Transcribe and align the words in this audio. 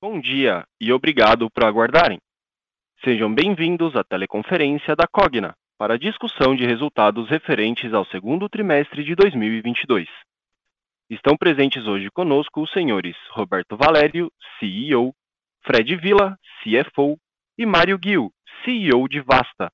Bom 0.00 0.20
dia 0.20 0.64
e 0.80 0.92
obrigado 0.92 1.50
por 1.50 1.64
aguardarem. 1.64 2.20
Sejam 3.02 3.34
bem-vindos 3.34 3.96
à 3.96 4.04
teleconferência 4.04 4.94
da 4.94 5.08
Cogna 5.08 5.56
para 5.76 5.94
a 5.94 5.98
discussão 5.98 6.54
de 6.54 6.64
resultados 6.64 7.28
referentes 7.28 7.92
ao 7.92 8.04
segundo 8.04 8.48
trimestre 8.48 9.02
de 9.02 9.16
2022. 9.16 10.08
Estão 11.10 11.36
presentes 11.36 11.84
hoje 11.88 12.08
conosco 12.12 12.62
os 12.62 12.70
senhores 12.70 13.16
Roberto 13.30 13.76
Valério, 13.76 14.30
CEO, 14.60 15.12
Fred 15.62 15.96
Villa, 15.96 16.38
CFO, 16.62 17.18
e 17.58 17.66
Mário 17.66 17.98
Guil, 17.98 18.30
CEO 18.64 19.08
de 19.08 19.20
Vasta. 19.20 19.68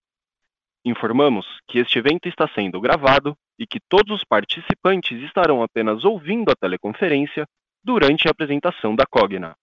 Informamos 0.86 1.46
que 1.68 1.80
este 1.80 1.98
evento 1.98 2.30
está 2.30 2.48
sendo 2.48 2.80
gravado 2.80 3.36
e 3.58 3.66
que 3.66 3.78
todos 3.90 4.16
os 4.16 4.24
participantes 4.24 5.22
estarão 5.22 5.62
apenas 5.62 6.02
ouvindo 6.02 6.50
a 6.50 6.56
teleconferência 6.56 7.44
durante 7.84 8.26
a 8.26 8.30
apresentação 8.30 8.96
da 8.96 9.04
Cogna. 9.04 9.54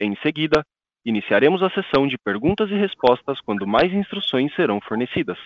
Em 0.00 0.14
seguida, 0.16 0.64
iniciaremos 1.04 1.62
a 1.62 1.70
sessão 1.70 2.06
de 2.06 2.16
perguntas 2.18 2.70
e 2.70 2.74
respostas 2.74 3.40
quando 3.40 3.66
mais 3.66 3.92
instruções 3.92 4.54
serão 4.54 4.80
fornecidas. 4.80 5.38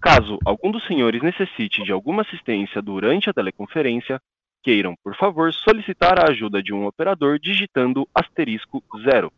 Caso 0.00 0.38
algum 0.44 0.70
dos 0.70 0.86
senhores 0.86 1.22
necessite 1.22 1.82
de 1.82 1.92
alguma 1.92 2.22
assistência 2.22 2.80
durante 2.82 3.28
a 3.30 3.32
teleconferência, 3.32 4.20
queiram, 4.62 4.94
por 5.02 5.14
favor, 5.16 5.52
solicitar 5.52 6.18
a 6.18 6.30
ajuda 6.30 6.62
de 6.62 6.72
um 6.72 6.86
operador 6.86 7.38
digitando 7.38 8.08
asterisco 8.14 8.82
zero. 9.04 9.32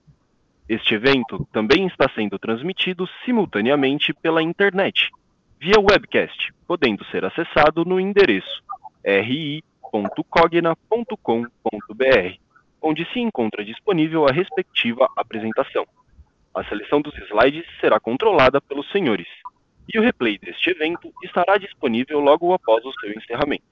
Este 0.69 0.95
evento 0.95 1.47
também 1.53 1.87
está 1.87 2.09
sendo 2.15 2.39
transmitido 2.39 3.09
simultaneamente 3.25 4.13
pela 4.15 4.43
internet, 4.43 5.11
via 5.61 5.79
webcast, 5.79 6.53
podendo 6.67 7.05
ser 7.07 7.25
acessado 7.25 7.85
no 7.85 8.01
endereço 8.01 8.63
ri.cogna.com.br, 9.05 9.63
onde 12.83 13.07
se 13.13 13.21
encontra 13.21 13.65
disponível 13.65 14.27
a 14.27 14.33
respectiva 14.33 15.09
apresentação. 15.17 15.87
A 16.55 16.65
seleção 16.65 17.01
dos 17.01 17.17
slides 17.17 17.65
será 17.81 18.01
controlada 18.01 18.61
pelos 18.61 18.91
senhores, 18.91 19.29
e 19.93 19.99
o 19.99 20.03
replay 20.03 20.39
deste 20.39 20.71
evento 20.71 21.13
estará 21.23 21.57
disponível 21.57 22.21
logo 22.21 22.53
após 22.53 22.85
o 22.85 22.93
seu 23.01 23.13
encerramento. 23.13 23.65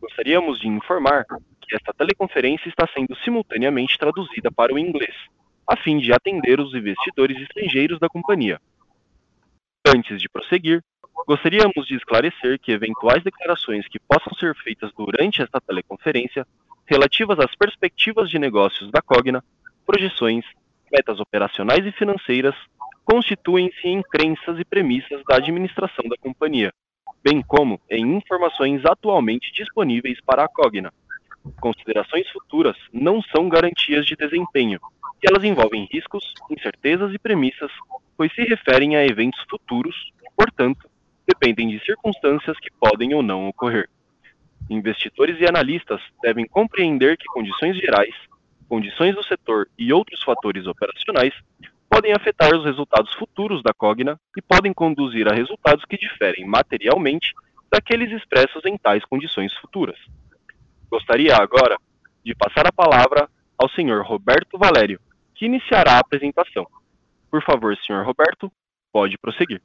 Gostaríamos 0.00 0.60
de 0.60 0.68
informar 0.68 1.24
que 1.60 1.76
esta 1.76 1.92
teleconferência 1.92 2.68
está 2.68 2.88
sendo 2.94 3.14
simultaneamente 3.16 3.98
traduzida 3.98 4.50
para 4.50 4.74
o 4.74 4.78
inglês, 4.78 5.14
a 5.66 5.76
fim 5.76 5.98
de 5.98 6.12
atender 6.12 6.60
os 6.60 6.74
investidores 6.74 7.40
estrangeiros 7.40 7.98
da 7.98 8.08
companhia. 8.08 8.60
Antes 9.86 10.20
de 10.20 10.28
prosseguir, 10.28 10.82
gostaríamos 11.26 11.86
de 11.86 11.94
esclarecer 11.94 12.58
que 12.58 12.72
eventuais 12.72 13.22
declarações 13.22 13.86
que 13.88 14.00
possam 14.00 14.32
ser 14.34 14.54
feitas 14.56 14.92
durante 14.96 15.42
esta 15.42 15.60
teleconferência, 15.60 16.46
relativas 16.92 17.38
às 17.38 17.54
perspectivas 17.54 18.28
de 18.28 18.38
negócios 18.38 18.90
da 18.90 19.00
Cogna, 19.00 19.42
projeções, 19.86 20.44
metas 20.92 21.18
operacionais 21.18 21.86
e 21.86 21.92
financeiras, 21.92 22.54
constituem-se 23.04 23.88
em 23.88 24.02
crenças 24.02 24.58
e 24.58 24.64
premissas 24.64 25.22
da 25.26 25.36
administração 25.36 26.04
da 26.08 26.16
companhia, 26.18 26.72
bem 27.24 27.40
como 27.40 27.80
em 27.90 28.16
informações 28.16 28.84
atualmente 28.84 29.52
disponíveis 29.52 30.20
para 30.20 30.44
a 30.44 30.48
Cogna. 30.48 30.92
Considerações 31.60 32.28
futuras 32.30 32.76
não 32.92 33.22
são 33.22 33.48
garantias 33.48 34.04
de 34.04 34.14
desempenho, 34.14 34.78
e 35.22 35.26
elas 35.26 35.42
envolvem 35.44 35.88
riscos, 35.90 36.34
incertezas 36.50 37.14
e 37.14 37.18
premissas, 37.18 37.72
pois 38.16 38.32
se 38.34 38.42
referem 38.42 38.96
a 38.96 39.04
eventos 39.04 39.42
futuros 39.48 40.12
portanto, 40.36 40.90
dependem 41.26 41.68
de 41.68 41.84
circunstâncias 41.84 42.58
que 42.58 42.70
podem 42.80 43.14
ou 43.14 43.22
não 43.22 43.48
ocorrer. 43.48 43.88
Investidores 44.70 45.40
e 45.40 45.46
analistas 45.46 46.00
devem 46.22 46.46
compreender 46.46 47.16
que 47.16 47.26
condições 47.26 47.76
gerais, 47.76 48.14
condições 48.68 49.14
do 49.14 49.22
setor 49.24 49.68
e 49.78 49.92
outros 49.92 50.22
fatores 50.22 50.66
operacionais 50.66 51.34
podem 51.90 52.14
afetar 52.14 52.54
os 52.54 52.64
resultados 52.64 53.12
futuros 53.14 53.62
da 53.62 53.74
Cogna 53.74 54.18
e 54.36 54.40
podem 54.40 54.72
conduzir 54.72 55.28
a 55.28 55.34
resultados 55.34 55.84
que 55.84 55.98
diferem 55.98 56.46
materialmente 56.46 57.32
daqueles 57.70 58.10
expressos 58.10 58.64
em 58.64 58.78
tais 58.78 59.04
condições 59.04 59.52
futuras. 59.58 59.98
Gostaria 60.90 61.36
agora 61.36 61.76
de 62.24 62.34
passar 62.34 62.66
a 62.66 62.72
palavra 62.72 63.28
ao 63.58 63.68
senhor 63.68 64.02
Roberto 64.04 64.56
Valério, 64.58 65.00
que 65.34 65.46
iniciará 65.46 65.96
a 65.96 66.00
apresentação. 66.00 66.66
Por 67.30 67.42
favor, 67.42 67.76
senhor 67.76 68.04
Roberto, 68.04 68.50
pode 68.92 69.18
prosseguir. 69.18 69.60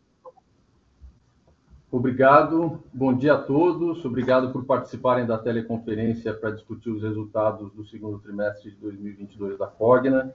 Obrigado, 1.97 2.83
bom 2.93 3.11
dia 3.11 3.33
a 3.33 3.37
todos. 3.39 4.05
Obrigado 4.05 4.51
por 4.51 4.63
participarem 4.65 5.25
da 5.25 5.35
teleconferência 5.35 6.31
para 6.31 6.51
discutir 6.51 6.91
os 6.91 7.01
resultados 7.01 7.71
do 7.71 7.83
segundo 7.87 8.19
trimestre 8.19 8.69
de 8.69 8.77
2022 8.77 9.57
da 9.57 9.65
Cogna. 9.65 10.31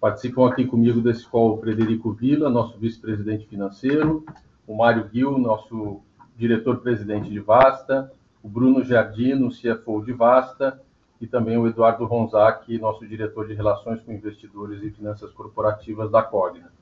Participam 0.00 0.48
aqui 0.48 0.64
comigo 0.64 1.02
desse 1.02 1.26
call 1.28 1.52
o 1.52 1.60
Frederico 1.60 2.12
Villa, 2.14 2.48
nosso 2.48 2.78
vice-presidente 2.78 3.46
financeiro, 3.46 4.24
o 4.66 4.74
Mário 4.74 5.06
Gil, 5.12 5.36
nosso 5.36 6.00
diretor-presidente 6.34 7.28
de 7.28 7.40
Vasta, 7.40 8.10
o 8.42 8.48
Bruno 8.48 8.82
Giardino, 8.82 9.50
CFO 9.50 10.02
de 10.02 10.14
Vasta, 10.14 10.80
e 11.20 11.26
também 11.26 11.58
o 11.58 11.66
Eduardo 11.66 12.06
Ronzac, 12.06 12.78
nosso 12.78 13.06
diretor 13.06 13.46
de 13.46 13.52
Relações 13.52 14.00
com 14.00 14.14
Investidores 14.14 14.82
e 14.82 14.90
Finanças 14.90 15.30
Corporativas 15.32 16.10
da 16.10 16.22
Cogna. 16.22 16.72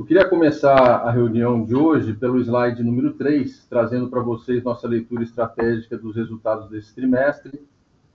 Eu 0.00 0.06
queria 0.06 0.26
começar 0.26 0.78
a 0.78 1.10
reunião 1.10 1.62
de 1.62 1.74
hoje 1.74 2.14
pelo 2.14 2.40
slide 2.40 2.82
número 2.82 3.12
3, 3.12 3.66
trazendo 3.68 4.08
para 4.08 4.22
vocês 4.22 4.64
nossa 4.64 4.88
leitura 4.88 5.22
estratégica 5.22 5.98
dos 5.98 6.16
resultados 6.16 6.70
desse 6.70 6.94
trimestre, 6.94 7.68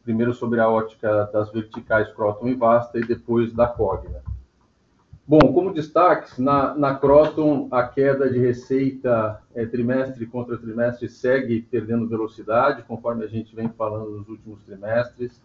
primeiro 0.03 0.33
sobre 0.33 0.59
a 0.59 0.67
ótica 0.67 1.29
das 1.31 1.51
verticais 1.51 2.11
Croton 2.11 2.47
e 2.47 2.55
Vasta 2.55 2.97
e 2.97 3.05
depois 3.05 3.53
da 3.53 3.67
Cogna. 3.67 4.23
Bom, 5.27 5.53
como 5.53 5.71
destaques, 5.71 6.39
na, 6.39 6.73
na 6.73 6.95
Croton, 6.95 7.67
a 7.69 7.83
queda 7.83 8.31
de 8.31 8.39
receita 8.39 9.39
é, 9.53 9.63
trimestre 9.67 10.25
contra 10.25 10.57
trimestre 10.57 11.07
segue 11.07 11.61
perdendo 11.61 12.09
velocidade, 12.09 12.81
conforme 12.87 13.23
a 13.23 13.27
gente 13.27 13.55
vem 13.55 13.69
falando 13.69 14.09
nos 14.09 14.27
últimos 14.27 14.59
trimestres, 14.63 15.39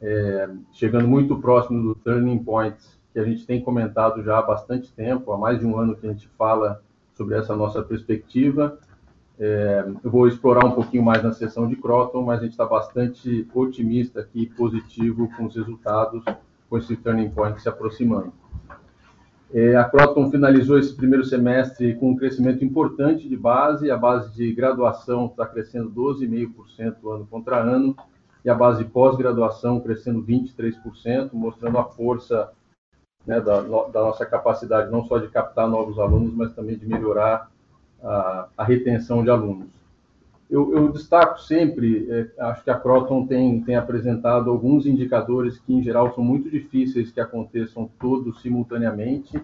é, 0.00 0.48
chegando 0.70 1.08
muito 1.08 1.36
próximo 1.40 1.82
do 1.82 1.96
turning 1.96 2.38
point 2.38 2.76
que 3.16 3.20
a 3.20 3.24
gente 3.24 3.46
tem 3.46 3.62
comentado 3.62 4.22
já 4.22 4.36
há 4.36 4.42
bastante 4.42 4.92
tempo, 4.92 5.32
há 5.32 5.38
mais 5.38 5.58
de 5.58 5.64
um 5.64 5.78
ano 5.78 5.96
que 5.96 6.06
a 6.06 6.10
gente 6.10 6.28
fala 6.36 6.82
sobre 7.14 7.34
essa 7.34 7.56
nossa 7.56 7.82
perspectiva. 7.82 8.78
É, 9.40 9.86
eu 10.04 10.10
vou 10.10 10.28
explorar 10.28 10.66
um 10.66 10.72
pouquinho 10.72 11.02
mais 11.02 11.22
na 11.22 11.32
sessão 11.32 11.66
de 11.66 11.76
Croton, 11.76 12.20
mas 12.20 12.40
a 12.40 12.42
gente 12.42 12.50
está 12.50 12.66
bastante 12.66 13.48
otimista 13.54 14.20
aqui 14.20 14.44
positivo 14.54 15.30
com 15.34 15.46
os 15.46 15.56
resultados, 15.56 16.22
com 16.68 16.76
esse 16.76 16.94
turning 16.94 17.30
point 17.30 17.58
se 17.58 17.70
aproximando. 17.70 18.34
É, 19.50 19.76
a 19.76 19.84
Croton 19.84 20.30
finalizou 20.30 20.78
esse 20.78 20.94
primeiro 20.94 21.24
semestre 21.24 21.94
com 21.94 22.10
um 22.10 22.16
crescimento 22.16 22.62
importante 22.62 23.26
de 23.26 23.36
base, 23.36 23.90
a 23.90 23.96
base 23.96 24.30
de 24.34 24.52
graduação 24.52 25.24
está 25.24 25.46
crescendo 25.46 25.90
12,5% 25.90 27.14
ano 27.14 27.26
contra 27.30 27.62
ano, 27.62 27.96
e 28.44 28.50
a 28.50 28.54
base 28.54 28.84
de 28.84 28.90
pós-graduação 28.90 29.80
crescendo 29.80 30.22
23%, 30.22 31.30
mostrando 31.32 31.78
a 31.78 31.84
força 31.84 32.52
né, 33.26 33.40
da, 33.40 33.60
da, 33.60 34.00
nossa 34.00 34.24
capacidade 34.24 34.90
não 34.90 35.04
só 35.04 35.18
de 35.18 35.28
captar 35.28 35.68
novos 35.68 35.98
alunos, 35.98 36.32
mas 36.34 36.54
também 36.54 36.76
de 36.76 36.86
melhorar 36.86 37.50
a, 38.02 38.48
a 38.56 38.64
retenção 38.64 39.22
de 39.24 39.30
alunos. 39.30 39.66
Eu, 40.48 40.72
eu 40.76 40.92
destaco 40.92 41.40
sempre, 41.40 42.06
é, 42.08 42.28
acho 42.44 42.62
que 42.62 42.70
a 42.70 42.78
Croton 42.78 43.26
tem, 43.26 43.60
tem 43.62 43.74
apresentado 43.74 44.48
alguns 44.48 44.86
indicadores 44.86 45.58
que, 45.58 45.74
em 45.74 45.82
geral, 45.82 46.14
são 46.14 46.22
muito 46.22 46.48
difíceis 46.48 47.10
que 47.10 47.20
aconteçam 47.20 47.90
todos 47.98 48.40
simultaneamente. 48.40 49.42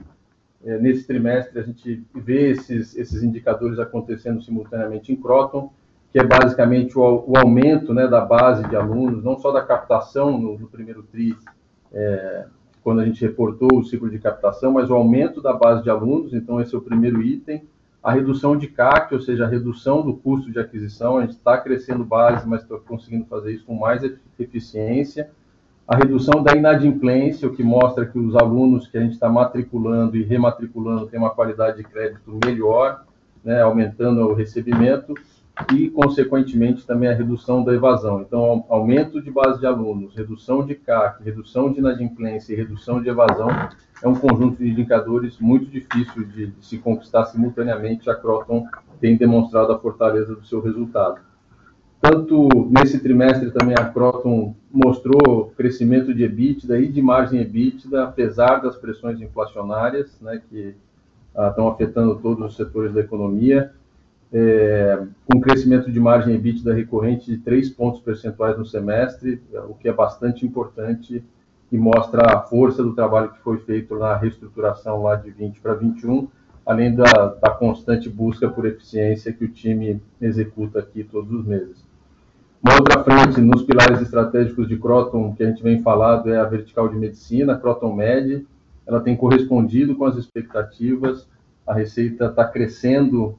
É, 0.64 0.78
nesse 0.78 1.04
trimestre, 1.04 1.59
a 1.59 1.62
gente 1.62 2.04
vê 2.14 2.50
esses, 2.50 2.97
esses 2.97 3.20
indicadores 3.25 3.81
acontecendo 3.81 4.41
simultaneamente 4.43 5.12
em 5.12 5.16
Croton, 5.16 5.72
que 6.12 6.20
é 6.20 6.25
basicamente 6.25 6.97
o, 6.97 7.25
o 7.26 7.37
aumento 7.37 7.93
né, 7.93 8.06
da 8.06 8.20
base 8.20 8.62
de 8.69 8.76
alunos, 8.76 9.25
não 9.25 9.37
só 9.37 9.50
da 9.50 9.62
captação 9.62 10.38
no, 10.38 10.56
no 10.56 10.69
primeiro 10.69 11.03
TRI, 11.03 11.37
é, 11.93 12.47
quando 12.82 13.00
a 13.00 13.04
gente 13.04 13.20
reportou 13.20 13.69
o 13.75 13.84
ciclo 13.84 14.11
de 14.11 14.19
captação, 14.19 14.73
mas 14.73 14.90
o 14.90 14.94
aumento 14.94 15.40
da 15.40 15.52
base 15.52 15.82
de 15.82 15.90
alunos, 15.90 16.34
então 16.34 16.61
esse 16.61 16.75
é 16.75 16.79
o 16.79 16.82
primeiro 16.82 17.23
item. 17.23 17.62
A 18.02 18.11
redução 18.11 18.56
de 18.56 18.67
CAC, 18.67 19.14
ou 19.14 19.20
seja, 19.20 19.44
a 19.44 19.49
redução 19.49 20.02
do 20.02 20.14
custo 20.14 20.50
de 20.50 20.58
aquisição, 20.58 21.19
a 21.19 21.20
gente 21.20 21.34
está 21.34 21.56
crescendo 21.56 22.05
base, 22.05 22.49
mas 22.49 22.62
está 22.62 22.76
conseguindo 22.76 23.25
fazer 23.26 23.52
isso 23.52 23.64
com 23.64 23.75
mais 23.76 24.02
eficiência. 24.38 25.31
A 25.87 25.96
redução 25.96 26.43
da 26.43 26.56
inadimplência, 26.56 27.46
o 27.46 27.55
que 27.55 27.62
mostra 27.62 28.05
que 28.05 28.19
os 28.19 28.34
alunos 28.34 28.88
que 28.88 28.99
a 28.99 29.00
gente 29.00 29.12
está 29.12 29.29
matriculando 29.29 30.17
e 30.17 30.23
rematriculando 30.25 31.06
têm 31.06 31.20
uma 31.20 31.31
qualidade 31.31 31.76
de 31.76 31.84
crédito 31.84 32.38
melhor, 32.44 33.05
né, 33.44 33.62
aumentando 33.62 34.20
o 34.23 34.34
recebimento 34.34 35.14
e, 35.72 35.90
consequentemente, 35.90 36.87
também 36.87 37.08
a 37.08 37.14
redução 37.14 37.62
da 37.62 37.75
evasão. 37.75 38.22
Então, 38.22 38.64
aumento 38.69 39.20
de 39.20 39.31
base 39.31 39.60
de 39.60 39.66
alunos, 39.66 40.14
redução 40.14 40.64
de 40.64 40.75
CAC, 40.75 41.22
redução 41.22 41.70
de 41.70 41.78
inadimplência 41.78 42.52
e 42.52 42.56
redução 42.56 43.02
de 43.02 43.08
evasão 43.08 43.49
é 44.02 44.08
um 44.08 44.14
conjunto 44.14 44.56
de 44.56 44.70
indicadores 44.70 45.38
muito 45.38 45.66
difícil 45.66 46.25
de, 46.25 46.52
se 46.60 46.78
conquistar 46.78 47.26
simultaneamente. 47.26 48.10
A 48.10 48.14
Croton 48.14 48.66
tem 49.00 49.16
demonstrado 49.16 49.72
a 49.72 49.78
fortaleza 49.78 50.34
do 50.34 50.44
seu 50.44 50.60
resultado. 50.60 51.20
Tanto 52.00 52.48
nesse 52.69 52.98
trimestre 52.98 53.52
também 53.52 53.76
a 53.78 53.84
Croton 53.84 54.56
mostrou 54.72 55.52
crescimento 55.56 56.12
de 56.12 56.25
EBITDA 56.25 56.81
e 56.81 56.88
de 56.88 57.00
margem 57.00 57.40
EBITDA, 57.40 58.05
apesar 58.05 58.56
das 58.56 58.76
pressões 58.76 59.20
inflacionárias, 59.20 60.19
né, 60.20 60.43
que 60.50 60.75
ah, 61.34 61.48
estão 61.48 61.69
afetando 61.69 62.16
todos 62.16 62.44
os 62.44 62.56
setores 62.56 62.93
da 62.93 63.00
economia, 63.00 63.72
é, 64.32 65.06
com 65.31 65.40
crescimento 65.40 65.93
de 65.93 66.00
margem 66.00 66.34
EBITDA 66.34 66.73
recorrente 66.73 67.26
de 67.26 67.38
3 67.38 67.69
pontos 67.70 68.00
percentuais 68.00 68.56
no 68.56 68.64
semestre, 68.64 69.43
o 69.69 69.75
que 69.75 69.88
é 69.88 69.93
bastante 69.93 70.46
importante 70.46 71.23
e 71.70 71.76
mostra 71.76 72.34
a 72.34 72.40
força 72.40 72.82
do 72.82 72.94
trabalho 72.94 73.32
que 73.32 73.40
foi 73.40 73.58
feito 73.58 73.99
na 73.99 74.17
reestruturação 74.17 75.02
lá 75.02 75.17
de 75.17 75.31
20 75.31 75.61
para 75.61 75.75
21, 75.75 76.29
além 76.67 76.94
da, 76.94 77.05
da 77.40 77.50
constante 77.50 78.08
busca 78.08 78.49
por 78.49 78.67
eficiência 78.67 79.32
que 79.32 79.44
o 79.44 79.49
time 79.49 80.00
executa 80.20 80.79
aqui 80.79 81.05
todos 81.05 81.32
os 81.32 81.46
meses. 81.46 81.84
Uma 82.62 82.75
outra 82.75 83.02
frente 83.02 83.40
nos 83.40 83.62
pilares 83.62 84.00
estratégicos 84.00 84.69
de 84.69 84.76
Croton 84.76 85.34
que 85.34 85.43
a 85.43 85.49
gente 85.49 85.62
vem 85.62 85.82
falando 85.82 86.32
é 86.32 86.38
a 86.38 86.44
vertical 86.44 86.88
de 86.88 86.96
medicina, 86.96 87.58
Croton 87.58 87.93
Med. 87.93 88.46
Ela 88.87 89.00
tem 89.00 89.17
correspondido 89.17 89.96
com 89.96 90.05
as 90.05 90.17
expectativas. 90.17 91.26
A 91.67 91.75
receita 91.75 92.26
está 92.26 92.44
crescendo 92.44 93.37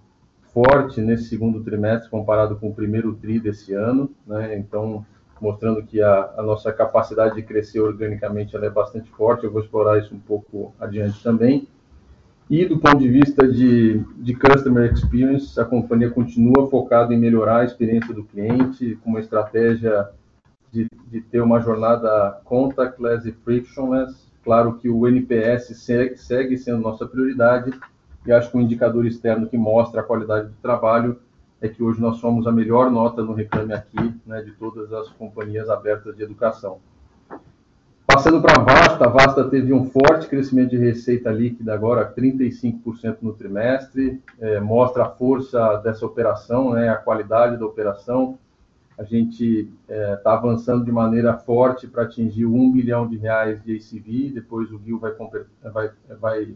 forte 0.54 1.02
nesse 1.02 1.26
segundo 1.26 1.64
trimestre 1.64 2.10
comparado 2.10 2.56
com 2.56 2.70
o 2.70 2.74
primeiro 2.74 3.14
tri 3.14 3.40
desse 3.40 3.74
ano, 3.74 4.10
né? 4.26 4.58
Então, 4.58 5.06
mostrando 5.42 5.84
que 5.84 6.02
a, 6.02 6.34
a 6.38 6.44
nossa 6.44 6.72
capacidade 6.72 7.36
de 7.36 7.42
crescer 7.42 7.82
organicamente 7.82 8.56
ela 8.56 8.66
é 8.66 8.70
bastante 8.70 9.10
forte. 9.12 9.44
Eu 9.44 9.52
vou 9.52 9.62
explorar 9.62 10.00
isso 10.00 10.14
um 10.16 10.20
pouco 10.20 10.74
adiante 10.80 11.22
também. 11.22 11.68
E 12.50 12.66
do 12.66 12.78
ponto 12.78 12.98
de 12.98 13.10
vista 13.10 13.48
de, 13.48 14.00
de 14.18 14.36
Customer 14.36 14.92
Experience, 14.92 15.60
a 15.60 15.66
companhia 15.66 16.10
continua 16.10 16.70
focada 16.70 17.14
em 17.14 17.18
melhorar 17.18 17.62
a 17.62 17.66
experiência 17.66 18.14
do 18.14 18.24
cliente, 18.24 18.98
com 19.04 19.10
uma 19.10 19.20
estratégia 19.20 20.10
de, 20.72 20.88
de 21.08 21.22
ter 21.22 21.42
uma 21.42 21.60
jornada 21.60 22.42
contactless 22.44 23.28
e 23.28 23.32
frictionless. 23.32 24.32
Claro 24.44 24.76
que 24.76 24.90
o 24.90 25.08
NPS 25.08 25.78
segue, 25.78 26.18
segue 26.18 26.58
sendo 26.58 26.82
nossa 26.82 27.08
prioridade, 27.08 27.72
e 28.26 28.32
acho 28.32 28.50
que 28.50 28.58
um 28.58 28.62
indicador 28.62 29.06
externo 29.06 29.48
que 29.48 29.58
mostra 29.58 30.02
a 30.02 30.04
qualidade 30.04 30.48
do 30.48 30.56
trabalho 30.62 31.20
é 31.62 31.68
que 31.68 31.82
hoje 31.82 32.02
nós 32.02 32.18
somos 32.18 32.46
a 32.46 32.52
melhor 32.52 32.92
nota 32.92 33.22
no 33.22 33.34
Reclame 33.34 33.74
Aqui, 33.74 34.14
né, 34.26 34.42
de 34.42 34.52
todas 34.52 34.92
as 34.92 35.10
companhias 35.10 35.70
abertas 35.70 36.16
de 36.16 36.24
educação. 36.24 36.80
Passando 38.06 38.42
para 38.42 38.62
a 38.62 38.64
Vasta, 38.64 39.06
a 39.06 39.10
Vasta 39.10 39.50
teve 39.50 39.74
um 39.74 39.90
forte 39.90 40.28
crescimento 40.28 40.72
de 40.72 40.78
receita 40.78 41.32
líquida 41.32 41.74
agora, 41.74 42.14
35% 42.14 43.18
no 43.22 43.34
trimestre, 43.34 44.22
é, 44.40 44.60
mostra 44.60 45.04
a 45.04 45.10
força 45.10 45.78
dessa 45.78 46.06
operação, 46.06 46.74
né, 46.74 46.90
a 46.90 46.96
qualidade 46.96 47.58
da 47.58 47.66
operação. 47.66 48.38
A 48.98 49.04
gente 49.04 49.70
está 49.90 49.94
é, 49.96 50.16
tá 50.18 50.34
avançando 50.34 50.86
de 50.86 50.92
maneira 50.92 51.34
forte 51.38 51.88
para 51.88 52.04
atingir 52.04 52.46
1 52.46 52.72
bilhão 52.72 53.08
de 53.08 53.18
reais 53.18 53.64
de 53.64 53.74
ACV, 53.76 54.32
depois 54.34 54.70
o 54.70 54.80
Gil 54.80 55.00
vai, 55.00 55.14
vai, 55.72 55.92
vai 56.20 56.56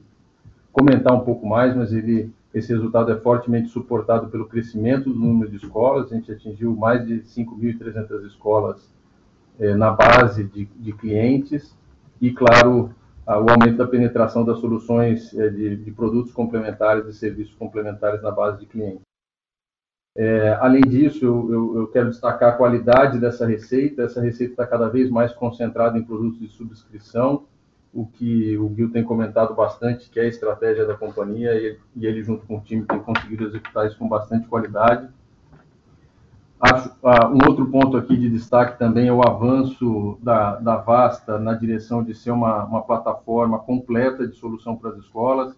comentar 0.78 1.12
um 1.12 1.22
pouco 1.22 1.48
mais, 1.48 1.76
mas 1.76 1.92
ele, 1.92 2.32
esse 2.54 2.72
resultado 2.72 3.12
é 3.12 3.20
fortemente 3.20 3.70
suportado 3.70 4.28
pelo 4.28 4.48
crescimento 4.48 5.12
do 5.12 5.20
número 5.20 5.50
de 5.50 5.58
escolas, 5.58 6.12
a 6.12 6.16
gente 6.16 6.32
atingiu 6.32 6.76
mais 6.76 7.04
de 7.04 7.22
5.300 7.22 8.28
escolas 8.28 8.94
é, 9.60 9.74
na 9.74 9.90
base 9.90 10.44
de, 10.44 10.66
de, 10.66 10.94
clientes 10.94 11.76
e, 12.22 12.32
claro, 12.32 12.94
a, 13.26 13.40
o 13.40 13.50
aumento 13.50 13.78
da 13.78 13.88
penetração 13.88 14.46
das 14.46 14.60
soluções 14.60 15.34
é, 15.34 15.50
de, 15.50 15.78
de, 15.78 15.92
produtos 15.92 16.32
complementares 16.32 17.08
e 17.08 17.14
serviços 17.14 17.56
complementares 17.56 18.22
na 18.22 18.30
base 18.30 18.60
de 18.60 18.68
clientes. 18.68 19.02
É, 20.16 20.54
além 20.62 20.82
disso, 20.82 21.26
eu, 21.26 21.52
eu, 21.52 21.78
eu, 21.80 21.88
quero 21.88 22.10
destacar 22.10 22.54
a 22.54 22.58
qualidade 22.58 23.20
dessa 23.20 23.48
receita. 23.48 24.04
Essa 24.04 24.22
receita 24.22 24.54
está 24.54 24.68
cada 24.68 24.90
vez 24.90 25.10
mais 25.10 25.34
concentrada 25.34 25.98
em 25.98 26.04
produtos 26.04 26.40
de 26.40 26.48
subscrição, 26.50 27.46
o 27.94 28.06
que 28.06 28.58
o 28.58 28.74
Gil 28.76 28.92
tem 28.92 29.04
comentado 29.04 29.56
bastante, 29.56 30.10
que 30.10 30.20
é 30.20 30.24
a 30.24 30.28
estratégia 30.28 30.86
da 30.86 30.96
companhia, 30.96 31.54
e, 31.56 31.78
e 31.96 32.06
ele, 32.06 32.24
junto 32.24 32.46
com 32.46 32.58
o 32.58 32.62
time, 32.62 32.86
tem 32.86 33.00
conseguido 33.00 33.46
executar 33.46 33.88
isso 33.88 33.98
com 33.98 34.08
bastante 34.08 34.48
qualidade. 34.48 35.10
Acho, 36.60 36.90
uh, 37.04 37.28
um 37.28 37.48
outro 37.48 37.68
ponto 37.68 37.98
aqui 37.98 38.18
de 38.18 38.30
destaque 38.30 38.80
também 38.80 39.08
é 39.08 39.14
o 39.14 39.22
avanço 39.22 40.18
da, 40.24 40.56
da 40.56 40.78
Vasta 40.78 41.38
na 41.38 41.54
direção 41.54 42.04
de 42.04 42.16
ser 42.16 42.32
uma, 42.32 42.66
uma 42.66 42.82
plataforma 42.82 43.60
completa 43.60 44.28
de 44.28 44.36
solução 44.36 44.76
para 44.76 44.90
as 44.90 44.98
escolas. 44.98 45.56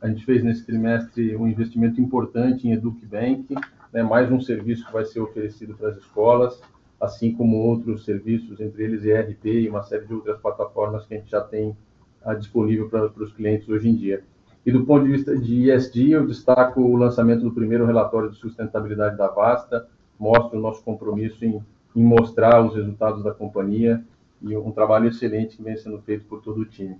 A 0.00 0.08
gente 0.08 0.24
fez 0.24 0.44
nesse 0.44 0.64
trimestre 0.64 1.36
um 1.36 1.48
investimento 1.48 2.00
importante 2.00 2.68
em 2.68 2.72
EducBank, 2.72 3.56
né, 3.92 4.02
mais 4.02 4.30
um 4.30 4.40
serviço 4.40 4.86
que 4.86 4.92
vai 4.92 5.04
ser 5.04 5.20
oferecido 5.20 5.74
para 5.74 5.88
as 5.88 5.96
escolas, 5.96 6.60
assim 7.00 7.32
como 7.32 7.56
outros 7.56 8.04
serviços, 8.04 8.60
entre 8.60 8.84
eles 8.84 9.04
ERP 9.04 9.44
e 9.46 9.68
uma 9.68 9.82
série 9.82 10.06
de 10.06 10.14
outras 10.14 10.38
plataformas 10.38 11.06
que 11.06 11.14
a 11.14 11.18
gente 11.18 11.30
já 11.30 11.40
tem 11.40 11.76
uh, 12.24 12.34
disponível 12.36 12.88
para, 12.88 13.08
para 13.08 13.22
os 13.22 13.32
clientes 13.32 13.68
hoje 13.68 13.88
em 13.88 13.94
dia. 13.94 14.24
E 14.64 14.72
do 14.72 14.84
ponto 14.84 15.04
de 15.04 15.12
vista 15.12 15.36
de 15.36 15.70
ESG, 15.70 16.10
eu 16.10 16.26
destaco 16.26 16.80
o 16.80 16.96
lançamento 16.96 17.42
do 17.42 17.52
primeiro 17.52 17.86
relatório 17.86 18.30
de 18.30 18.36
sustentabilidade 18.36 19.16
da 19.16 19.28
Vasta, 19.28 19.86
mostra 20.18 20.58
o 20.58 20.60
nosso 20.60 20.82
compromisso 20.82 21.44
em, 21.44 21.62
em 21.94 22.02
mostrar 22.02 22.64
os 22.64 22.74
resultados 22.74 23.22
da 23.22 23.32
companhia 23.32 24.02
e 24.42 24.56
um 24.56 24.72
trabalho 24.72 25.08
excelente 25.08 25.56
que 25.56 25.62
vem 25.62 25.76
sendo 25.76 26.00
feito 26.00 26.24
por 26.24 26.42
todo 26.42 26.60
o 26.60 26.64
time. 26.64 26.96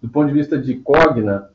Do 0.00 0.08
ponto 0.08 0.28
de 0.28 0.32
vista 0.32 0.58
de 0.58 0.76
Cogna, 0.76 1.50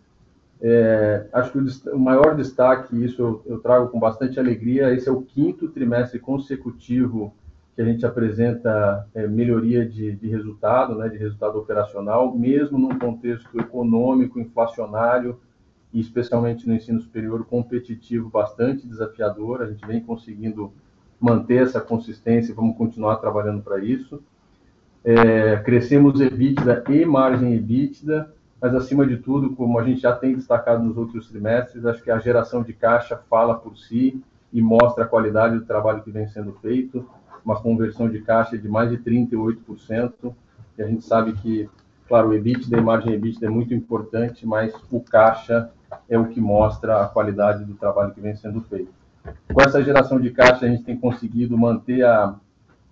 é, 0.61 1.25
acho 1.33 1.51
que 1.51 1.57
o, 1.57 1.95
o, 1.95 1.99
maior 1.99 2.35
destaque, 2.35 3.03
isso 3.03 3.21
eu, 3.21 3.41
eu, 3.47 3.59
trago 3.59 3.87
com 3.89 3.99
bastante 3.99 4.39
alegria, 4.39 4.93
esse 4.93 5.09
é 5.09 5.11
o 5.11 5.23
quinto 5.23 5.69
trimestre 5.69 6.19
consecutivo 6.19 7.33
que 7.75 7.81
a 7.81 7.85
gente 7.85 8.05
apresenta 8.05 9.07
é, 9.13 9.27
melhoria 9.27 9.87
de, 9.87 10.11
de, 10.13 10.27
resultado, 10.27 10.95
né, 10.95 11.07
de 11.07 11.17
resultado 11.17 11.57
operacional, 11.57 12.35
mesmo 12.35 12.77
num 12.77 12.99
contexto 12.99 13.59
econômico, 13.59 14.39
inflacionário, 14.39 15.39
e 15.93 15.99
especialmente 15.99 16.67
no 16.67 16.73
ensino 16.73 17.01
superior 17.01 17.45
competitivo 17.45 18.29
bastante 18.29 18.87
desafiador. 18.87 19.61
A 19.61 19.67
gente 19.67 19.85
vem 19.85 20.01
conseguindo 20.01 20.71
manter 21.19 21.63
essa 21.63 21.79
consistência, 21.79 22.55
vamos 22.55 22.77
continuar 22.77 23.17
trabalhando 23.17 23.61
para 23.61 23.83
isso. 23.83 24.21
É, 25.03 25.57
crescemos 25.57 26.19
EBITDA 26.19 26.83
e 26.89 27.05
margem 27.05 27.53
EBITDA, 27.53 28.31
mas 28.61 28.75
acima 28.75 29.05
de 29.05 29.17
tudo, 29.17 29.55
como 29.55 29.79
a 29.79 29.83
gente 29.83 30.01
já 30.01 30.15
tem 30.15 30.35
destacado 30.35 30.83
nos 30.83 30.95
outros 30.95 31.27
trimestres, 31.27 31.85
acho 31.85 32.03
que 32.03 32.11
a 32.11 32.19
geração 32.19 32.61
de 32.61 32.73
caixa 32.73 33.19
fala 33.29 33.55
por 33.55 33.77
si 33.77 34.23
e 34.53 34.61
mostra 34.61 35.05
a 35.05 35.07
qualidade 35.07 35.57
do 35.57 35.65
trabalho 35.65 36.03
que 36.03 36.11
vem 36.11 36.27
sendo 36.27 36.53
feito, 36.53 37.07
uma 37.43 37.59
conversão 37.61 38.09
de 38.09 38.21
caixa 38.21 38.57
de 38.57 38.67
mais 38.67 38.89
de 38.89 38.97
38%, 38.97 40.33
e 40.77 40.83
a 40.83 40.87
gente 40.87 41.03
sabe 41.03 41.33
que, 41.33 41.69
claro, 42.07 42.29
o 42.29 42.33
EBITDA 42.33 42.77
e 42.77 42.81
margem 42.81 43.13
EBITDA 43.13 43.47
é 43.47 43.49
muito 43.49 43.73
importante, 43.73 44.45
mas 44.45 44.73
o 44.91 44.99
caixa 44.99 45.69
é 46.09 46.17
o 46.17 46.27
que 46.27 46.39
mostra 46.39 47.01
a 47.01 47.07
qualidade 47.07 47.65
do 47.65 47.73
trabalho 47.73 48.13
que 48.13 48.21
vem 48.21 48.35
sendo 48.35 48.61
feito. 48.61 48.93
Com 49.53 49.61
essa 49.61 49.83
geração 49.83 50.19
de 50.19 50.31
caixa, 50.31 50.65
a 50.65 50.69
gente 50.69 50.83
tem 50.83 50.97
conseguido 50.97 51.57
manter 51.57 52.03
a, 52.03 52.35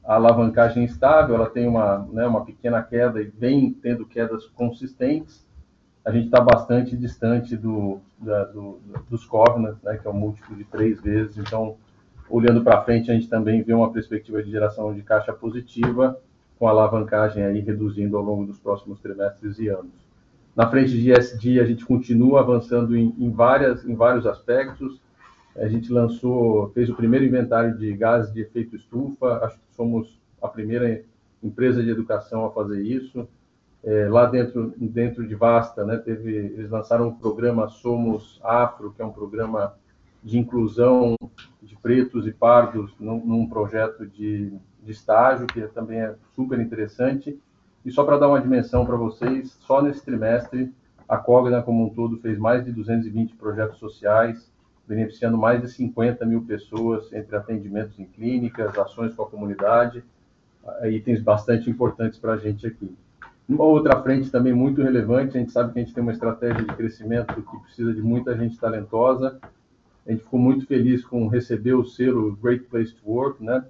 a 0.06 0.16
alavancagem 0.16 0.84
estável, 0.84 1.36
ela 1.36 1.50
tem 1.50 1.68
uma, 1.68 2.08
né, 2.12 2.26
uma 2.28 2.46
pequena 2.46 2.82
queda 2.82 3.22
e 3.22 3.26
vem 3.26 3.72
tendo 3.72 4.06
quedas 4.06 4.46
consistentes. 4.48 5.48
A 6.06 6.12
gente 6.12 6.26
está 6.26 6.42
bastante 6.42 6.96
distante 6.96 7.56
do, 7.56 8.00
da, 8.18 8.46
do, 8.46 8.80
dos 9.10 9.26
covenants, 9.26 9.82
né, 9.84 9.98
que 9.98 10.08
é 10.08 10.12
um 10.12 10.14
múltiplo 10.14 10.56
de 10.56 10.64
três 10.64 11.02
vezes. 11.02 11.38
Então, 11.38 11.78
olhando 12.30 12.64
para 12.64 12.82
frente, 12.84 13.10
a 13.10 13.14
gente 13.14 13.28
também 13.28 13.62
vê 13.64 13.74
uma 13.74 13.92
perspectiva 13.92 14.44
de 14.44 14.52
geração 14.52 14.94
de 14.94 15.02
caixa 15.02 15.34
positiva, 15.34 16.20
com 16.58 16.68
a 16.68 16.72
alavancagem 16.72 17.44
aí 17.44 17.60
reduzindo 17.60 18.18
ao 18.18 18.24
longo 18.24 18.46
dos 18.46 18.60
próximos 18.60 19.00
trimestres 19.00 19.58
e 19.60 19.70
anos. 19.70 20.10
Na 20.56 20.70
frente 20.70 20.92
de 20.92 21.12
ESG, 21.12 21.60
a 21.60 21.66
gente 21.66 21.86
continua 21.86 22.42
avançando 22.42 22.96
em, 22.96 23.16
em, 23.18 23.32
várias, 23.32 23.86
em 23.86 23.96
vários 23.96 24.28
aspectos. 24.28 25.00
A 25.56 25.68
gente 25.68 25.92
lançou, 25.92 26.70
fez 26.72 26.90
o 26.90 26.96
primeiro 26.96 27.26
inventário 27.26 27.78
de 27.78 27.94
gases 27.94 28.34
de 28.34 28.42
efeito 28.42 28.76
estufa. 28.76 29.40
Acho 29.46 29.56
que 29.56 29.76
somos 29.76 30.20
a 30.42 30.48
primeira 30.48 31.02
empresa 31.42 31.82
de 31.82 31.90
educação 31.90 32.46
a 32.46 32.52
fazer 32.52 32.82
isso. 32.82 33.28
É, 33.82 34.10
lá 34.10 34.26
dentro, 34.26 34.74
dentro 34.78 35.26
de 35.26 35.36
Vasta, 35.36 35.86
né, 35.86 35.96
teve, 35.98 36.36
eles 36.36 36.70
lançaram 36.70 37.08
o 37.08 37.16
programa 37.16 37.70
Somos 37.70 38.40
Afro, 38.44 38.92
que 38.92 39.02
é 39.02 39.06
um 39.06 39.12
programa 39.12 39.74
de 40.24 40.38
inclusão 40.38 41.16
de 41.62 41.76
pretos 41.76 42.28
e 42.28 42.32
pardos 42.32 42.94
num, 43.00 43.26
num 43.26 43.48
projeto 43.48 44.06
de, 44.06 44.54
de 44.84 44.92
estágio, 44.92 45.48
que 45.48 45.62
também 45.70 46.00
é 46.00 46.16
super 46.36 46.60
interessante. 46.60 47.40
E 47.86 47.92
só 47.92 48.04
para 48.04 48.18
dar 48.18 48.28
uma 48.28 48.42
dimensão 48.42 48.86
para 48.86 48.98
vocês, 48.98 49.58
só 49.62 49.82
nesse 49.82 50.04
trimestre, 50.04 50.74
a 51.08 51.18
Cogna 51.18 51.62
como 51.62 51.86
um 51.86 51.90
todo 51.90 52.18
fez 52.18 52.38
mais 52.38 52.64
de 52.64 52.72
220 52.72 53.36
projetos 53.36 53.80
sociais, 53.80 54.52
beneficiando 54.88 55.38
mais 55.38 55.62
de 55.62 55.70
50 55.70 56.26
mil 56.26 56.42
pessoas 56.44 57.12
entre 57.14 57.36
atendimentos 57.36 57.98
em 58.00 58.06
clínicas, 58.06 58.78
ações 58.78 59.14
com 59.14 59.24
a 59.24 59.30
comunidade, 59.30 60.04
itens 60.92 61.22
bastante 61.22 61.70
importantes 61.70 62.20
para 62.20 62.34
a 62.34 62.38
gente 62.38 62.68
aqui. 62.68 62.96
Uma 63.48 63.64
outra 63.64 64.00
frente 64.04 64.30
também 64.30 64.54
muito 64.54 64.82
relevante, 64.82 65.36
a 65.36 65.40
gente 65.40 65.52
sabe 65.52 65.74
que 65.74 65.80
a 65.80 65.84
gente 65.84 65.94
tem 65.94 66.04
uma 66.04 66.12
estratégia 66.12 66.64
de 66.64 66.76
crescimento 66.76 67.34
que 67.42 67.60
precisa 67.62 67.94
de 67.94 68.02
muita 68.02 68.38
gente 68.38 68.58
talentosa, 68.60 69.40
A 70.06 70.12
gente 70.12 70.24
ficou 70.24 70.40
muito 70.40 70.66
feliz 70.66 71.04
com 71.06 71.28
receber 71.28 71.74
o 71.74 71.86
selo 71.86 72.36
Great 72.36 72.66
Place 72.66 72.94
to 72.94 73.10
Work, 73.10 73.44
né? 73.44 73.66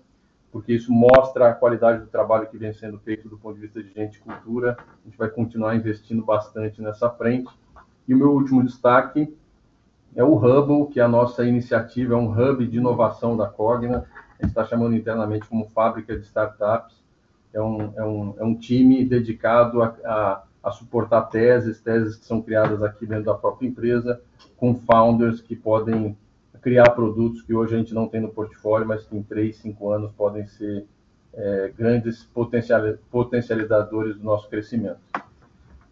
Porque 0.51 0.73
isso 0.73 0.91
mostra 0.91 1.49
a 1.49 1.53
qualidade 1.53 2.01
do 2.01 2.07
trabalho 2.07 2.47
que 2.47 2.57
vem 2.57 2.73
sendo 2.73 2.97
feito 2.99 3.29
do 3.29 3.37
ponto 3.37 3.55
de 3.55 3.61
vista 3.61 3.83
de 3.83 3.93
gente 3.93 4.17
e 4.17 4.19
cultura. 4.19 4.77
A 4.79 5.07
gente 5.07 5.17
vai 5.17 5.29
continuar 5.29 5.75
investindo 5.75 6.23
bastante 6.23 6.81
nessa 6.81 7.09
frente. 7.09 7.51
E 8.07 8.13
o 8.13 8.17
meu 8.17 8.31
último 8.31 8.63
destaque 8.63 9.31
é 10.15 10.23
o 10.23 10.35
Hubble, 10.35 10.91
que 10.91 10.99
é 10.99 11.03
a 11.03 11.07
nossa 11.07 11.45
iniciativa, 11.45 12.15
é 12.15 12.17
um 12.17 12.31
hub 12.31 12.65
de 12.65 12.77
inovação 12.77 13.37
da 13.37 13.47
Cogna. 13.47 14.05
A 14.39 14.43
gente 14.43 14.49
está 14.49 14.65
chamando 14.65 14.95
internamente 14.95 15.47
como 15.47 15.69
fábrica 15.69 16.17
de 16.17 16.25
startups. 16.25 16.97
É 17.53 17.61
um, 17.61 17.93
é 17.95 18.03
um, 18.03 18.35
é 18.39 18.43
um 18.43 18.55
time 18.55 19.05
dedicado 19.05 19.81
a, 19.81 19.95
a, 20.03 20.43
a 20.63 20.71
suportar 20.71 21.23
teses, 21.29 21.79
teses 21.79 22.15
que 22.15 22.25
são 22.25 22.41
criadas 22.41 22.81
aqui 22.83 23.05
dentro 23.05 23.25
da 23.25 23.33
própria 23.33 23.67
empresa, 23.67 24.21
com 24.57 24.75
founders 24.75 25.41
que 25.41 25.55
podem 25.55 26.17
criar 26.61 26.89
produtos 26.91 27.41
que 27.41 27.53
hoje 27.53 27.75
a 27.75 27.77
gente 27.77 27.93
não 27.93 28.07
tem 28.07 28.21
no 28.21 28.29
portfólio, 28.29 28.87
mas 28.87 29.05
que 29.05 29.15
em 29.15 29.23
três, 29.23 29.57
cinco 29.57 29.91
anos 29.91 30.11
podem 30.11 30.45
ser 30.45 30.85
é, 31.33 31.71
grandes 31.77 32.27
potencializadores 33.11 34.17
do 34.17 34.23
nosso 34.23 34.49
crescimento. 34.49 34.99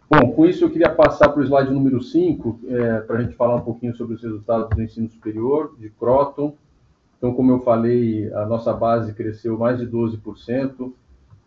Bom, 0.10 0.32
com 0.32 0.46
isso 0.46 0.64
eu 0.64 0.70
queria 0.70 0.90
passar 0.90 1.30
para 1.30 1.42
o 1.42 1.44
slide 1.44 1.72
número 1.72 2.02
5, 2.02 2.60
é, 2.68 3.00
para 3.02 3.18
a 3.18 3.22
gente 3.22 3.36
falar 3.36 3.56
um 3.56 3.62
pouquinho 3.62 3.96
sobre 3.96 4.16
os 4.16 4.24
resultados 4.24 4.70
do 4.70 4.82
ensino 4.82 5.10
superior, 5.10 5.76
de 5.78 5.90
Croton. 5.90 6.56
Então, 7.18 7.34
como 7.34 7.52
eu 7.52 7.60
falei, 7.60 8.32
a 8.34 8.46
nossa 8.46 8.72
base 8.74 9.14
cresceu 9.14 9.58
mais 9.58 9.80
de 9.80 9.88
12%, 9.88 10.94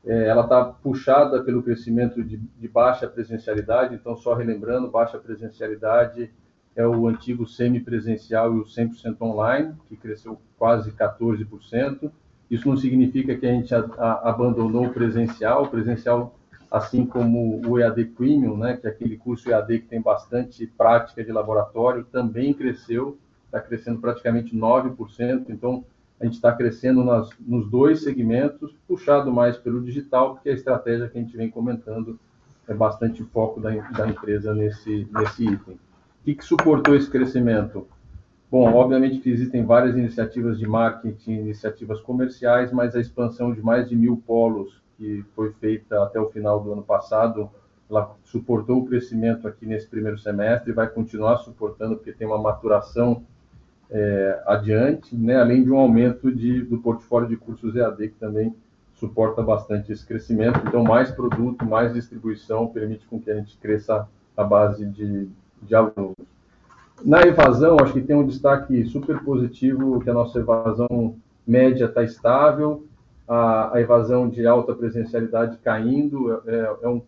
é, 0.04 0.28
ela 0.28 0.42
está 0.42 0.64
puxada 0.64 1.42
pelo 1.42 1.62
crescimento 1.62 2.22
de, 2.22 2.36
de 2.36 2.68
baixa 2.68 3.06
presencialidade, 3.06 3.94
então, 3.94 4.16
só 4.16 4.34
relembrando, 4.34 4.90
baixa 4.90 5.18
presencialidade 5.18 6.30
é 6.74 6.86
o 6.86 7.06
antigo 7.06 7.46
semipresencial 7.46 8.54
e 8.54 8.60
o 8.60 8.64
100% 8.64 9.20
online, 9.20 9.74
que 9.88 9.96
cresceu 9.96 10.40
quase 10.58 10.92
14%. 10.92 12.10
Isso 12.50 12.68
não 12.68 12.76
significa 12.76 13.36
que 13.36 13.46
a 13.46 13.52
gente 13.52 13.74
a, 13.74 13.80
a, 13.80 14.30
abandonou 14.30 14.86
o 14.86 14.92
presencial. 14.92 15.64
O 15.64 15.68
presencial, 15.68 16.34
assim 16.70 17.04
como 17.04 17.60
o 17.66 17.78
EAD 17.78 18.04
Premium, 18.06 18.56
né, 18.56 18.76
que 18.76 18.86
é 18.86 18.90
aquele 18.90 19.16
curso 19.16 19.50
EAD 19.50 19.80
que 19.80 19.88
tem 19.88 20.00
bastante 20.00 20.66
prática 20.66 21.22
de 21.22 21.32
laboratório, 21.32 22.04
também 22.04 22.54
cresceu, 22.54 23.18
está 23.46 23.60
crescendo 23.60 24.00
praticamente 24.00 24.56
9%. 24.56 25.46
Então, 25.48 25.84
a 26.20 26.24
gente 26.24 26.34
está 26.34 26.52
crescendo 26.52 27.02
nas, 27.02 27.30
nos 27.40 27.68
dois 27.68 28.02
segmentos, 28.02 28.76
puxado 28.86 29.32
mais 29.32 29.56
pelo 29.56 29.82
digital, 29.82 30.34
porque 30.34 30.50
a 30.50 30.54
estratégia 30.54 31.08
que 31.08 31.16
a 31.16 31.20
gente 31.20 31.36
vem 31.36 31.50
comentando 31.50 32.20
é 32.68 32.74
bastante 32.74 33.24
foco 33.24 33.58
da, 33.58 33.70
da 33.70 34.06
empresa 34.06 34.54
nesse, 34.54 35.08
nesse 35.10 35.44
item. 35.44 35.74
O 35.74 36.24
que, 36.24 36.34
que 36.34 36.44
suportou 36.44 36.94
esse 36.94 37.10
crescimento? 37.10 37.88
Bom, 38.50 38.70
obviamente 38.74 39.18
que 39.18 39.30
existem 39.30 39.64
várias 39.64 39.96
iniciativas 39.96 40.58
de 40.58 40.66
marketing, 40.66 41.32
iniciativas 41.32 42.00
comerciais, 42.00 42.70
mas 42.70 42.94
a 42.94 43.00
expansão 43.00 43.54
de 43.54 43.62
mais 43.62 43.88
de 43.88 43.96
mil 43.96 44.18
polos 44.26 44.82
que 44.98 45.24
foi 45.34 45.52
feita 45.52 46.02
até 46.02 46.20
o 46.20 46.28
final 46.28 46.60
do 46.60 46.72
ano 46.72 46.82
passado, 46.82 47.48
ela 47.88 48.14
suportou 48.24 48.80
o 48.80 48.86
crescimento 48.86 49.48
aqui 49.48 49.64
nesse 49.64 49.88
primeiro 49.88 50.18
semestre 50.18 50.70
e 50.70 50.74
vai 50.74 50.88
continuar 50.88 51.38
suportando, 51.38 51.96
porque 51.96 52.12
tem 52.12 52.26
uma 52.26 52.38
maturação 52.38 53.24
é, 53.90 54.42
adiante, 54.46 55.16
né, 55.16 55.36
além 55.36 55.64
de 55.64 55.70
um 55.70 55.78
aumento 55.78 56.32
de, 56.32 56.62
do 56.62 56.78
portfólio 56.78 57.28
de 57.28 57.36
cursos 57.36 57.74
EAD, 57.74 58.08
que 58.08 58.18
também 58.18 58.54
suporta 58.94 59.42
bastante 59.42 59.90
esse 59.92 60.06
crescimento. 60.06 60.60
Então, 60.66 60.84
mais 60.84 61.10
produto, 61.10 61.64
mais 61.64 61.92
distribuição 61.92 62.68
permite 62.68 63.06
com 63.06 63.18
que 63.18 63.30
a 63.30 63.34
gente 63.34 63.56
cresça 63.58 64.06
a 64.36 64.44
base 64.44 64.86
de, 64.86 65.28
de 65.62 65.74
alunos. 65.74 66.14
Na 67.04 67.22
evasão, 67.22 67.78
acho 67.80 67.94
que 67.94 68.02
tem 68.02 68.14
um 68.14 68.26
destaque 68.26 68.84
super 68.84 69.22
positivo, 69.24 70.00
que 70.00 70.10
a 70.10 70.14
nossa 70.14 70.38
evasão 70.38 71.16
média 71.46 71.86
está 71.86 72.02
estável, 72.02 72.84
a, 73.26 73.74
a, 73.74 73.80
evasão 73.80 74.28
de 74.28 74.46
alta 74.46 74.74
presencialidade 74.74 75.56
caindo, 75.58 76.42
é, 76.46 76.76
é, 76.82 76.88
um, 76.88 77.02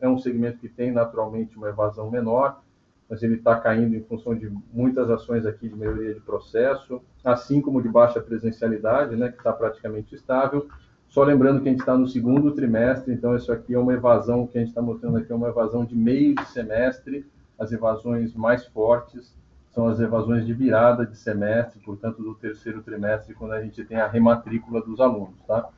é 0.00 0.08
um 0.08 0.18
segmento 0.18 0.58
que 0.58 0.68
tem 0.68 0.90
naturalmente 0.90 1.56
uma 1.56 1.68
evasão 1.68 2.10
menor, 2.10 2.62
mas 3.08 3.22
ele 3.22 3.34
está 3.34 3.56
caindo 3.56 3.94
em 3.94 4.02
função 4.02 4.34
de 4.34 4.50
muitas 4.72 5.10
ações 5.10 5.46
aqui 5.46 5.68
de 5.68 5.76
melhoria 5.76 6.14
de 6.14 6.20
processo, 6.20 7.00
assim 7.24 7.60
como 7.60 7.80
de 7.80 7.88
baixa 7.88 8.20
presencialidade, 8.20 9.16
né, 9.16 9.30
que 9.30 9.38
está 9.38 9.52
praticamente 9.52 10.14
estável. 10.14 10.66
Só 11.08 11.22
lembrando 11.22 11.60
que 11.60 11.68
a 11.68 11.70
gente 11.70 11.80
está 11.80 11.96
no 11.96 12.08
segundo 12.08 12.52
trimestre, 12.52 13.14
então 13.14 13.36
isso 13.36 13.52
aqui 13.52 13.74
é 13.74 13.78
uma 13.78 13.92
evasão 13.92 14.46
que 14.46 14.58
a 14.58 14.60
gente 14.60 14.70
está 14.70 14.82
mostrando 14.82 15.18
aqui, 15.18 15.32
é 15.32 15.34
uma 15.34 15.48
evasão 15.48 15.84
de 15.84 15.94
meio 15.94 16.34
de 16.34 16.44
semestre, 16.48 17.24
as 17.58 17.72
evasões 17.72 18.34
mais 18.34 18.66
fortes 18.66 19.34
são 19.76 19.88
as 19.88 20.00
evasões 20.00 20.46
de 20.46 20.54
virada 20.54 21.04
de 21.04 21.18
semestre, 21.18 21.78
portanto, 21.80 22.22
do 22.22 22.34
terceiro 22.34 22.82
trimestre, 22.82 23.34
quando 23.34 23.52
a 23.52 23.62
gente 23.62 23.84
tem 23.84 23.98
a 23.98 24.08
rematrícula 24.08 24.80
dos 24.80 25.00
alunos, 25.00 25.38
tá? 25.46 25.68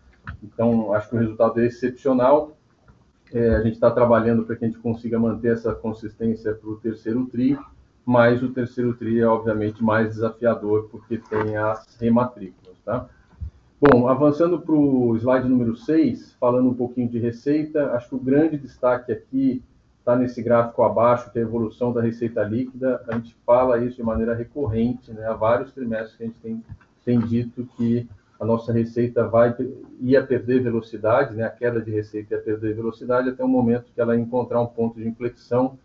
Então, 0.41 0.93
acho 0.95 1.11
que 1.11 1.17
o 1.17 1.19
resultado 1.19 1.61
é 1.61 1.67
excepcional. 1.67 2.57
É, 3.33 3.57
a 3.57 3.63
gente 3.63 3.75
está 3.75 3.91
trabalhando 3.91 4.45
para 4.45 4.57
que 4.57 4.65
a 4.65 4.69
gente 4.69 4.81
consiga 4.81 5.19
manter 5.19 5.53
essa 5.53 5.75
consistência 5.75 6.55
para 6.55 6.71
o 6.71 6.77
terceiro 6.77 7.27
TRI, 7.27 7.59
mas 8.05 8.43
o 8.43 8.49
terceiro 8.49 8.95
TRI 8.95 9.21
é, 9.21 9.27
obviamente, 9.27 9.85
mais 9.85 10.09
desafiador, 10.15 10.89
porque 10.91 11.19
tem 11.19 11.57
as 11.57 11.97
rematrículas, 12.01 12.77
tá? 12.85 13.09
Bom, 13.81 14.09
avançando 14.09 14.59
para 14.59 14.75
o 14.75 15.15
slide 15.17 15.49
número 15.49 15.77
6, 15.77 16.35
falando 16.41 16.69
um 16.69 16.75
pouquinho 16.75 17.09
de 17.09 17.19
receita, 17.19 17.93
acho 17.93 18.09
que 18.09 18.15
o 18.17 18.19
grande 18.19 18.57
destaque 18.57 19.13
aqui 19.13 19.63
está 20.01 20.17
nesse 20.17 20.43
gráfico 20.43 20.83
abaixo, 20.83 21.31
que 21.31 21.39
é 21.39 21.43
a 21.43 21.45
evolução 21.45 21.93
da 21.93 22.01
receita 22.01 22.43
líquida. 22.43 23.05
A 23.07 23.15
gente 23.15 23.37
fala 23.47 23.79
isso 23.79 23.97
de 23.97 24.03
maneira 24.03 24.35
recorrente, 24.35 25.13
né? 25.13 25.27
há 25.27 25.35
vários 25.35 25.71
trimestres 25.71 26.17
que 26.17 26.23
a 26.25 26.27
gente 26.27 26.39
tem, 26.41 26.65
tem 27.05 27.21
dito 27.21 27.69
que 27.77 28.09
a 28.38 28.45
nossa 28.45 28.73
receita 28.73 29.26
vai 29.26 29.54
ia 30.00 30.25
perder 30.25 30.62
velocidade, 30.62 31.35
né? 31.35 31.45
a 31.45 31.50
queda 31.50 31.80
de 31.80 31.90
receita 31.90 32.35
ia 32.35 32.40
perder 32.40 32.75
velocidade 32.75 33.28
até 33.28 33.42
o 33.42 33.49
momento 33.49 33.90
que 33.92 34.00
ela 34.00 34.16
encontrar 34.16 34.61
um 34.61 34.66
ponto 34.66 34.99
de 34.99 35.09
inflexão 35.09 35.78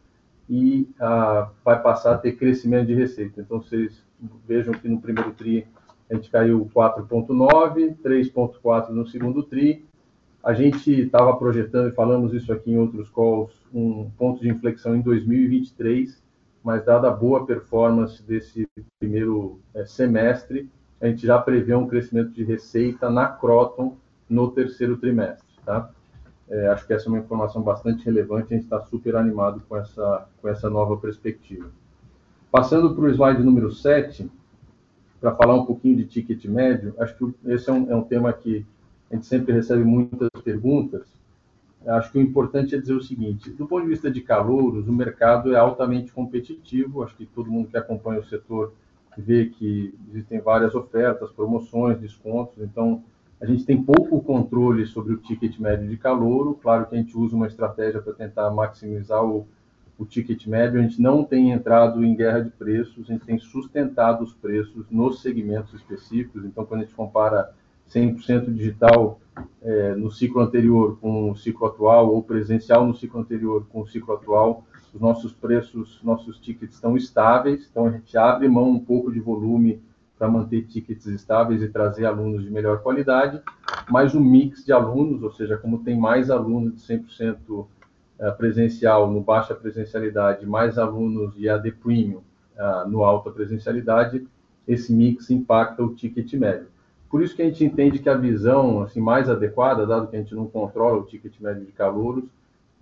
e 0.49 0.87
ah, 0.99 1.49
vai 1.63 1.81
passar 1.81 2.13
a 2.13 2.17
ter 2.17 2.33
crescimento 2.33 2.87
de 2.87 2.93
receita. 2.93 3.41
Então, 3.41 3.61
vocês 3.61 4.03
vejam 4.47 4.73
que 4.73 4.87
no 4.87 5.01
primeiro 5.01 5.31
TRI 5.31 5.65
a 6.09 6.15
gente 6.15 6.29
caiu 6.29 6.69
4,9, 6.75 7.95
3,4 8.03 8.89
no 8.89 9.07
segundo 9.07 9.41
TRI, 9.41 9.85
a 10.43 10.53
gente 10.53 10.91
estava 10.91 11.35
projetando, 11.37 11.89
e 11.89 11.95
falamos 11.95 12.33
isso 12.33 12.51
aqui 12.51 12.71
em 12.71 12.77
outros 12.77 13.09
calls, 13.09 13.51
um 13.73 14.11
ponto 14.17 14.41
de 14.41 14.49
inflexão 14.49 14.93
em 14.95 15.01
2023, 15.01 16.21
mas 16.61 16.85
dada 16.85 17.07
a 17.07 17.11
boa 17.11 17.45
performance 17.45 18.21
desse 18.21 18.67
primeiro 18.99 19.59
é, 19.73 19.85
semestre, 19.85 20.69
a 21.03 21.09
gente 21.09 21.27
já 21.27 21.37
prevê 21.37 21.75
um 21.75 21.85
crescimento 21.85 22.31
de 22.31 22.45
receita 22.45 23.09
na 23.09 23.27
Croton 23.27 23.97
no 24.29 24.49
terceiro 24.51 24.95
trimestre, 24.95 25.45
tá? 25.65 25.89
É, 26.49 26.67
acho 26.67 26.87
que 26.87 26.93
essa 26.93 27.07
é 27.07 27.09
uma 27.09 27.19
informação 27.19 27.61
bastante 27.61 28.05
relevante, 28.05 28.53
a 28.53 28.55
gente 28.55 28.63
está 28.63 28.79
super 28.79 29.17
animado 29.17 29.61
com 29.67 29.75
essa, 29.75 30.25
com 30.41 30.47
essa 30.47 30.69
nova 30.69 30.95
perspectiva. 30.95 31.69
Passando 32.49 32.95
para 32.95 33.03
o 33.03 33.09
slide 33.09 33.43
número 33.43 33.69
7, 33.69 34.31
para 35.19 35.35
falar 35.35 35.55
um 35.55 35.65
pouquinho 35.65 35.97
de 35.97 36.05
ticket 36.05 36.45
médio, 36.45 36.95
acho 36.97 37.17
que 37.17 37.51
esse 37.51 37.69
é 37.69 37.73
um, 37.73 37.91
é 37.91 37.95
um 37.95 38.03
tema 38.03 38.31
que 38.31 38.65
a 39.11 39.15
gente 39.15 39.25
sempre 39.25 39.51
recebe 39.53 39.83
muitas 39.83 40.29
perguntas. 40.41 41.05
Acho 41.85 42.13
que 42.13 42.17
o 42.17 42.21
importante 42.21 42.75
é 42.75 42.79
dizer 42.79 42.93
o 42.93 43.03
seguinte: 43.03 43.49
do 43.49 43.67
ponto 43.67 43.83
de 43.83 43.89
vista 43.89 44.09
de 44.09 44.21
calouros, 44.21 44.87
o 44.87 44.93
mercado 44.93 45.53
é 45.53 45.57
altamente 45.57 46.13
competitivo. 46.13 47.03
Acho 47.03 47.15
que 47.17 47.25
todo 47.25 47.51
mundo 47.51 47.67
que 47.67 47.77
acompanha 47.77 48.21
o 48.21 48.25
setor 48.25 48.73
vê 49.17 49.45
que 49.45 49.93
existem 50.09 50.39
várias 50.39 50.75
ofertas, 50.75 51.31
promoções, 51.31 51.99
descontos. 51.99 52.57
Então, 52.59 53.03
a 53.39 53.45
gente 53.45 53.65
tem 53.65 53.81
pouco 53.81 54.21
controle 54.21 54.85
sobre 54.85 55.13
o 55.13 55.17
ticket 55.17 55.59
médio 55.59 55.87
de 55.87 55.97
calouro. 55.97 56.57
Claro 56.61 56.85
que 56.85 56.95
a 56.95 56.97
gente 56.97 57.17
usa 57.17 57.35
uma 57.35 57.47
estratégia 57.47 58.01
para 58.01 58.13
tentar 58.13 58.49
maximizar 58.51 59.23
o, 59.23 59.47
o 59.97 60.05
ticket 60.05 60.47
médio. 60.47 60.79
A 60.79 60.83
gente 60.83 61.01
não 61.01 61.23
tem 61.23 61.51
entrado 61.51 62.03
em 62.05 62.15
guerra 62.15 62.39
de 62.39 62.49
preços, 62.49 63.09
a 63.09 63.13
gente 63.13 63.25
tem 63.25 63.37
sustentado 63.37 64.23
os 64.23 64.33
preços 64.33 64.85
nos 64.89 65.21
segmentos 65.21 65.73
específicos. 65.73 66.45
Então, 66.45 66.65
quando 66.65 66.81
a 66.81 66.83
gente 66.83 66.95
compara 66.95 67.51
100% 67.89 68.53
digital 68.53 69.19
é, 69.61 69.95
no 69.95 70.09
ciclo 70.11 70.41
anterior 70.41 70.97
com 70.99 71.31
o 71.31 71.35
ciclo 71.35 71.67
atual, 71.67 72.13
ou 72.13 72.23
presencial 72.23 72.85
no 72.85 72.95
ciclo 72.95 73.19
anterior 73.19 73.65
com 73.69 73.81
o 73.81 73.87
ciclo 73.87 74.13
atual, 74.13 74.63
os 74.93 75.01
nossos 75.01 75.33
preços, 75.33 75.99
nossos 76.03 76.39
tickets 76.39 76.75
estão 76.75 76.95
estáveis, 76.95 77.67
então 77.69 77.87
a 77.87 77.91
gente 77.91 78.15
abre 78.17 78.47
mão 78.47 78.69
um 78.69 78.79
pouco 78.79 79.11
de 79.11 79.19
volume 79.19 79.81
para 80.17 80.27
manter 80.29 80.67
tickets 80.67 81.07
estáveis 81.07 81.61
e 81.61 81.67
trazer 81.67 82.05
alunos 82.05 82.43
de 82.43 82.51
melhor 82.51 82.81
qualidade, 82.81 83.41
mas 83.89 84.13
o 84.13 84.21
mix 84.21 84.63
de 84.63 84.71
alunos, 84.71 85.23
ou 85.23 85.31
seja, 85.31 85.57
como 85.57 85.83
tem 85.83 85.99
mais 85.99 86.29
alunos 86.29 86.75
de 86.75 86.81
100% 86.81 87.65
é, 88.19 88.31
presencial 88.31 89.11
no 89.11 89.19
baixa 89.19 89.55
presencialidade, 89.55 90.45
mais 90.45 90.77
alunos 90.77 91.35
de 91.35 91.49
AD 91.49 91.71
Premium 91.71 92.21
uh, 92.55 92.87
no 92.87 93.03
alta 93.03 93.31
presencialidade, 93.31 94.25
esse 94.67 94.93
mix 94.93 95.29
impacta 95.29 95.83
o 95.83 95.93
ticket 95.93 96.31
médio. 96.33 96.67
Por 97.09 97.21
isso 97.21 97.35
que 97.35 97.41
a 97.41 97.45
gente 97.45 97.65
entende 97.65 97.99
que 97.99 98.09
a 98.09 98.15
visão 98.15 98.81
assim, 98.81 99.01
mais 99.01 99.29
adequada, 99.29 99.85
dado 99.85 100.07
que 100.07 100.15
a 100.15 100.19
gente 100.19 100.33
não 100.33 100.47
controla 100.47 100.99
o 100.99 101.05
ticket 101.05 101.33
médio 101.39 101.65
de 101.65 101.71
calouros, 101.71 102.23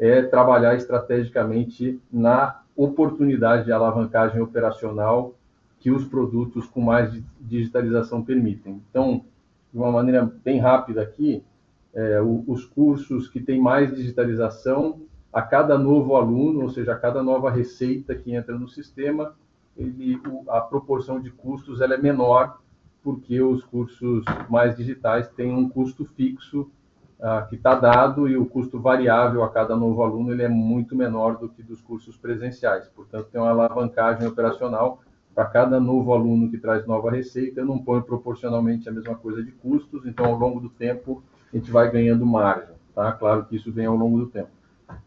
é 0.01 0.23
trabalhar 0.23 0.73
estrategicamente 0.75 2.01
na 2.11 2.59
oportunidade 2.75 3.65
de 3.65 3.71
alavancagem 3.71 4.41
operacional 4.41 5.35
que 5.79 5.91
os 5.91 6.03
produtos 6.03 6.65
com 6.65 6.81
mais 6.81 7.13
digitalização 7.39 8.23
permitem. 8.23 8.81
Então, 8.89 9.23
de 9.71 9.77
uma 9.77 9.91
maneira 9.91 10.29
bem 10.43 10.59
rápida 10.59 11.03
aqui, 11.03 11.43
é, 11.93 12.19
os 12.19 12.65
cursos 12.65 13.27
que 13.27 13.39
têm 13.39 13.61
mais 13.61 13.95
digitalização, 13.95 15.01
a 15.31 15.43
cada 15.43 15.77
novo 15.77 16.15
aluno, 16.15 16.61
ou 16.61 16.69
seja, 16.69 16.93
a 16.93 16.97
cada 16.97 17.21
nova 17.21 17.51
receita 17.51 18.15
que 18.15 18.33
entra 18.33 18.57
no 18.57 18.67
sistema, 18.67 19.35
ele, 19.77 20.19
a 20.49 20.61
proporção 20.61 21.21
de 21.21 21.29
custos 21.29 21.79
ela 21.79 21.93
é 21.93 21.97
menor, 21.97 22.59
porque 23.03 23.39
os 23.39 23.63
cursos 23.63 24.25
mais 24.49 24.75
digitais 24.75 25.27
têm 25.29 25.53
um 25.53 25.69
custo 25.69 26.05
fixo 26.05 26.71
ah, 27.21 27.45
que 27.47 27.55
está 27.55 27.75
dado 27.75 28.27
e 28.27 28.35
o 28.35 28.45
custo 28.45 28.79
variável 28.79 29.43
a 29.43 29.49
cada 29.49 29.75
novo 29.75 30.01
aluno 30.01 30.31
ele 30.31 30.41
é 30.41 30.49
muito 30.49 30.95
menor 30.95 31.37
do 31.37 31.47
que 31.47 31.61
dos 31.61 31.79
cursos 31.79 32.17
presenciais. 32.17 32.87
Portanto, 32.87 33.27
tem 33.31 33.39
uma 33.39 33.51
alavancagem 33.51 34.27
operacional 34.27 35.01
para 35.35 35.45
cada 35.45 35.79
novo 35.79 36.13
aluno 36.13 36.49
que 36.49 36.57
traz 36.57 36.85
nova 36.85 37.11
receita, 37.11 37.61
eu 37.61 37.65
não 37.65 37.79
põe 37.79 38.01
proporcionalmente 38.01 38.89
a 38.89 38.91
mesma 38.91 39.15
coisa 39.15 39.43
de 39.43 39.51
custos, 39.51 40.05
então 40.05 40.25
ao 40.25 40.37
longo 40.37 40.59
do 40.59 40.69
tempo 40.69 41.23
a 41.53 41.55
gente 41.55 41.71
vai 41.71 41.89
ganhando 41.91 42.25
margem, 42.25 42.75
tá? 42.93 43.11
Claro 43.11 43.45
que 43.45 43.55
isso 43.55 43.71
vem 43.71 43.85
ao 43.85 43.95
longo 43.95 44.17
do 44.17 44.27
tempo. 44.27 44.49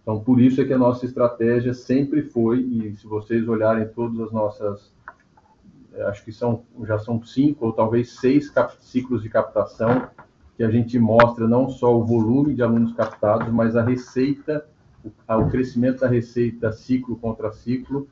Então, 0.03 0.21
por 0.21 0.41
isso 0.41 0.61
é 0.61 0.65
que 0.65 0.73
a 0.73 0.79
nossa 0.79 1.05
estratégia 1.05 1.75
sempre 1.75 2.23
foi, 2.23 2.61
e 2.61 2.97
se 2.97 3.07
vocês 3.07 3.47
olharem 3.49 3.87
todas 3.89 4.21
as 4.21 4.33
nossas, 4.33 4.93
eh, 5.93 6.03
acho 6.05 6.25
que 6.25 6.33
são, 6.33 6.63
já 6.85 6.99
são 6.99 7.23
cinco 7.23 7.67
ou 7.67 7.73
talvez 7.73 8.19
seis 8.19 8.53
ciclos 8.81 9.23
de 9.23 9.29
captação, 9.29 10.09
que 10.57 10.63
a 10.63 10.71
gente 10.71 10.99
mostra 10.99 11.49
não 11.49 11.69
só 11.69 11.97
o 11.97 12.05
volume 12.05 12.55
de 12.55 12.63
alunos 12.63 12.93
captados, 12.93 13.53
mas 13.53 13.77
a 13.77 13.83
receita, 13.83 14.65
o 15.29 15.51
crescimento 15.51 16.01
da 16.01 16.09
receita 16.09 16.73
ciclo 16.73 17.17
contra 17.17 17.53
ciclo, 17.53 18.09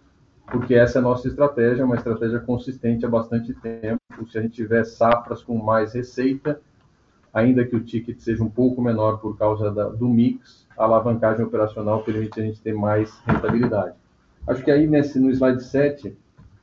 porque 0.46 0.74
essa 0.74 0.98
é 0.98 1.00
a 1.00 1.02
nossa 1.02 1.28
estratégia, 1.28 1.84
uma 1.84 1.94
estratégia 1.94 2.40
consistente 2.40 3.06
há 3.06 3.08
bastante 3.08 3.54
tempo. 3.54 4.00
Se 4.28 4.38
a 4.38 4.42
gente 4.42 4.54
tiver 4.54 4.84
safras 4.84 5.42
com 5.42 5.56
mais 5.56 5.94
receita, 5.94 6.60
ainda 7.32 7.64
que 7.64 7.76
o 7.76 7.82
ticket 7.82 8.18
seja 8.18 8.42
um 8.42 8.50
pouco 8.50 8.82
menor 8.82 9.18
por 9.18 9.38
causa 9.38 9.70
da, 9.70 9.88
do 9.88 10.08
mix, 10.08 10.66
a 10.76 10.84
alavancagem 10.84 11.44
operacional 11.44 12.02
permite 12.02 12.40
a 12.40 12.44
gente 12.44 12.60
ter 12.60 12.74
mais 12.74 13.18
rentabilidade. 13.26 13.94
Acho 14.46 14.62
que 14.64 14.70
aí 14.70 14.86
nesse, 14.86 15.18
no 15.18 15.30
slide 15.30 15.62
7 15.62 16.16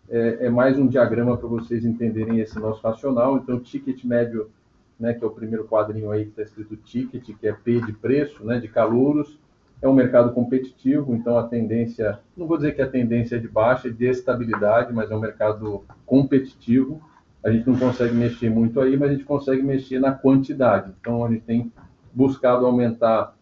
é, 0.09 0.47
é 0.47 0.49
mais 0.49 0.77
um 0.77 0.87
diagrama 0.87 1.37
para 1.37 1.47
vocês 1.47 1.85
entenderem 1.85 2.39
esse 2.39 2.59
nosso 2.59 2.85
racional. 2.85 3.37
Então, 3.37 3.59
ticket 3.59 4.03
médio, 4.03 4.49
né, 4.99 5.13
que 5.13 5.23
é 5.23 5.27
o 5.27 5.31
primeiro 5.31 5.65
quadrinho 5.65 6.11
aí 6.11 6.25
que 6.25 6.31
está 6.31 6.43
escrito 6.43 6.75
ticket, 6.75 7.23
que 7.23 7.47
é 7.47 7.53
P 7.53 7.79
de 7.81 7.93
preço, 7.93 8.45
né, 8.45 8.59
de 8.59 8.67
calouros, 8.67 9.39
é 9.81 9.87
um 9.87 9.93
mercado 9.93 10.33
competitivo, 10.33 11.15
então 11.15 11.37
a 11.37 11.47
tendência, 11.47 12.19
não 12.35 12.45
vou 12.45 12.57
dizer 12.57 12.75
que 12.75 12.81
a 12.81 12.89
tendência 12.89 13.37
é 13.37 13.39
de 13.39 13.47
baixa, 13.47 13.87
é 13.87 13.91
de 13.91 14.05
estabilidade, 14.05 14.93
mas 14.93 15.09
é 15.09 15.15
um 15.15 15.19
mercado 15.21 15.85
competitivo. 16.05 17.01
A 17.41 17.49
gente 17.49 17.65
não 17.65 17.79
consegue 17.79 18.13
mexer 18.13 18.49
muito 18.49 18.81
aí, 18.81 18.97
mas 18.97 19.09
a 19.09 19.13
gente 19.13 19.23
consegue 19.23 19.63
mexer 19.63 19.99
na 19.99 20.11
quantidade. 20.11 20.91
Então 20.99 21.23
a 21.23 21.29
gente 21.29 21.43
tem 21.43 21.71
buscado 22.13 22.65
aumentar 22.65 23.33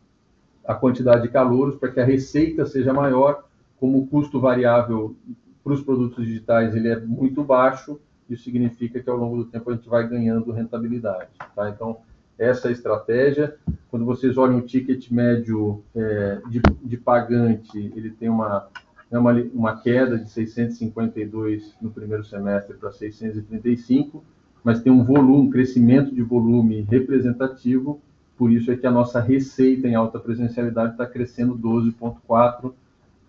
a 0.64 0.76
quantidade 0.76 1.24
de 1.24 1.30
calouros 1.30 1.76
para 1.78 1.90
que 1.90 2.00
a 2.00 2.06
receita 2.06 2.68
seja 2.68 2.94
maior, 2.94 3.46
como 3.80 3.98
o 3.98 4.08
custo 4.08 4.40
variável 4.40 5.16
para 5.64 5.74
os 5.74 5.82
produtos 5.82 6.24
digitais 6.24 6.76
ele 6.76 6.90
é 6.90 7.00
muito 7.00 7.44
baixo, 7.44 8.00
isso 8.30 8.44
significa 8.44 9.02
que 9.02 9.10
ao 9.10 9.18
longo 9.18 9.38
do 9.38 9.46
tempo 9.46 9.70
a 9.70 9.74
gente 9.74 9.88
vai 9.88 10.08
ganhando 10.08 10.52
rentabilidade. 10.52 11.30
Tá? 11.56 11.70
Então, 11.70 11.98
essa 12.38 12.68
é 12.68 12.70
a 12.70 12.72
estratégia. 12.72 13.56
Quando 13.90 14.06
vocês 14.06 14.38
olham 14.38 14.58
o 14.58 14.62
ticket 14.62 15.10
médio 15.10 15.84
é, 15.96 16.40
de, 16.50 16.62
de, 16.84 16.98
pagante, 16.98 17.92
ele 17.96 18.12
tem 18.12 18.30
uma, 18.30 18.68
é 19.10 19.18
uma, 19.18 19.34
uma 19.54 19.82
queda 19.82 20.18
de 20.20 20.30
652 20.30 21.76
no 21.82 21.90
primeiro 21.90 22.24
semestre 22.24 22.76
para 22.76 22.92
635, 22.92 24.24
mas 24.64 24.82
tem 24.82 24.92
um 24.92 25.04
volume, 25.04 25.48
um 25.48 25.50
crescimento 25.50 26.14
de 26.14 26.22
volume 26.22 26.82
representativo, 26.82 28.02
por 28.38 28.52
isso 28.52 28.72
é 28.72 28.78
que 28.78 28.86
a 28.86 28.92
nossa 28.92 29.20
receita 29.20 29.88
em 29.88 29.96
alta 29.96 30.20
presencialidade 30.20 30.92
está 30.92 31.08
crescendo 31.08 31.58
12,4%. 31.58 32.74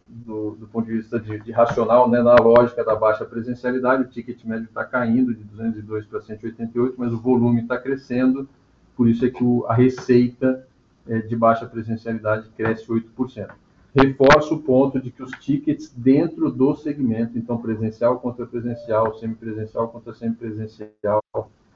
Do, 0.09 0.53
do, 0.53 0.67
ponto 0.67 0.87
de 0.87 0.97
vista 0.97 1.21
de, 1.21 1.39
de, 1.39 1.53
racional, 1.53 2.09
né, 2.09 2.23
na 2.23 2.35
lógica 2.37 2.83
da 2.83 2.97
baixa 2.97 3.27
presencialidade, 3.27 4.03
o 4.03 4.09
ticket 4.09 4.43
médio 4.43 4.65
está 4.65 4.83
caindo 4.83 5.35
de 5.35 5.45
202 5.45 6.07
para 6.07 6.23
188, 6.23 6.95
mas 6.97 7.13
o 7.13 7.19
volume 7.19 7.61
está 7.61 7.77
crescendo, 7.77 8.49
por 8.97 9.07
isso 9.07 9.27
é 9.27 9.31
que 9.31 9.45
o, 9.45 9.67
a 9.67 9.75
receita 9.75 10.67
é, 11.07 11.19
de 11.19 11.37
baixa 11.37 11.67
presencialidade 11.67 12.49
cresce 12.57 12.87
8%. 12.87 13.51
Reforço 13.95 14.55
o 14.55 14.63
ponto 14.63 15.01
de 15.01 15.11
que 15.11 15.23
os 15.23 15.31
tickets 15.33 15.93
dentro 15.97 16.51
do 16.51 16.75
segmento, 16.75 17.39
então 17.39 17.59
presencial 17.59 18.19
contra 18.21 18.47
presencial, 18.47 19.15
semipresencial 19.15 19.89
contra 19.89 20.15
semipresencial, 20.15 21.23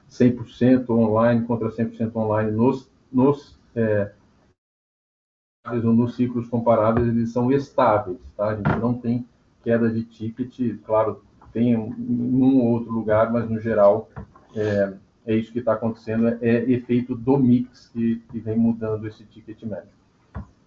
100% 0.09 0.89
online 0.89 1.45
contra 1.45 1.69
100% 1.69 2.15
online, 2.15 2.51
nos, 2.51 2.89
nos, 3.11 3.59
é, 3.75 4.11
nos 5.71 6.15
ciclos 6.15 6.49
comparáveis, 6.49 7.07
eles 7.07 7.31
são 7.31 7.49
estáveis, 7.49 8.17
tá? 8.35 8.49
A 8.49 8.55
gente 8.55 8.75
não 8.79 8.93
tem 8.93 9.25
queda 9.63 9.89
de 9.89 10.03
ticket, 10.03 10.77
claro, 10.85 11.21
tem 11.53 11.77
um, 11.77 11.95
um 11.97 12.59
ou 12.59 12.71
outro 12.71 12.91
lugar, 12.91 13.31
mas 13.31 13.49
no 13.49 13.61
geral 13.61 14.09
é, 14.53 14.93
é 15.25 15.35
isso 15.35 15.53
que 15.53 15.59
está 15.59 15.73
acontecendo, 15.73 16.27
é, 16.27 16.37
é, 16.41 16.69
efeito 16.69 17.15
do 17.15 17.37
mix 17.37 17.89
que, 17.93 18.21
que 18.29 18.39
vem 18.39 18.57
mudando 18.57 19.07
esse 19.07 19.23
ticket 19.23 19.63
médio. 19.63 19.87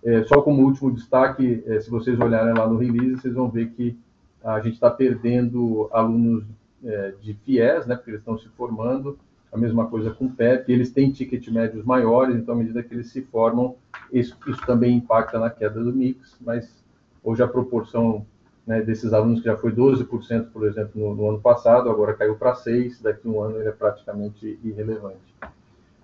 É, 0.03 0.25
só 0.25 0.41
como 0.41 0.63
último 0.65 0.91
destaque, 0.91 1.63
é, 1.67 1.79
se 1.79 1.91
vocês 1.91 2.19
olharem 2.19 2.55
lá 2.55 2.67
no 2.67 2.79
release, 2.79 3.21
vocês 3.21 3.35
vão 3.35 3.51
ver 3.51 3.71
que 3.73 3.99
a 4.43 4.61
gente 4.61 4.75
está 4.75 4.91
perdendo 4.91 5.91
alunos 5.93 6.45
é, 6.83 7.13
de 7.21 7.35
FIES, 7.35 7.87
né, 7.87 7.97
porque 7.97 8.13
eles 8.13 8.21
estão 8.21 8.39
se 8.39 8.49
formando, 8.51 9.19
a 9.53 9.57
mesma 9.57 9.87
coisa 9.87 10.11
com 10.11 10.29
PEP, 10.29 10.71
eles 10.73 10.91
têm 10.91 11.11
ticket 11.11 11.49
médios 11.49 11.85
maiores, 11.85 12.37
então 12.37 12.55
à 12.55 12.59
medida 12.59 12.83
que 12.83 12.95
eles 12.95 13.11
se 13.11 13.23
formam, 13.23 13.77
isso, 14.13 14.37
isso 14.47 14.61
também 14.67 14.97
impacta 14.97 15.39
na 15.39 15.51
queda 15.51 15.83
do 15.83 15.93
mix, 15.93 16.37
mas 16.41 16.83
hoje 17.23 17.43
a 17.43 17.49
proporção 17.49 18.25
né, 18.67 18.83
desses 18.83 19.13
alunos 19.13 19.41
que 19.41 19.47
já 19.47 19.57
foi 19.57 19.73
12%, 19.73 20.47
por 20.53 20.67
exemplo, 20.67 21.01
no, 21.01 21.15
no 21.15 21.31
ano 21.31 21.41
passado, 21.41 21.89
agora 21.89 22.15
caiu 22.15 22.35
para 22.35 22.55
6%, 22.55 23.03
daqui 23.03 23.27
a 23.27 23.31
um 23.31 23.41
ano 23.41 23.59
ele 23.59 23.69
é 23.69 23.73
praticamente 23.73 24.59
irrelevante. 24.63 25.35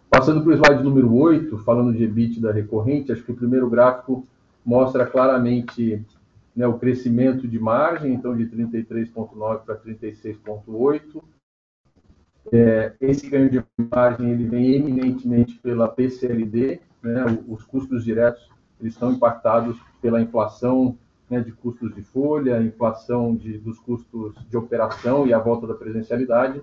Passando 0.09 0.43
para 0.43 0.51
o 0.51 0.55
slide 0.55 0.85
número 0.85 1.13
8, 1.15 1.59
falando 1.59 1.93
de 1.93 2.05
EBITDA 2.05 2.53
recorrente, 2.53 3.11
acho 3.11 3.25
que 3.25 3.33
o 3.33 3.37
primeiro 3.37 3.69
gráfico 3.69 4.27
mostra 4.65 5.07
claramente 5.07 6.05
né, 6.55 6.67
o 6.67 6.79
crescimento 6.79 7.49
de 7.49 7.59
margem, 7.59 8.13
então 8.13 8.37
de 8.37 8.45
33,9 8.47 9.61
para 9.65 9.77
36,8. 9.77 11.23
É, 12.51 12.93
esse 13.01 13.29
ganho 13.29 13.51
de 13.51 13.65
margem 13.91 14.31
ele 14.31 14.47
vem 14.49 14.75
eminentemente 14.75 15.59
pela 15.59 15.89
PCLD, 15.89 16.81
né, 17.03 17.39
os 17.47 17.63
custos 17.63 18.05
diretos 18.05 18.51
eles 18.81 18.95
estão 18.95 19.13
impactados 19.13 19.79
pela 20.01 20.21
inflação 20.21 20.99
né, 21.31 21.41
de 21.41 21.53
custos 21.53 21.95
de 21.95 22.03
folha, 22.03 22.61
inflação 22.61 23.35
de, 23.35 23.57
dos 23.59 23.79
custos 23.79 24.35
de 24.51 24.57
operação 24.57 25.27
e 25.27 25.33
a 25.33 25.39
volta 25.39 25.69
da 25.69 25.75
presencialidade. 25.75 26.61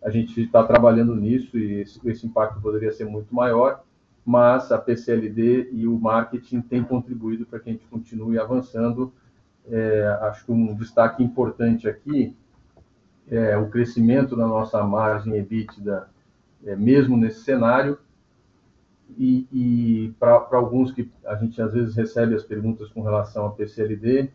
A 0.00 0.08
gente 0.08 0.40
está 0.40 0.62
trabalhando 0.62 1.16
nisso 1.16 1.58
e 1.58 1.80
esse, 1.80 2.00
esse, 2.08 2.26
impacto 2.26 2.60
poderia 2.60 2.92
ser 2.92 3.06
muito 3.06 3.34
maior, 3.34 3.82
mas 4.24 4.70
a 4.70 4.78
PCLD 4.78 5.70
e 5.72 5.88
o 5.88 5.98
marketing 5.98 6.60
têm 6.60 6.84
contribuído 6.84 7.44
para 7.44 7.58
que 7.58 7.70
a 7.70 7.72
gente 7.72 7.86
continue 7.86 8.38
avançando. 8.38 9.12
É, 9.68 10.16
acho 10.22 10.46
que 10.46 10.52
um 10.52 10.74
destaque 10.74 11.22
importante 11.22 11.88
aqui 11.88 12.36
é 13.30 13.56
o 13.56 13.68
crescimento 13.68 14.36
da 14.36 14.46
nossa 14.46 14.82
margem 14.82 15.36
EBITDA, 15.36 16.08
é, 16.64 16.76
mesmo 16.76 17.16
nesse 17.16 17.40
cenário, 17.40 17.98
e, 19.16 19.46
e 19.52 20.14
para 20.18 20.46
alguns 20.52 20.92
que 20.92 21.10
a 21.24 21.34
gente 21.36 21.60
às 21.60 21.72
vezes 21.72 21.94
recebe 21.94 22.34
as 22.34 22.44
perguntas 22.44 22.88
com 22.88 23.02
relação 23.02 23.46
à 23.46 23.50
PCLD, 23.50 24.30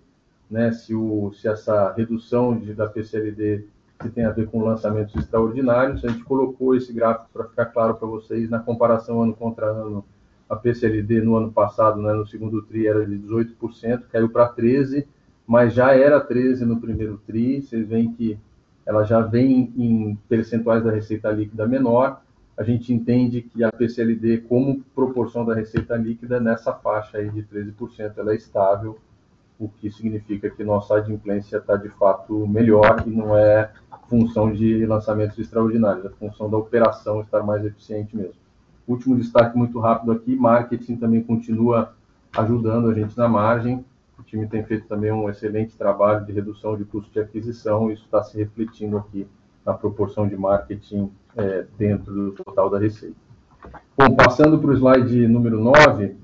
né, 0.50 0.72
se, 0.72 0.94
o, 0.94 1.32
se 1.34 1.48
essa 1.48 1.92
redução 1.94 2.58
de, 2.58 2.74
da 2.74 2.88
PCLD 2.88 3.66
se 4.02 4.10
tem 4.10 4.26
a 4.26 4.32
ver 4.32 4.48
com 4.48 4.64
lançamentos 4.64 5.16
extraordinários, 5.16 6.04
a 6.04 6.10
gente 6.10 6.24
colocou 6.24 6.76
esse 6.76 6.92
gráfico 6.92 7.30
para 7.32 7.46
ficar 7.46 7.66
claro 7.68 7.96
para 7.96 8.08
vocês 8.08 8.50
na 8.50 8.60
comparação 8.60 9.22
ano 9.22 9.34
contra 9.34 9.68
ano. 9.68 10.04
A 10.50 10.56
PCLD 10.56 11.22
no 11.22 11.38
ano 11.38 11.52
passado, 11.52 12.02
né, 12.02 12.12
no 12.14 12.28
segundo 12.28 12.62
TRI, 12.62 12.88
era 12.88 13.06
de 13.06 13.18
18%, 13.18 14.04
caiu 14.12 14.30
para 14.30 14.54
13%, 14.54 15.06
mas 15.48 15.74
já 15.74 15.96
era 15.96 16.26
13% 16.26 16.62
no 16.62 16.80
primeiro 16.80 17.20
TRI. 17.26 17.62
Vocês 17.62 17.88
veem 17.88 18.14
que 18.14 18.38
ela 18.86 19.04
já 19.04 19.22
vem 19.22 19.74
em 19.78 20.16
percentuais 20.28 20.84
da 20.84 20.92
receita 20.92 21.32
líquida 21.32 21.68
menor, 21.68 22.22
a 22.58 22.64
gente 22.64 22.94
entende 22.94 23.42
que 23.42 23.64
a 23.64 23.72
PCLD, 23.72 24.40
como 24.40 24.84
proporção 24.94 25.44
da 25.44 25.56
receita 25.56 25.96
líquida, 25.96 26.40
nessa 26.40 26.72
faixa 26.74 27.18
aí 27.18 27.30
de 27.30 27.42
13%, 27.44 28.14
ela 28.18 28.32
é 28.32 28.36
estável, 28.36 29.00
o 29.60 29.68
que 29.68 29.90
significa 29.90 30.50
que 30.50 30.64
nossa 30.64 30.98
adimplência 30.98 31.58
está 31.58 31.76
de 31.76 31.90
fato 31.90 32.48
melhor 32.48 33.04
e 33.08 33.10
não 33.10 33.36
é 33.36 33.72
função 34.08 34.52
de 34.52 34.86
lançamentos 34.86 35.38
extraordinários, 35.40 36.06
é 36.06 36.10
função 36.10 36.50
da 36.50 36.58
operação 36.58 37.22
estar 37.22 37.42
mais 37.42 37.66
eficiente 37.66 38.16
mesmo. 38.16 38.36
Último 38.88 39.16
destaque 39.16 39.58
muito 39.58 39.80
rápido 39.80 40.12
aqui, 40.12 40.36
marketing 40.36 40.98
também 40.98 41.24
continua 41.24 41.94
ajudando 42.36 42.90
a 42.90 42.94
gente 42.94 43.18
na 43.18 43.28
margem, 43.28 43.84
time 44.22 44.48
tem 44.48 44.64
feito 44.64 44.88
também 44.88 45.12
um 45.12 45.30
excelente 45.30 45.76
trabalho 45.76 46.26
de 46.26 46.32
redução 46.32 46.78
de 46.78 46.86
custo 46.86 47.12
de 47.12 47.20
aquisição, 47.20 47.90
isso 47.92 48.04
está 48.04 48.22
se 48.22 48.38
refletindo 48.38 48.98
aqui 48.98 49.28
na 49.66 49.74
proporção 49.74 50.28
de 50.28 50.36
marketing 50.36 51.12
é, 51.36 51.66
dentro 51.78 52.14
do 52.14 52.32
total 52.32 52.70
da 52.70 52.78
receita. 52.78 53.16
Bom, 53.98 54.16
passando 54.16 54.60
para 54.60 54.72
o 54.72 54.74
slide 54.74 55.28
número 55.28 55.60
9, 55.60 56.16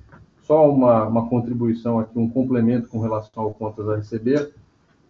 só 0.41 0.69
uma, 0.69 1.06
uma 1.06 1.30
contribuição 1.30 1.99
aqui, 1.99 2.17
um 2.17 2.30
complemento 2.30 2.89
com 2.89 2.99
relação 2.99 3.43
ao 3.43 3.54
contas 3.54 3.88
a 3.88 3.95
receber. 3.95 4.54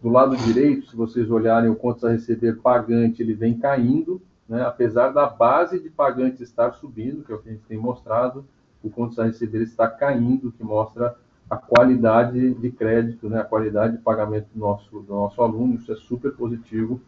Do 0.02 0.08
lado 0.08 0.36
direito, 0.36 0.86
se 0.86 0.96
vocês 0.96 1.30
olharem 1.30 1.70
o 1.70 1.76
contas 1.76 2.04
a 2.04 2.12
receber 2.12 2.58
pagante, 2.60 3.22
ele 3.22 3.34
vem 3.34 3.58
caindo, 3.58 4.20
né? 4.48 4.62
apesar 4.62 5.08
da 5.08 5.26
base 5.26 5.80
de 5.80 5.90
pagantes 5.90 6.40
estar 6.40 6.72
subindo, 6.72 7.22
que 7.22 7.32
é 7.32 7.34
o 7.34 7.38
que 7.38 7.48
a 7.48 7.52
gente 7.52 7.64
tem 7.64 7.78
mostrado, 7.78 8.44
o 8.82 8.88
contas 8.88 9.18
a 9.18 9.24
receber 9.24 9.62
está 9.62 9.88
caindo, 9.88 10.52
que 10.52 10.62
mostra 10.62 11.16
a 11.50 11.56
qualidade 11.56 12.54
de 12.54 12.70
crédito, 12.70 13.28
né? 13.28 13.40
a 13.40 13.44
qualidade 13.44 13.96
de 13.96 14.02
pagamento 14.02 14.46
do 14.54 14.60
nosso, 14.60 15.00
do 15.00 15.12
nosso 15.12 15.42
aluno, 15.42 15.74
isso 15.74 15.92
é 15.92 15.96
super 15.96 16.32
positivo. 16.32 17.00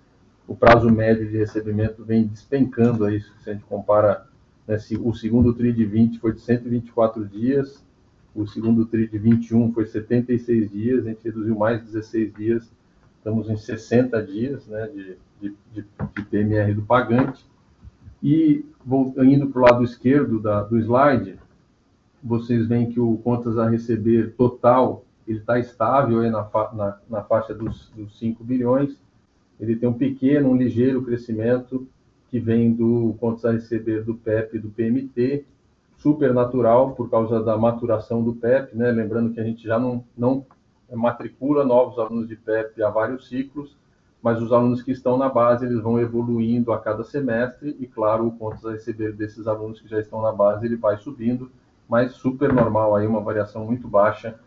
O 0.46 0.56
prazo 0.56 0.90
médio 0.90 1.28
de 1.28 1.38
recebimento 1.38 2.04
vem 2.04 2.26
despencando 2.26 3.04
aí, 3.04 3.20
se 3.20 3.48
a 3.48 3.52
gente 3.52 3.64
compara, 3.64 4.26
né? 4.66 4.76
o 5.00 5.14
segundo 5.14 5.54
TRI 5.54 5.72
de 5.72 5.84
20 5.84 6.18
foi 6.18 6.32
de 6.32 6.40
124 6.40 7.24
dias, 7.24 7.84
o 8.34 8.46
segundo 8.46 8.84
TRI 8.84 9.06
de 9.06 9.18
21 9.18 9.72
foi 9.72 9.86
76 9.86 10.70
dias, 10.70 11.06
a 11.06 11.10
gente 11.10 11.24
reduziu 11.24 11.56
mais 11.56 11.80
16 11.82 12.34
dias 12.34 12.70
estamos 13.22 13.48
em 13.48 13.56
60 13.56 14.20
dias 14.24 14.66
né, 14.66 14.88
de, 14.88 15.16
de, 15.40 15.56
de, 15.72 15.84
de 16.16 16.24
PMR 16.24 16.74
do 16.74 16.82
pagante. 16.82 17.46
E 18.20 18.64
indo 19.18 19.48
para 19.48 19.60
o 19.60 19.64
lado 19.64 19.84
esquerdo 19.84 20.40
da, 20.40 20.62
do 20.62 20.76
slide, 20.78 21.38
vocês 22.22 22.66
veem 22.66 22.90
que 22.90 23.00
o 23.00 23.16
contas 23.18 23.58
a 23.58 23.68
receber 23.68 24.34
total 24.36 25.04
ele 25.26 25.38
está 25.38 25.58
estável 25.58 26.20
aí 26.20 26.30
na, 26.30 26.48
na, 26.72 26.98
na 27.08 27.22
faixa 27.22 27.54
dos, 27.54 27.90
dos 27.90 28.18
5 28.18 28.42
bilhões. 28.42 28.96
Ele 29.60 29.76
tem 29.76 29.88
um 29.88 29.94
pequeno, 29.94 30.50
um 30.50 30.56
ligeiro 30.56 31.02
crescimento 31.02 31.86
que 32.28 32.40
vem 32.40 32.72
do 32.72 33.14
contas 33.20 33.44
a 33.44 33.52
receber 33.52 34.02
do 34.02 34.14
PEP 34.14 34.56
e 34.56 34.58
do 34.58 34.70
PMT, 34.70 35.44
super 35.98 36.34
natural 36.34 36.92
por 36.92 37.08
causa 37.10 37.42
da 37.42 37.56
maturação 37.56 38.24
do 38.24 38.34
PEP, 38.34 38.76
né? 38.76 38.90
Lembrando 38.90 39.32
que 39.32 39.40
a 39.40 39.44
gente 39.44 39.62
já 39.62 39.78
não, 39.78 40.02
não 40.16 40.44
matricula 40.90 41.64
novos 41.64 41.98
alunos 41.98 42.26
de 42.26 42.34
PEP 42.34 42.82
há 42.82 42.90
vários 42.90 43.28
ciclos, 43.28 43.76
mas 44.20 44.40
os 44.40 44.52
alunos 44.52 44.82
que 44.82 44.92
estão 44.92 45.16
na 45.16 45.28
base, 45.28 45.66
eles 45.66 45.80
vão 45.80 46.00
evoluindo 46.00 46.72
a 46.72 46.78
cada 46.78 47.04
semestre 47.04 47.76
e, 47.78 47.86
claro, 47.86 48.26
o 48.26 48.32
contas 48.32 48.64
a 48.64 48.72
receber 48.72 49.12
desses 49.12 49.46
alunos 49.46 49.80
que 49.80 49.88
já 49.88 50.00
estão 50.00 50.22
na 50.22 50.32
base, 50.32 50.64
ele 50.64 50.76
vai 50.76 50.96
subindo, 50.96 51.50
mas 51.88 52.12
super 52.12 52.52
normal 52.52 52.96
aí, 52.96 53.06
uma 53.06 53.20
variação 53.20 53.64
muito 53.64 53.88
baixa. 53.88 54.38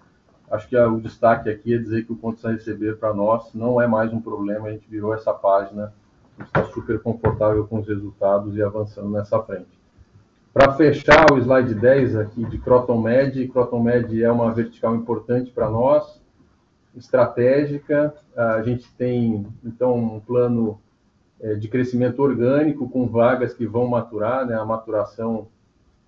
Acho 0.49 0.67
que 0.67 0.77
o 0.77 0.99
destaque 0.99 1.49
aqui 1.49 1.73
é 1.73 1.77
dizer 1.77 2.05
que 2.05 2.13
o 2.13 2.15
contas 2.15 2.45
a 2.45 2.51
receber 2.51 2.97
para 2.97 3.13
nós 3.13 3.53
não 3.53 3.81
é 3.81 3.87
mais 3.87 4.13
um 4.13 4.21
problema, 4.21 4.67
a 4.67 4.71
gente 4.71 4.87
virou 4.89 5.13
essa 5.13 5.33
página, 5.33 5.93
está 6.39 6.63
super 6.65 6.99
confortável 7.01 7.65
com 7.67 7.79
os 7.79 7.87
resultados 7.87 8.55
e 8.55 8.61
avançando 8.61 9.09
nessa 9.09 9.41
frente. 9.41 9.75
Para 10.53 10.71
fechar 10.73 11.33
o 11.33 11.37
slide 11.37 11.75
10 11.75 12.15
aqui 12.15 12.45
de 12.45 12.57
Croton 12.57 13.01
Med, 13.01 13.47
Croton 13.49 13.81
Med 13.81 14.23
é 14.23 14.31
uma 14.31 14.53
vertical 14.53 14.95
importante 14.95 15.51
para 15.51 15.69
nós, 15.69 16.21
estratégica. 16.95 18.13
A 18.35 18.61
gente 18.61 18.89
tem, 18.93 19.45
então, 19.63 19.97
um 19.97 20.19
plano 20.19 20.79
é, 21.41 21.55
de 21.55 21.67
crescimento 21.67 22.21
orgânico 22.21 22.89
com 22.89 23.07
vagas 23.07 23.53
que 23.53 23.67
vão 23.67 23.87
maturar, 23.87 24.45
né? 24.45 24.55
A 24.55 24.63
maturação 24.63 25.47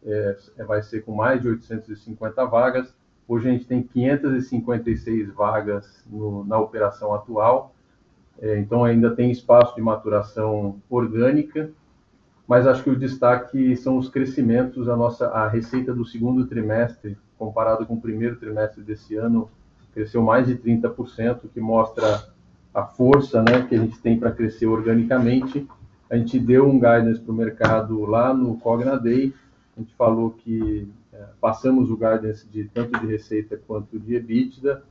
é, 0.08 0.64
vai 0.64 0.82
ser 0.82 1.02
com 1.04 1.14
mais 1.14 1.42
de 1.42 1.50
850 1.50 2.46
vagas. 2.46 2.94
Hoje 3.28 3.50
a 3.50 3.52
gente 3.52 3.66
tem 3.66 3.84
556 3.84 5.34
vagas 5.34 6.04
no, 6.10 6.46
na 6.46 6.58
operação 6.58 7.14
atual, 7.14 7.76
é, 8.40 8.58
então 8.58 8.86
ainda 8.86 9.14
tem 9.14 9.30
espaço 9.30 9.76
de 9.76 9.82
maturação 9.82 10.82
orgânica, 10.90 11.70
mas 12.48 12.66
acho 12.66 12.84
que 12.84 12.90
o 12.90 12.96
destaque 12.96 13.76
são 13.76 13.98
os 13.98 14.08
crescimentos, 14.08 14.88
a 14.88 14.96
nossa 14.96 15.28
a 15.28 15.48
receita 15.48 15.94
do 15.94 16.06
segundo 16.06 16.48
trimestre 16.48 17.18
comparado 17.38 17.86
com 17.86 17.96
o 17.96 18.02
primeiro 18.02 18.38
trimestre 18.38 18.82
desse 18.82 19.16
ano 19.16 19.50
cresceu 19.94 20.22
mais 20.22 20.48
de 20.48 20.56
30%, 20.56 21.46
o 21.46 21.50
que 21.50 21.60
mostra 21.60 22.30
a 22.74 22.84
força 22.84 23.42
né, 23.42 23.64
que 23.68 23.74
a 23.74 23.80
gente 23.80 24.00
tem 24.00 24.20
para 24.20 24.32
crescer 24.32 24.68
organicamente. 24.68 25.68
A 26.10 26.16
gente 26.16 26.40
deu 26.40 26.68
um 26.68 26.76
guidance 26.76 27.20
para 27.20 27.32
o 27.32 27.36
mercado 27.36 28.06
lá 28.06 28.32
no 28.32 28.58
Cogna 28.58 28.98
Day, 28.98 29.34
a 29.78 29.80
gente 29.80 29.94
falou 29.96 30.32
que 30.32 30.90
é, 31.14 31.24
passamos 31.40 31.92
o 31.92 31.96
guidance 31.96 32.48
de 32.48 32.66
tanto 32.66 33.00
de 33.00 33.06
receita 33.06 33.60
quanto 33.68 34.00
de 34.00 34.16
EBITDA, 34.16 34.84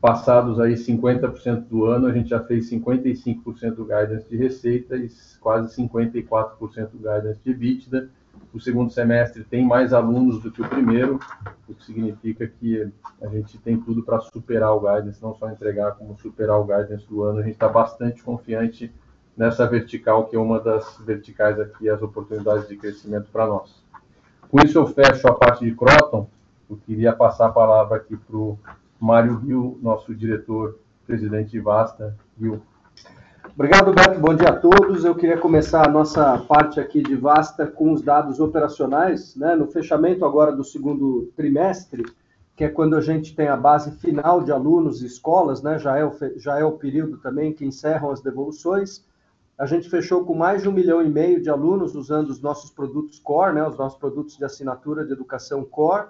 passados 0.00 0.58
aí 0.58 0.74
50% 0.74 1.68
do 1.68 1.84
ano, 1.84 2.08
a 2.08 2.12
gente 2.12 2.30
já 2.30 2.42
fez 2.42 2.68
55% 2.68 3.74
do 3.76 3.84
guidance 3.84 4.28
de 4.28 4.36
receita 4.36 4.96
e 4.96 5.08
quase 5.40 5.80
54% 5.80 6.90
do 6.90 6.98
guidance 6.98 7.40
de 7.44 7.50
EBITDA, 7.52 8.10
o 8.52 8.60
segundo 8.60 8.90
semestre 8.90 9.44
tem 9.44 9.64
mais 9.64 9.92
alunos 9.92 10.42
do 10.42 10.50
que 10.50 10.60
o 10.60 10.68
primeiro, 10.68 11.20
o 11.68 11.74
que 11.74 11.84
significa 11.84 12.46
que 12.46 12.90
a 13.22 13.28
gente 13.28 13.56
tem 13.58 13.80
tudo 13.80 14.02
para 14.02 14.20
superar 14.20 14.74
o 14.74 14.80
guidance, 14.80 15.22
não 15.22 15.34
só 15.34 15.48
entregar, 15.50 15.92
como 15.92 16.18
superar 16.18 16.58
o 16.58 16.64
guidance 16.64 17.06
do 17.08 17.22
ano. 17.22 17.38
A 17.38 17.42
gente 17.42 17.54
está 17.54 17.68
bastante 17.68 18.22
confiante 18.22 18.92
nessa 19.36 19.66
vertical, 19.66 20.26
que 20.26 20.36
é 20.36 20.38
uma 20.38 20.60
das 20.60 20.98
verticais 20.98 21.58
aqui, 21.58 21.88
as 21.88 22.02
oportunidades 22.02 22.68
de 22.68 22.76
crescimento 22.76 23.28
para 23.32 23.46
nós. 23.46 23.81
Com 24.52 24.60
isso, 24.62 24.78
eu 24.78 24.86
fecho 24.86 25.26
a 25.26 25.34
parte 25.34 25.64
de 25.64 25.74
Croton. 25.74 26.28
Eu 26.68 26.76
queria 26.76 27.10
passar 27.14 27.46
a 27.46 27.50
palavra 27.52 27.96
aqui 27.96 28.14
para 28.14 28.36
o 28.36 28.58
Mário 29.00 29.36
Rio, 29.36 29.78
nosso 29.80 30.14
diretor, 30.14 30.78
presidente 31.06 31.52
de 31.52 31.58
Vasta. 31.58 32.14
Rio, 32.38 32.60
Obrigado, 33.54 33.94
Beto. 33.94 34.20
Bom 34.20 34.34
dia 34.34 34.50
a 34.50 34.56
todos. 34.56 35.06
Eu 35.06 35.14
queria 35.14 35.38
começar 35.38 35.88
a 35.88 35.90
nossa 35.90 36.36
parte 36.40 36.78
aqui 36.78 37.02
de 37.02 37.16
Vasta 37.16 37.66
com 37.66 37.92
os 37.92 38.02
dados 38.02 38.40
operacionais. 38.40 39.34
Né? 39.36 39.56
No 39.56 39.68
fechamento 39.68 40.22
agora 40.22 40.52
do 40.52 40.62
segundo 40.62 41.32
trimestre, 41.34 42.04
que 42.54 42.64
é 42.64 42.68
quando 42.68 42.94
a 42.94 43.00
gente 43.00 43.34
tem 43.34 43.48
a 43.48 43.56
base 43.56 43.92
final 44.00 44.42
de 44.42 44.52
alunos 44.52 45.02
e 45.02 45.06
escolas, 45.06 45.62
né? 45.62 45.78
já, 45.78 45.96
é 45.96 46.04
o, 46.04 46.12
já 46.36 46.58
é 46.58 46.64
o 46.64 46.72
período 46.72 47.16
também 47.16 47.54
que 47.54 47.64
encerram 47.64 48.10
as 48.10 48.20
devoluções. 48.20 49.02
A 49.58 49.66
gente 49.66 49.88
fechou 49.88 50.24
com 50.24 50.34
mais 50.34 50.62
de 50.62 50.68
um 50.68 50.72
milhão 50.72 51.02
e 51.02 51.08
meio 51.08 51.40
de 51.40 51.50
alunos 51.50 51.94
usando 51.94 52.30
os 52.30 52.40
nossos 52.40 52.70
produtos 52.70 53.18
core, 53.18 53.54
né? 53.54 53.66
os 53.66 53.76
nossos 53.76 53.98
produtos 53.98 54.36
de 54.36 54.44
assinatura 54.44 55.04
de 55.04 55.12
educação 55.12 55.64
core 55.64 56.08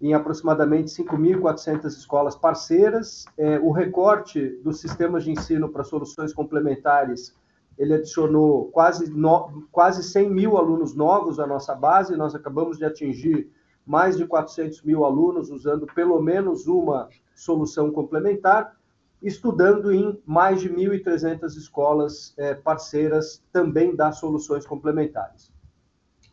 em 0.00 0.14
aproximadamente 0.14 0.90
5.400 0.90 1.84
escolas 1.86 2.34
parceiras. 2.34 3.26
É, 3.36 3.58
o 3.58 3.70
recorte 3.70 4.48
dos 4.62 4.80
sistemas 4.80 5.24
de 5.24 5.30
ensino 5.30 5.68
para 5.68 5.84
soluções 5.84 6.32
complementares, 6.32 7.36
ele 7.76 7.94
adicionou 7.94 8.70
quase, 8.70 9.10
no, 9.10 9.66
quase 9.70 10.02
100 10.02 10.30
mil 10.30 10.56
alunos 10.56 10.94
novos 10.94 11.38
à 11.38 11.46
nossa 11.46 11.74
base, 11.74 12.16
nós 12.16 12.34
acabamos 12.34 12.78
de 12.78 12.84
atingir 12.84 13.50
mais 13.86 14.16
de 14.16 14.26
400 14.26 14.82
mil 14.82 15.04
alunos 15.04 15.50
usando 15.50 15.86
pelo 15.94 16.20
menos 16.20 16.66
uma 16.66 17.08
solução 17.34 17.90
complementar, 17.90 18.76
estudando 19.22 19.92
em 19.92 20.20
mais 20.24 20.60
de 20.60 20.70
1.300 20.70 21.44
escolas 21.56 22.34
é, 22.38 22.54
parceiras 22.54 23.42
também 23.52 23.94
das 23.94 24.18
soluções 24.18 24.66
complementares. 24.66 25.52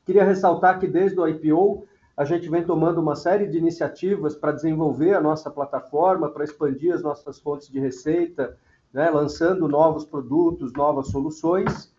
Queria 0.05 0.23
ressaltar 0.23 0.79
que 0.79 0.87
desde 0.87 1.19
o 1.19 1.27
IPO, 1.27 1.85
a 2.15 2.23
gente 2.23 2.49
vem 2.49 2.63
tomando 2.63 3.01
uma 3.01 3.15
série 3.15 3.45
de 3.45 3.57
iniciativas 3.57 4.35
para 4.35 4.53
desenvolver 4.53 5.13
a 5.13 5.21
nossa 5.21 5.51
plataforma, 5.51 6.29
para 6.29 6.45
expandir 6.45 6.93
as 6.93 7.03
nossas 7.03 7.39
fontes 7.39 7.69
de 7.69 7.79
receita, 7.79 8.57
né, 8.93 9.09
lançando 9.09 9.67
novos 9.67 10.05
produtos, 10.05 10.71
novas 10.73 11.09
soluções. 11.09 11.93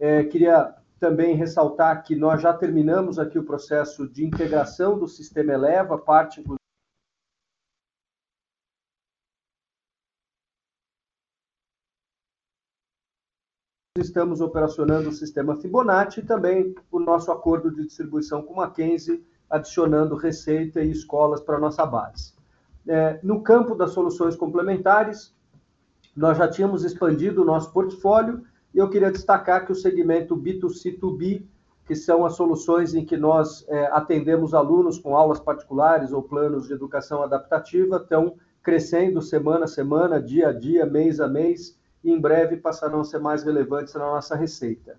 É, 0.00 0.24
queria 0.24 0.74
também 0.98 1.36
ressaltar 1.36 2.02
que 2.02 2.16
nós 2.16 2.42
já 2.42 2.52
terminamos 2.52 3.18
aqui 3.18 3.38
o 3.38 3.44
processo 3.44 4.08
de 4.08 4.26
integração 4.26 4.98
do 4.98 5.06
sistema 5.06 5.52
Eleva, 5.52 5.96
parte 5.96 6.40
inclusive 6.40 6.63
estamos 14.00 14.40
operacionando 14.40 15.08
o 15.08 15.12
sistema 15.12 15.54
Fibonacci 15.54 16.18
e 16.18 16.24
também 16.24 16.74
o 16.90 16.98
nosso 16.98 17.30
acordo 17.30 17.70
de 17.70 17.84
distribuição 17.84 18.42
com 18.42 18.54
a 18.54 18.66
Mackenzie 18.66 19.24
adicionando 19.48 20.16
receita 20.16 20.82
e 20.82 20.90
escolas 20.90 21.40
para 21.40 21.58
a 21.58 21.60
nossa 21.60 21.86
base. 21.86 22.34
É, 22.88 23.20
no 23.22 23.40
campo 23.40 23.76
das 23.76 23.92
soluções 23.92 24.34
complementares, 24.34 25.32
nós 26.16 26.36
já 26.36 26.48
tínhamos 26.48 26.84
expandido 26.84 27.42
o 27.42 27.44
nosso 27.44 27.72
portfólio 27.72 28.42
e 28.74 28.78
eu 28.78 28.90
queria 28.90 29.12
destacar 29.12 29.64
que 29.64 29.70
o 29.70 29.76
segmento 29.76 30.36
B2C2B, 30.36 31.44
que 31.86 31.94
são 31.94 32.26
as 32.26 32.34
soluções 32.34 32.96
em 32.96 33.04
que 33.04 33.16
nós 33.16 33.64
é, 33.68 33.86
atendemos 33.92 34.54
alunos 34.54 34.98
com 34.98 35.14
aulas 35.14 35.38
particulares 35.38 36.10
ou 36.10 36.20
planos 36.20 36.66
de 36.66 36.72
educação 36.72 37.22
adaptativa, 37.22 37.98
estão 37.98 38.34
crescendo 38.60 39.22
semana 39.22 39.66
a 39.66 39.68
semana, 39.68 40.20
dia 40.20 40.48
a 40.48 40.52
dia, 40.52 40.84
mês 40.84 41.20
a 41.20 41.28
mês, 41.28 41.78
e 42.04 42.12
em 42.12 42.20
breve 42.20 42.58
passarão 42.58 43.00
a 43.00 43.04
ser 43.04 43.18
mais 43.18 43.42
relevantes 43.42 43.94
na 43.94 44.00
nossa 44.00 44.36
receita. 44.36 44.96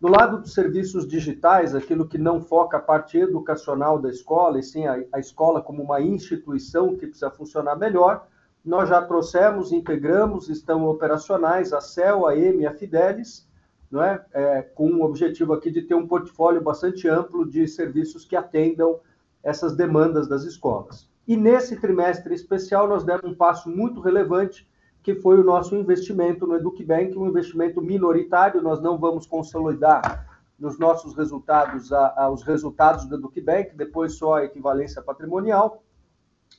Do 0.00 0.08
lado 0.08 0.40
dos 0.40 0.54
serviços 0.54 1.06
digitais, 1.06 1.74
aquilo 1.74 2.08
que 2.08 2.16
não 2.16 2.40
foca 2.40 2.78
a 2.78 2.80
parte 2.80 3.18
educacional 3.18 3.98
da 3.98 4.08
escola, 4.08 4.58
e 4.58 4.62
sim 4.62 4.86
a, 4.86 5.04
a 5.12 5.20
escola 5.20 5.60
como 5.60 5.82
uma 5.82 6.00
instituição 6.00 6.96
que 6.96 7.06
precisa 7.06 7.30
funcionar 7.30 7.76
melhor, 7.76 8.26
nós 8.64 8.88
já 8.88 9.02
trouxemos, 9.02 9.72
integramos, 9.72 10.48
estão 10.48 10.86
operacionais 10.86 11.74
a 11.74 11.80
CEL, 11.82 12.26
a 12.26 12.34
EME 12.34 12.66
a 12.66 12.72
Fidelis, 12.72 13.46
não 13.90 14.02
é? 14.02 14.24
é? 14.32 14.62
com 14.62 14.90
o 14.90 15.04
objetivo 15.04 15.52
aqui 15.52 15.70
de 15.70 15.82
ter 15.82 15.94
um 15.94 16.06
portfólio 16.06 16.62
bastante 16.62 17.06
amplo 17.06 17.48
de 17.48 17.68
serviços 17.68 18.24
que 18.24 18.36
atendam 18.36 19.00
essas 19.42 19.74
demandas 19.74 20.28
das 20.28 20.44
escolas. 20.44 21.10
E 21.26 21.36
nesse 21.36 21.76
trimestre 21.76 22.34
especial, 22.34 22.88
nós 22.88 23.04
demos 23.04 23.24
um 23.24 23.34
passo 23.34 23.68
muito 23.68 24.00
relevante, 24.00 24.69
que 25.02 25.14
foi 25.14 25.38
o 25.40 25.44
nosso 25.44 25.74
investimento 25.76 26.46
no 26.46 26.56
EducBank, 26.56 27.16
um 27.16 27.28
investimento 27.28 27.80
minoritário, 27.80 28.62
nós 28.62 28.82
não 28.82 28.98
vamos 28.98 29.26
consolidar 29.26 30.26
nos 30.58 30.78
nossos 30.78 31.14
resultados 31.14 31.90
a, 31.92 32.14
a, 32.16 32.30
os 32.30 32.42
resultados 32.42 33.06
do 33.06 33.16
EducBank, 33.16 33.74
depois 33.74 34.14
só 34.14 34.34
a 34.34 34.44
equivalência 34.44 35.00
patrimonial, 35.00 35.82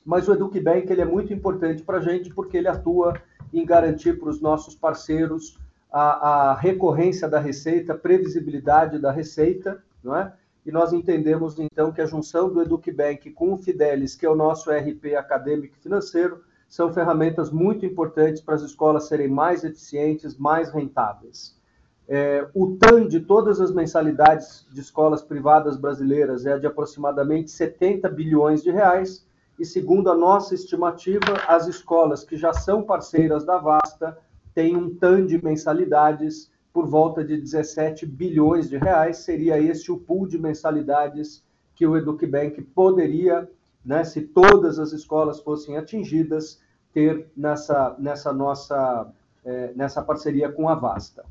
mas 0.04 0.26
o 0.26 0.32
EducBank 0.32 0.90
ele 0.90 1.02
é 1.02 1.04
muito 1.04 1.32
importante 1.32 1.82
para 1.82 1.98
a 1.98 2.00
gente 2.00 2.34
porque 2.34 2.56
ele 2.56 2.66
atua 2.66 3.14
em 3.52 3.64
garantir 3.64 4.18
para 4.18 4.28
os 4.28 4.40
nossos 4.40 4.74
parceiros 4.74 5.56
a, 5.92 6.50
a, 6.50 6.54
recorrência 6.54 7.28
da 7.28 7.38
receita, 7.38 7.94
previsibilidade 7.94 8.98
da 8.98 9.12
receita, 9.12 9.82
não 10.02 10.16
é? 10.16 10.32
E 10.64 10.72
nós 10.72 10.92
entendemos 10.92 11.58
então 11.58 11.92
que 11.92 12.00
a 12.00 12.06
junção 12.06 12.52
do 12.52 12.62
EducBank 12.62 13.30
com 13.32 13.52
o 13.52 13.58
Fidelis, 13.58 14.14
que 14.14 14.24
é 14.24 14.30
o 14.30 14.36
nosso 14.36 14.70
RP 14.70 15.14
acadêmico 15.16 15.76
financeiro, 15.76 16.42
são 16.72 16.90
ferramentas 16.90 17.50
muito 17.50 17.84
importantes 17.84 18.40
para 18.40 18.54
as 18.54 18.62
escolas 18.62 19.06
serem 19.06 19.28
mais 19.28 19.62
eficientes, 19.62 20.38
mais 20.38 20.70
rentáveis. 20.70 21.54
É, 22.08 22.48
o 22.54 22.78
TAM 22.78 23.06
de 23.06 23.20
todas 23.20 23.60
as 23.60 23.70
mensalidades 23.70 24.66
de 24.72 24.80
escolas 24.80 25.20
privadas 25.20 25.76
brasileiras 25.76 26.46
é 26.46 26.58
de 26.58 26.66
aproximadamente 26.66 27.50
70 27.50 28.08
bilhões 28.08 28.62
de 28.62 28.70
reais, 28.70 29.28
e 29.58 29.66
segundo 29.66 30.10
a 30.10 30.14
nossa 30.14 30.54
estimativa, 30.54 31.34
as 31.46 31.66
escolas 31.66 32.24
que 32.24 32.38
já 32.38 32.54
são 32.54 32.82
parceiras 32.82 33.44
da 33.44 33.58
Vasta 33.58 34.16
têm 34.54 34.74
um 34.74 34.94
TAM 34.94 35.26
de 35.26 35.44
mensalidades 35.44 36.50
por 36.72 36.86
volta 36.86 37.22
de 37.22 37.36
17 37.36 38.06
bilhões 38.06 38.70
de 38.70 38.78
reais. 38.78 39.18
Seria 39.18 39.58
esse 39.60 39.92
o 39.92 39.98
pool 39.98 40.26
de 40.26 40.38
mensalidades 40.38 41.44
que 41.74 41.86
o 41.86 41.98
EducBank 41.98 42.62
poderia, 42.62 43.46
né, 43.84 44.04
se 44.04 44.22
todas 44.22 44.78
as 44.78 44.92
escolas 44.92 45.40
fossem 45.40 45.76
atingidas, 45.76 46.60
ter 46.92 47.30
nessa, 47.36 47.96
nessa 47.98 48.32
nossa 48.32 49.12
é, 49.44 49.72
nessa 49.74 50.02
parceria 50.02 50.50
com 50.50 50.68
a 50.68 50.74
Vasta. 50.74 51.24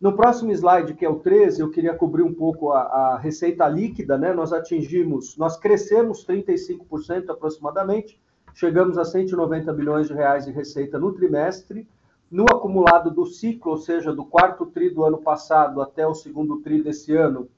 No 0.00 0.14
próximo 0.14 0.52
slide, 0.52 0.94
que 0.94 1.04
é 1.04 1.08
o 1.08 1.20
13, 1.20 1.62
eu 1.62 1.70
queria 1.70 1.94
cobrir 1.94 2.22
um 2.22 2.34
pouco 2.34 2.72
a, 2.72 2.82
a 2.82 3.18
receita 3.18 3.66
líquida, 3.68 4.18
né? 4.18 4.34
Nós 4.34 4.52
atingimos, 4.52 5.36
nós 5.36 5.56
crescemos 5.56 6.26
35% 6.26 7.30
aproximadamente, 7.30 8.20
chegamos 8.52 8.98
a 8.98 9.04
190 9.04 9.72
bilhões 9.72 10.08
de 10.08 10.14
reais 10.14 10.44
de 10.44 10.50
receita 10.50 10.98
no 10.98 11.12
trimestre. 11.12 11.88
No 12.30 12.44
acumulado 12.44 13.10
do 13.10 13.24
ciclo, 13.26 13.72
ou 13.72 13.78
seja, 13.78 14.12
do 14.12 14.24
quarto 14.24 14.66
tri 14.66 14.90
do 14.90 15.04
ano 15.04 15.18
passado 15.18 15.80
até 15.80 16.06
o 16.06 16.14
segundo 16.14 16.60
tri 16.60 16.82
desse 16.82 17.14
ano, 17.14 17.48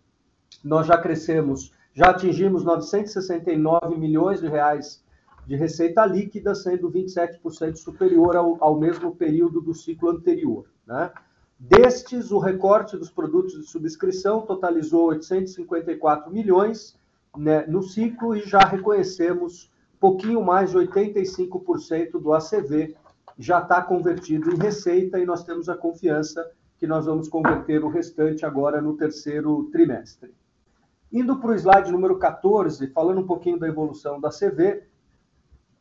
nós 0.62 0.86
já 0.86 0.98
crescemos, 0.98 1.72
já 1.96 2.10
atingimos 2.10 2.62
969 2.62 3.96
milhões 3.96 4.40
de 4.40 4.46
reais 4.46 5.02
de 5.46 5.56
receita 5.56 6.04
líquida, 6.04 6.54
sendo 6.54 6.90
27% 6.90 7.76
superior 7.76 8.36
ao, 8.36 8.62
ao 8.62 8.78
mesmo 8.78 9.16
período 9.16 9.62
do 9.62 9.72
ciclo 9.72 10.10
anterior, 10.10 10.66
né? 10.86 11.10
Destes, 11.58 12.30
o 12.30 12.38
recorte 12.38 12.98
dos 12.98 13.10
produtos 13.10 13.54
de 13.54 13.66
subscrição 13.66 14.42
totalizou 14.42 15.06
854 15.06 16.30
milhões 16.30 16.98
né, 17.34 17.64
no 17.66 17.82
ciclo 17.82 18.36
e 18.36 18.42
já 18.42 18.58
reconhecemos 18.58 19.72
pouquinho 19.98 20.44
mais 20.44 20.72
de 20.72 20.76
85% 20.76 22.20
do 22.20 22.34
ACV 22.34 22.94
já 23.38 23.60
está 23.60 23.80
convertido 23.80 24.50
em 24.50 24.58
receita 24.58 25.18
e 25.18 25.24
nós 25.24 25.44
temos 25.44 25.70
a 25.70 25.76
confiança 25.76 26.46
que 26.78 26.86
nós 26.86 27.06
vamos 27.06 27.26
converter 27.26 27.82
o 27.82 27.88
restante 27.88 28.44
agora 28.44 28.82
no 28.82 28.94
terceiro 28.98 29.70
trimestre. 29.72 30.34
Indo 31.12 31.36
para 31.36 31.50
o 31.50 31.54
slide 31.54 31.90
número 31.90 32.18
14, 32.18 32.88
falando 32.88 33.20
um 33.20 33.26
pouquinho 33.26 33.58
da 33.58 33.68
evolução 33.68 34.20
da 34.20 34.30
CV, 34.30 34.82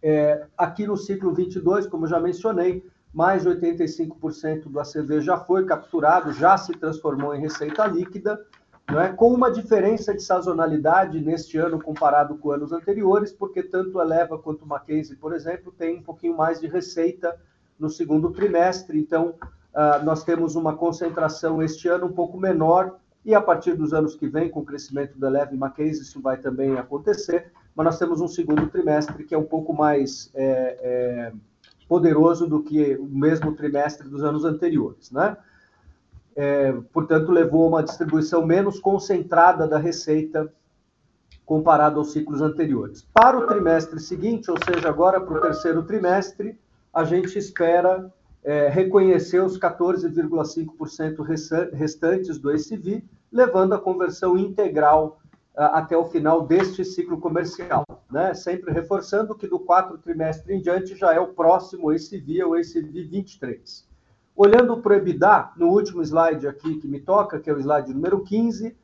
é, 0.02 0.46
aqui 0.58 0.86
no 0.86 0.96
ciclo 0.96 1.34
22, 1.34 1.88
como 1.88 2.06
já 2.06 2.20
mencionei, 2.20 2.86
mais 3.12 3.44
de 3.44 3.50
85% 3.50 4.70
do 4.70 4.80
ACV 4.80 5.22
já 5.22 5.38
foi 5.38 5.66
capturado, 5.66 6.34
já 6.34 6.58
se 6.58 6.74
transformou 6.74 7.34
em 7.34 7.40
receita 7.40 7.88
líquida, 7.88 8.46
não 8.88 9.02
é? 9.02 9.12
com 9.14 9.34
uma 9.34 9.50
diferença 9.50 10.14
de 10.14 10.22
sazonalidade 10.22 11.20
neste 11.20 11.58
ano 11.58 11.82
comparado 11.82 12.38
com 12.38 12.52
anos 12.52 12.72
anteriores, 12.72 13.32
porque 13.32 13.64
tanto 13.64 14.00
Eleva 14.00 14.38
quanto 14.38 14.64
o 14.64 14.68
Mackenzie, 14.68 15.16
por 15.16 15.34
exemplo, 15.34 15.72
tem 15.72 15.98
um 15.98 16.04
pouquinho 16.04 16.38
mais 16.38 16.60
de 16.60 16.68
receita 16.68 17.36
no 17.80 17.90
segundo 17.90 18.32
trimestre, 18.32 19.00
então 19.00 19.34
uh, 19.74 20.04
nós 20.04 20.24
temos 20.24 20.56
uma 20.56 20.76
concentração 20.76 21.64
este 21.64 21.88
ano 21.88 22.08
um 22.08 22.14
pouco 22.14 22.38
menor, 22.38 23.00
e 23.26 23.34
a 23.34 23.42
partir 23.42 23.74
dos 23.74 23.94
anos 23.94 24.16
que 24.16 24.28
vem, 24.28 24.50
com 24.50 24.62
o 24.62 24.66
crescimento 24.66 25.18
do 25.18 25.26
Eleva 25.26 25.54
e 25.54 25.58
Mackenzie, 25.58 26.04
isso 26.04 26.22
vai 26.22 26.38
também 26.38 26.78
acontecer, 26.78 27.52
mas 27.76 27.86
nós 27.86 28.00
temos 28.00 28.22
um 28.22 28.28
segundo 28.28 28.68
trimestre 28.68 29.24
que 29.24 29.34
é 29.34 29.38
um 29.38 29.44
pouco 29.44 29.74
mais... 29.74 30.32
É, 30.34 30.78
é, 30.82 31.34
poderoso 31.88 32.48
do 32.48 32.64
que 32.64 32.96
o 32.96 33.06
mesmo 33.06 33.54
trimestre 33.54 34.08
dos 34.08 34.24
anos 34.24 34.44
anteriores, 34.44 35.12
né? 35.12 35.38
É, 36.36 36.74
portanto, 36.92 37.32
levou 37.32 37.66
a 37.66 37.68
uma 37.68 37.84
distribuição 37.84 38.46
menos 38.46 38.80
concentrada 38.80 39.68
da 39.68 39.78
receita 39.78 40.52
comparado 41.46 42.00
aos 42.00 42.12
ciclos 42.12 42.42
anteriores. 42.42 43.08
Para 43.14 43.38
o 43.38 43.46
trimestre 43.46 44.00
seguinte, 44.00 44.52
ou 44.52 44.58
seja, 44.66 44.90
agora 44.90 45.22
para 45.22 45.38
o 45.38 45.42
terceiro 45.42 45.84
trimestre, 45.84 46.60
a 46.94 47.04
gente 47.04 47.38
espera 47.38 48.12
é, 48.46 48.72
os 49.44 49.60
14,5% 49.60 51.72
restantes 51.74 52.38
do 52.38 52.52
ACV, 52.52 53.04
levando 53.32 53.74
a 53.74 53.80
conversão 53.80 54.38
integral 54.38 55.20
até 55.56 55.98
o 55.98 56.06
final 56.06 56.46
deste 56.46 56.86
ciclo 56.86 57.18
comercial, 57.18 57.84
né? 58.12 58.34
Sempre 58.34 58.74
reforçando 58.74 59.34
que 59.34 59.48
do 59.48 59.58
quarto 59.58 59.98
trimestre 59.98 60.54
em 60.54 60.62
diante 60.62 60.96
já 60.96 61.14
é 61.14 61.20
o 61.20 61.28
próximo 61.28 61.90
ACV, 61.90 62.44
o 62.44 62.54
ACV 62.54 63.04
23. 63.04 63.88
Olhando 64.36 64.78
para 64.82 64.94
o 64.94 64.96
EBITDA, 64.98 65.52
no 65.56 65.70
último 65.70 66.04
slide 66.04 66.46
aqui 66.46 66.76
que 66.76 66.88
me 66.88 67.00
toca, 67.00 67.40
que 67.40 67.50
é 67.50 67.54
o 67.54 67.60
slide 67.60 67.94
número 67.94 68.22
15, 68.22 68.76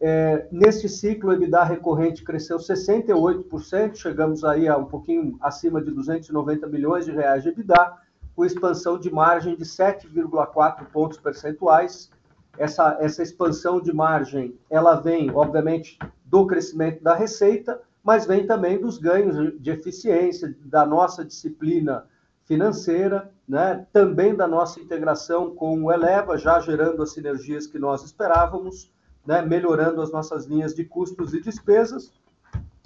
é, 0.00 0.48
neste 0.50 0.88
ciclo, 0.88 1.30
o 1.30 1.32
EBITDA 1.34 1.64
recorrente 1.64 2.24
cresceu 2.24 2.56
68%, 2.56 3.96
chegamos 3.96 4.42
aí 4.42 4.66
a 4.66 4.76
um 4.76 4.86
pouquinho 4.86 5.36
acima 5.40 5.82
de 5.82 5.90
290 5.90 6.66
milhões 6.66 7.04
de 7.04 7.12
reais 7.12 7.42
de 7.42 7.50
EBITDA, 7.50 8.05
com 8.36 8.44
expansão 8.44 8.98
de 8.98 9.10
margem 9.10 9.56
de 9.56 9.64
7,4 9.64 10.84
pontos 10.92 11.18
percentuais, 11.18 12.10
essa, 12.58 12.98
essa 13.00 13.22
expansão 13.22 13.80
de 13.80 13.92
margem, 13.92 14.54
ela 14.70 14.94
vem, 14.96 15.30
obviamente, 15.34 15.98
do 16.24 16.46
crescimento 16.46 17.02
da 17.02 17.14
receita, 17.14 17.80
mas 18.04 18.26
vem 18.26 18.46
também 18.46 18.78
dos 18.78 18.98
ganhos 18.98 19.58
de 19.60 19.70
eficiência, 19.70 20.54
da 20.60 20.84
nossa 20.84 21.24
disciplina 21.24 22.04
financeira, 22.44 23.32
né? 23.48 23.86
também 23.92 24.34
da 24.34 24.46
nossa 24.46 24.80
integração 24.80 25.54
com 25.54 25.82
o 25.82 25.92
Eleva, 25.92 26.36
já 26.36 26.60
gerando 26.60 27.02
as 27.02 27.12
sinergias 27.12 27.66
que 27.66 27.78
nós 27.78 28.04
esperávamos, 28.04 28.92
né? 29.26 29.42
melhorando 29.42 30.00
as 30.00 30.12
nossas 30.12 30.44
linhas 30.44 30.74
de 30.74 30.84
custos 30.84 31.34
e 31.34 31.40
despesas. 31.40 32.12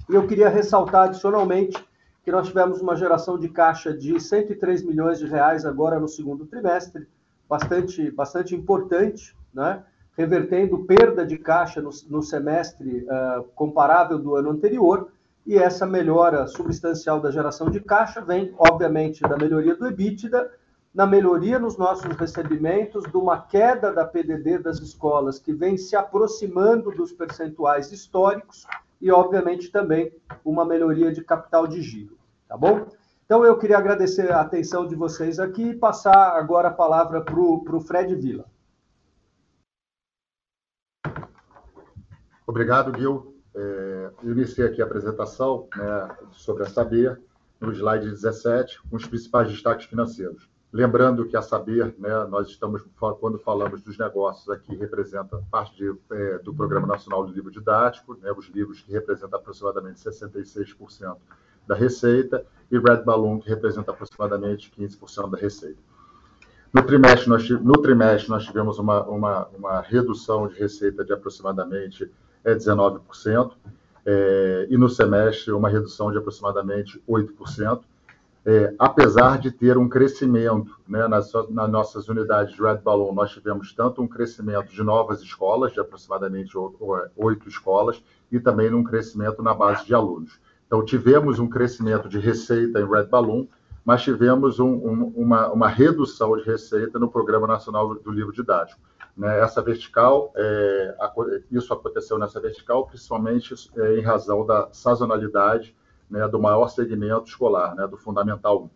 E 0.09 0.15
eu 0.15 0.27
queria 0.27 0.49
ressaltar 0.49 1.09
adicionalmente 1.09 1.85
que 2.23 2.31
nós 2.31 2.49
tivemos 2.49 2.81
uma 2.81 2.97
geração 2.97 3.39
de 3.39 3.49
caixa 3.49 3.93
de 3.93 4.21
103 4.21 4.83
milhões 4.85 5.19
de 5.19 5.27
reais 5.27 5.65
agora 5.65 5.99
no 5.99 6.09
segundo 6.09 6.47
trimestre, 6.47 7.07
bastante, 7.49 8.11
bastante 8.11 8.55
importante, 8.55 9.37
né? 9.53 9.83
revertendo 10.17 10.85
perda 10.85 11.25
de 11.25 11.39
caixa 11.39 11.81
no, 11.81 11.91
no 12.09 12.23
semestre 12.23 13.07
uh, 13.07 13.45
comparável 13.55 14.19
do 14.19 14.37
ano 14.37 14.51
anterior, 14.51 15.11
e 15.47 15.57
essa 15.57 15.87
melhora 15.87 16.47
substancial 16.47 17.21
da 17.21 17.31
geração 17.31 17.71
de 17.71 17.81
caixa 17.81 18.21
vem, 18.21 18.55
obviamente, 18.59 19.23
da 19.23 19.37
melhoria 19.37 19.75
do 19.75 19.87
EBITDA, 19.87 20.51
na 20.95 21.07
melhoria 21.07 21.59
nos 21.59 21.79
nossos 21.79 22.15
recebimentos, 22.17 23.05
de 23.05 23.17
uma 23.17 23.41
queda 23.41 23.93
da 23.93 24.05
PDD 24.05 24.59
das 24.59 24.79
escolas, 24.81 25.39
que 25.39 25.53
vem 25.53 25.77
se 25.77 25.97
aproximando 25.97 26.91
dos 26.91 27.13
percentuais 27.13 27.91
históricos, 27.91 28.67
e, 29.01 29.11
obviamente, 29.11 29.71
também 29.71 30.13
uma 30.45 30.65
melhoria 30.65 31.13
de 31.13 31.25
capital 31.25 31.67
de 31.67 31.81
giro. 31.83 32.19
Tá 32.47 32.57
bom? 32.57 32.87
Então, 33.25 33.45
eu 33.45 33.57
queria 33.57 33.79
agradecer 33.79 34.33
a 34.33 34.41
atenção 34.41 34.87
de 34.87 34.97
vocês 34.97 35.39
aqui 35.39 35.71
e 35.71 35.77
passar 35.77 36.37
agora 36.37 36.69
a 36.69 36.73
palavra 36.73 37.21
para 37.21 37.39
o 37.39 37.81
Fred 37.81 38.15
Vila. 38.17 38.45
Obrigado, 42.47 42.99
Gil. 42.99 43.37
É, 43.55 44.11
eu 44.25 44.33
iniciei 44.33 44.67
aqui 44.67 44.83
a 44.83 44.85
apresentação 44.85 45.69
né, 45.77 46.17
sobre 46.33 46.65
a 46.65 46.67
Saber, 46.69 47.21
no 47.61 47.73
slide 47.73 48.11
17, 48.11 48.83
com 48.89 48.97
os 48.97 49.07
principais 49.07 49.49
destaques 49.49 49.87
financeiros. 49.87 50.51
Lembrando 50.73 51.27
que 51.27 51.37
a 51.37 51.43
Saber, 51.43 51.95
né, 51.99 52.25
nós 52.29 52.49
estamos, 52.49 52.83
quando 53.19 53.39
falamos 53.41 53.83
dos 53.83 53.99
negócios 53.99 54.49
aqui, 54.49 54.77
representa 54.77 55.43
parte 55.51 55.77
de, 55.77 55.93
é, 56.13 56.39
do 56.39 56.55
Programa 56.55 56.87
Nacional 56.87 57.27
do 57.27 57.33
Livro 57.33 57.51
Didático, 57.51 58.17
né, 58.23 58.31
os 58.31 58.47
livros 58.49 58.81
que 58.81 58.93
representam 58.93 59.37
aproximadamente 59.37 59.99
66% 59.99 61.17
da 61.67 61.75
receita, 61.75 62.47
e 62.71 62.79
Red 62.79 63.03
Balloon, 63.03 63.41
que 63.41 63.49
representa 63.49 63.91
aproximadamente 63.91 64.71
15% 64.71 65.31
da 65.31 65.37
receita. 65.37 65.79
No 66.73 66.85
trimestre, 66.85 67.29
nós, 67.29 67.51
no 67.51 67.73
trimestre, 67.83 68.31
nós 68.31 68.45
tivemos 68.45 68.79
uma, 68.79 69.03
uma, 69.07 69.49
uma 69.49 69.81
redução 69.81 70.47
de 70.47 70.57
receita 70.57 71.05
de 71.05 71.13
aproximadamente 71.13 72.09
é, 72.45 72.55
19%, 72.55 73.53
é, 74.07 74.69
e 74.71 74.77
no 74.79 74.89
semestre, 74.89 75.51
uma 75.51 75.69
redução 75.69 76.13
de 76.13 76.19
aproximadamente 76.19 77.03
8%, 77.09 77.83
é, 78.45 78.75
apesar 78.79 79.39
de 79.39 79.51
ter 79.51 79.77
um 79.77 79.89
crescimento 79.89 80.79
né, 80.89 81.07
nas, 81.07 81.33
nas, 81.51 81.71
nossas 81.71 82.09
unidades 82.09 82.55
de 82.55 82.63
Red 82.63 82.79
Balloon, 82.79 83.13
nós 83.13 83.31
tivemos 83.31 83.73
tanto 83.75 84.01
um 84.01 84.09
crescimento 84.09 84.73
de 84.73 84.83
novas 84.83 85.21
escolas, 85.21 85.73
de 85.73 85.81
aproximadamente 85.81 86.57
oito 87.17 87.49
escolas, 87.49 88.03
e 88.33 88.41
também 88.41 88.73
um 88.73 88.83
crescimento 88.83 89.43
na 89.43 89.53
base 89.53 89.85
de 89.85 89.95
alunos. 89.95 90.41
Então, 90.67 90.85
tivemos 90.85 91.39
um 91.39 91.49
crescimento 91.49 92.09
de 92.09 92.19
receita 92.19 92.81
em 92.81 92.89
Red 92.89 93.07
Balloon, 93.07 93.47
mas 93.85 94.03
tivemos 94.03 94.59
um, 94.59 94.73
um, 94.73 95.13
uma, 95.17 95.49
uma, 95.49 95.69
redução 95.69 96.37
de 96.37 96.45
receita 96.45 96.99
no 96.99 97.11
Programa 97.11 97.47
Nacional 97.47 97.95
do 97.95 98.11
Livro 98.11 98.33
Didático. 98.33 98.81
Né? 99.17 99.41
Essa 99.41 99.61
vertical, 99.61 100.33
é, 100.37 100.95
isso 101.51 101.75
aconteceu 101.75 102.19
nessa 102.19 102.41
vertical, 102.41 102.87
principalmente 102.87 103.55
é, 103.77 103.99
em 103.99 104.03
razão 104.03 104.47
da 104.47 104.69
sazonalidade 104.73 105.75
né, 106.11 106.27
do 106.29 106.41
maior 106.41 106.69
segmento 106.69 107.29
escolar, 107.29 107.75
né, 107.75 107.87
do 107.87 107.97
Fundamental 107.97 108.65
1. 108.65 108.71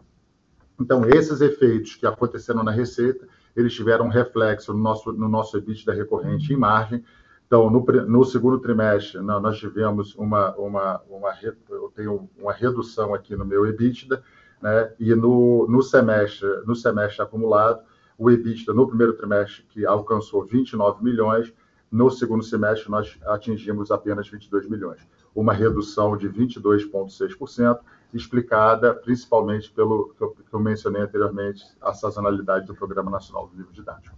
Então, 0.83 1.05
esses 1.09 1.41
efeitos 1.41 1.95
que 1.95 2.07
aconteceram 2.07 2.63
na 2.63 2.71
receita, 2.71 3.27
eles 3.57 3.75
tiveram 3.75 4.09
reflexo 4.09 4.73
no 4.73 4.83
nosso, 4.83 5.13
no 5.13 5.29
nosso 5.29 5.57
EBITDA 5.57 5.93
recorrente 5.93 6.53
em 6.53 6.57
margem, 6.57 7.05
então, 7.47 7.71
no, 7.71 7.85
no, 7.85 8.25
segundo 8.25 8.59
trimestre, 8.59 9.21
nós 9.21 9.59
tivemos 9.59 10.15
uma, 10.17 10.55
uma, 10.57 11.01
uma, 11.09 11.33
eu 11.71 11.93
tenho 11.95 12.29
uma 12.39 12.53
redução 12.53 13.15
aqui 13.15 13.37
no 13.37 13.45
meu 13.45 13.67
EBITDA, 13.67 14.23
né? 14.61 14.93
e 14.99 15.15
no, 15.15 15.67
no, 15.69 15.83
semestre, 15.83 16.49
no 16.67 16.75
semestre 16.75 17.23
acumulado, 17.23 17.81
o 18.19 18.31
EBITDA 18.31 18.73
no 18.73 18.89
primeiro 18.89 19.13
trimestre, 19.13 19.63
que 19.69 19.85
alcançou 19.85 20.45
29 20.45 21.05
milhões, 21.05 21.53
no 21.93 22.11
segundo 22.11 22.43
semestre 22.43 22.91
nós 22.91 23.17
atingimos 23.27 23.91
apenas 23.91 24.29
22 24.29 24.69
milhões, 24.69 25.07
uma 25.35 25.53
redução 25.53 26.17
de 26.17 26.29
22,6%, 26.29 27.81
explicada 28.13 28.95
principalmente 28.95 29.71
pelo 29.73 30.15
que 30.15 30.55
eu 30.55 30.61
mencionei 30.61 31.03
anteriormente, 31.03 31.65
a 31.81 31.93
sazonalidade 31.93 32.67
do 32.67 32.75
Programa 32.75 33.11
Nacional 33.11 33.49
do 33.49 33.57
Livro 33.57 33.73
Didático. 33.73 34.17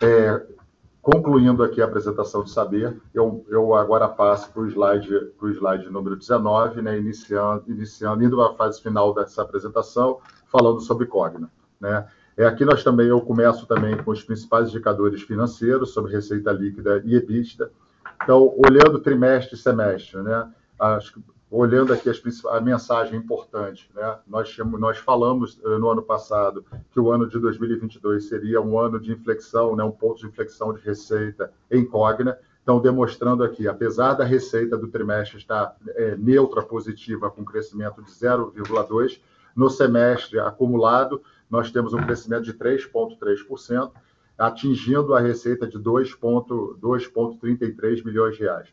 É, 0.00 0.46
Concluindo 1.02 1.62
aqui 1.62 1.80
a 1.80 1.86
apresentação 1.86 2.44
de 2.44 2.50
saber, 2.50 2.94
eu, 3.14 3.42
eu 3.48 3.74
agora 3.74 4.06
passo 4.06 4.52
para 4.52 4.60
o 4.60 4.66
slide, 4.66 5.32
slide 5.42 5.88
número 5.88 6.14
19, 6.14 6.82
né, 6.82 6.98
iniciando, 6.98 7.64
iniciando, 7.68 8.22
indo 8.22 8.40
à 8.42 8.54
fase 8.54 8.82
final 8.82 9.14
dessa 9.14 9.40
apresentação, 9.40 10.18
falando 10.48 10.78
sobre 10.80 11.06
Cogna. 11.06 11.50
Né? 11.80 12.06
É, 12.36 12.44
aqui 12.44 12.66
nós 12.66 12.84
também, 12.84 13.06
eu 13.06 13.20
começo 13.22 13.66
também 13.66 13.96
com 13.96 14.10
os 14.10 14.22
principais 14.22 14.68
indicadores 14.68 15.22
financeiros 15.22 15.90
sobre 15.94 16.12
receita 16.12 16.52
líquida 16.52 17.02
e 17.06 17.16
EBITDA. 17.16 17.70
Então, 18.22 18.54
olhando 18.56 19.00
trimestre 19.00 19.54
e 19.54 19.58
semestre, 19.58 20.22
né, 20.22 20.50
que 21.12 21.20
olhando 21.50 21.92
aqui 21.92 22.08
as, 22.08 22.22
a 22.46 22.60
mensagem 22.60 23.18
importante, 23.18 23.90
né? 23.94 24.18
nós, 24.26 24.56
nós 24.78 24.98
falamos 24.98 25.60
eh, 25.64 25.78
no 25.78 25.90
ano 25.90 26.02
passado 26.02 26.64
que 26.92 27.00
o 27.00 27.10
ano 27.10 27.28
de 27.28 27.38
2022 27.40 28.28
seria 28.28 28.60
um 28.60 28.78
ano 28.78 29.00
de 29.00 29.12
inflexão, 29.12 29.74
né? 29.74 29.82
um 29.82 29.90
ponto 29.90 30.20
de 30.20 30.26
inflexão 30.26 30.72
de 30.72 30.80
receita 30.80 31.52
em 31.68 31.84
Cogna. 31.84 32.38
Então, 32.62 32.80
demonstrando 32.80 33.42
aqui, 33.42 33.66
apesar 33.66 34.14
da 34.14 34.24
receita 34.24 34.78
do 34.78 34.86
trimestre 34.86 35.38
estar 35.38 35.74
é, 35.88 36.14
neutra 36.16 36.62
positiva, 36.62 37.30
com 37.30 37.44
crescimento 37.44 38.00
de 38.00 38.10
0,2%, 38.12 39.18
no 39.56 39.68
semestre 39.68 40.38
acumulado, 40.38 41.20
nós 41.50 41.72
temos 41.72 41.92
um 41.92 42.02
crescimento 42.02 42.44
de 42.44 42.54
3,3%, 42.54 43.90
atingindo 44.40 45.14
a 45.14 45.20
receita 45.20 45.66
de 45.66 45.78
2,33 45.78 48.02
milhões 48.02 48.36
de 48.36 48.42
reais. 48.42 48.68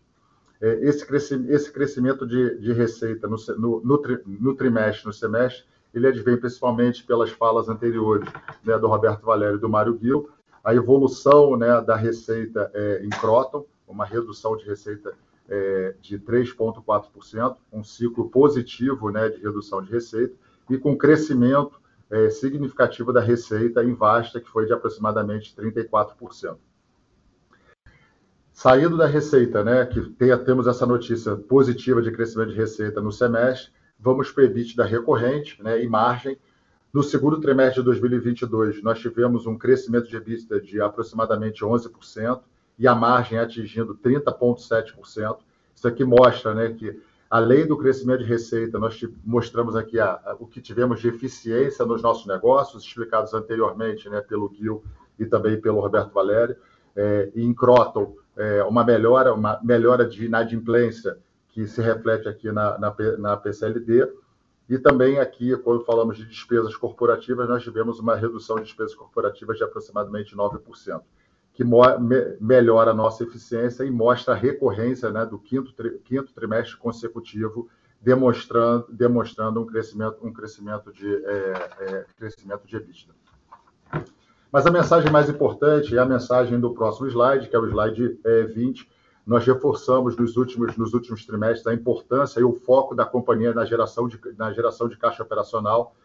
É, 0.62 0.88
esse, 0.88 1.06
crescimento, 1.06 1.52
esse 1.52 1.70
crescimento 1.72 2.26
de, 2.26 2.58
de 2.58 2.72
receita 2.72 3.28
no, 3.28 3.36
no, 3.58 3.82
no, 3.82 4.02
no, 4.26 4.56
trimestre, 4.56 5.06
no 5.06 5.12
semestre, 5.14 5.66
ele 5.94 6.08
advém 6.08 6.38
principalmente 6.38 7.04
pelas 7.04 7.32
falas 7.32 7.68
anteriores 7.68 8.30
né, 8.64 8.80
do 8.80 8.88
Roberto 8.88 9.26
Valério 9.26 9.58
e 9.58 9.60
do 9.60 9.68
Mário 9.68 10.00
Gil, 10.02 10.30
a 10.64 10.74
evolução 10.74 11.58
né, 11.58 11.82
da 11.82 11.98
receita 11.98 12.72
é, 12.74 13.02
em 13.04 13.10
Croton, 13.10 13.66
uma 13.86 14.06
redução 14.06 14.56
de 14.56 14.64
receita 14.66 15.14
é, 15.50 15.96
de 16.02 16.18
3,4%, 16.18 17.58
um 17.74 17.84
ciclo 17.84 18.30
positivo 18.30 19.12
né, 19.12 19.28
de 19.30 19.42
redução 19.42 19.82
de 19.82 19.92
receita, 19.92 20.34
e 20.70 20.78
com 20.78 20.98
crescimento 20.98 21.78
é, 22.10 22.30
significativo 22.30 23.12
da 23.12 23.22
receita 23.22 23.84
em 23.84 23.94
Vasta, 23.94 24.40
que 24.40 24.50
foi 24.50 24.66
de 24.66 24.74
aproximadamente 24.74 25.54
34%. 25.56 26.58
Saindo 28.52 28.98
da 28.98 29.06
receita, 29.06 29.64
né, 29.64 29.86
que 29.86 30.02
tem, 30.02 30.36
temos 30.44 30.66
essa 30.66 30.86
notícia 30.86 31.36
positiva 31.36 32.02
de 32.02 32.12
crescimento 32.12 32.50
de 32.50 32.56
receita 32.56 33.00
no 33.00 33.12
semestre, 33.12 33.72
vamos 34.00 34.32
para 34.32 34.44
o 34.44 34.46
EBITDA 34.46 34.84
recorrente 34.84 35.62
né, 35.62 35.84
e 35.84 35.88
margem. 35.88 36.40
No 36.92 37.04
segundo 37.04 37.40
trimestre 37.40 37.82
de 37.82 37.86
2022, 37.86 38.82
nós 38.82 39.00
tivemos 39.00 39.46
um 39.46 39.58
crescimento 39.58 40.08
de 40.08 40.16
EBITDA 40.16 40.60
de 40.60 40.82
aproximadamente 40.82 41.64
11% 41.64 42.42
e 42.80 42.88
a 42.88 42.96
margem 42.96 43.38
atingindo 43.38 43.96
30,7%. 43.96 45.38
Isso 45.76 45.88
aqui 45.88 46.04
mostra 46.04 46.56
né, 46.56 46.74
que, 46.74 47.00
além 47.30 47.68
do 47.68 47.78
crescimento 47.78 48.20
de 48.20 48.26
receita, 48.26 48.80
nós 48.80 49.00
mostramos 49.24 49.76
aqui 49.76 50.00
a, 50.00 50.12
a, 50.26 50.36
o 50.40 50.48
que 50.48 50.62
tivemos 50.62 51.00
de 51.00 51.10
eficiência 51.10 51.86
nos 51.86 52.02
nossos 52.02 52.26
negócios, 52.26 52.84
explicados 52.84 53.34
anteriormente 53.34 54.10
né, 54.10 54.22
pelo 54.22 54.52
Gil 54.54 54.84
e 55.20 55.26
também 55.26 55.60
pelo 55.60 55.80
Roberto 55.80 56.14
Valério. 56.14 56.56
É, 56.96 57.32
e 57.36 57.44
em 57.44 57.54
Croton, 57.54 58.16
é, 58.36 58.64
uma 58.64 58.84
melhora, 58.84 59.34
uma 59.34 59.60
melhora 59.64 60.06
de 60.06 60.26
inadimplência 60.26 61.18
que 61.50 61.68
se 61.68 61.82
reflete 61.82 62.28
aqui 62.28 62.52
na, 62.52 62.78
na, 62.78 62.96
na 63.18 63.38
PCLD. 63.38 64.08
E 64.70 64.78
também 64.78 65.18
aqui, 65.20 65.56
quando 65.58 65.84
falamos 65.84 66.18
de 66.18 66.26
despesas 66.26 66.76
corporativas, 66.76 67.48
nós 67.48 67.64
tivemos 67.64 68.00
uma 68.00 68.16
redução 68.16 68.58
de 68.58 68.64
despesas 68.64 68.94
corporativas 68.94 69.58
de 69.58 69.64
aproximadamente 69.64 70.36
9%, 70.36 71.02
que 71.58 71.64
me 71.64 72.38
melhora 72.40 72.92
a 72.92 72.94
nossa 72.94 73.24
eficiência 73.24 73.84
e 73.84 73.90
mostra 73.90 74.36
a 74.36 74.38
recorrência 74.38 75.10
né, 75.10 75.26
do 75.26 75.40
quinto, 75.40 75.74
tri 75.74 75.98
quinto 76.06 76.32
trimestre 76.32 76.78
consecutivo, 76.78 77.68
demonstrando, 78.00 78.86
demonstrando 78.92 79.60
um 79.60 79.66
crescimento, 79.66 80.20
um 80.22 80.32
crescimento 80.32 80.94
de, 80.94 81.12
é, 81.26 81.70
é, 81.80 82.06
crescimento 82.16 82.68
de 82.68 82.76
EBITDA. 82.76 83.16
Mas 84.52 84.68
a 84.68 84.72
mensagem 84.72 85.12
mais 85.12 85.32
importante 85.32 85.98
é 85.98 86.00
a 86.00 86.06
mensagem 86.06 86.60
do 86.60 86.76
próximo 86.76 87.08
slide, 87.08 87.50
que 87.50 87.56
é 87.56 87.60
o 87.60 87.66
slide 87.66 88.20
é, 88.24 88.44
20. 88.44 88.88
Nós 89.26 89.44
reforçamos 89.44 90.16
nos 90.16 90.38
últimos, 90.38 90.78
nos 90.78 90.94
últimos 90.94 91.26
trimestres 91.26 91.66
a 91.66 91.74
importância 91.74 92.40
e 92.40 92.44
o 92.44 92.54
foco 92.54 92.94
da 92.94 93.04
companhia 93.04 93.52
na 93.52 93.66
geração 93.66 94.08
de, 94.08 94.20
na 94.38 94.54
geração 94.54 94.88
de 94.88 94.96
caixa 94.96 95.24
operacional. 95.24 95.96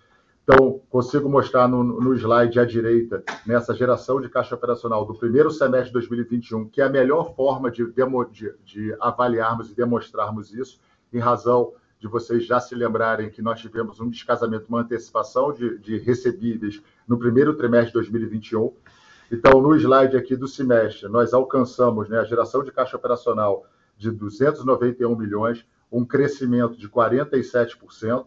Então, 0.44 0.80
consigo 0.90 1.28
mostrar 1.28 1.68
no, 1.68 1.84
no 1.84 2.14
slide 2.14 2.58
à 2.58 2.64
direita, 2.64 3.22
nessa 3.46 3.72
geração 3.72 4.20
de 4.20 4.28
caixa 4.28 4.56
operacional 4.56 5.04
do 5.04 5.14
primeiro 5.14 5.50
semestre 5.52 5.88
de 5.88 5.92
2021, 5.92 6.68
que 6.68 6.80
é 6.80 6.84
a 6.84 6.88
melhor 6.88 7.34
forma 7.36 7.70
de, 7.70 7.84
de, 7.86 8.54
de 8.64 8.96
avaliarmos 9.00 9.70
e 9.70 9.74
demonstrarmos 9.74 10.52
isso, 10.52 10.80
em 11.12 11.20
razão 11.20 11.72
de 12.00 12.08
vocês 12.08 12.44
já 12.44 12.58
se 12.58 12.74
lembrarem 12.74 13.30
que 13.30 13.40
nós 13.40 13.60
tivemos 13.60 14.00
um 14.00 14.10
descasamento, 14.10 14.66
uma 14.68 14.80
antecipação 14.80 15.52
de, 15.52 15.78
de 15.78 15.98
recebíveis 15.98 16.82
no 17.06 17.16
primeiro 17.16 17.54
trimestre 17.54 17.90
de 17.90 18.10
2021. 18.10 18.72
Então, 19.30 19.62
no 19.62 19.76
slide 19.76 20.16
aqui 20.16 20.34
do 20.34 20.48
semestre, 20.48 21.08
nós 21.08 21.32
alcançamos 21.32 22.08
né, 22.08 22.18
a 22.18 22.24
geração 22.24 22.64
de 22.64 22.72
caixa 22.72 22.96
operacional 22.96 23.64
de 23.96 24.10
291 24.10 25.14
milhões, 25.14 25.64
um 25.92 26.04
crescimento 26.04 26.76
de 26.76 26.88
47%, 26.88 28.26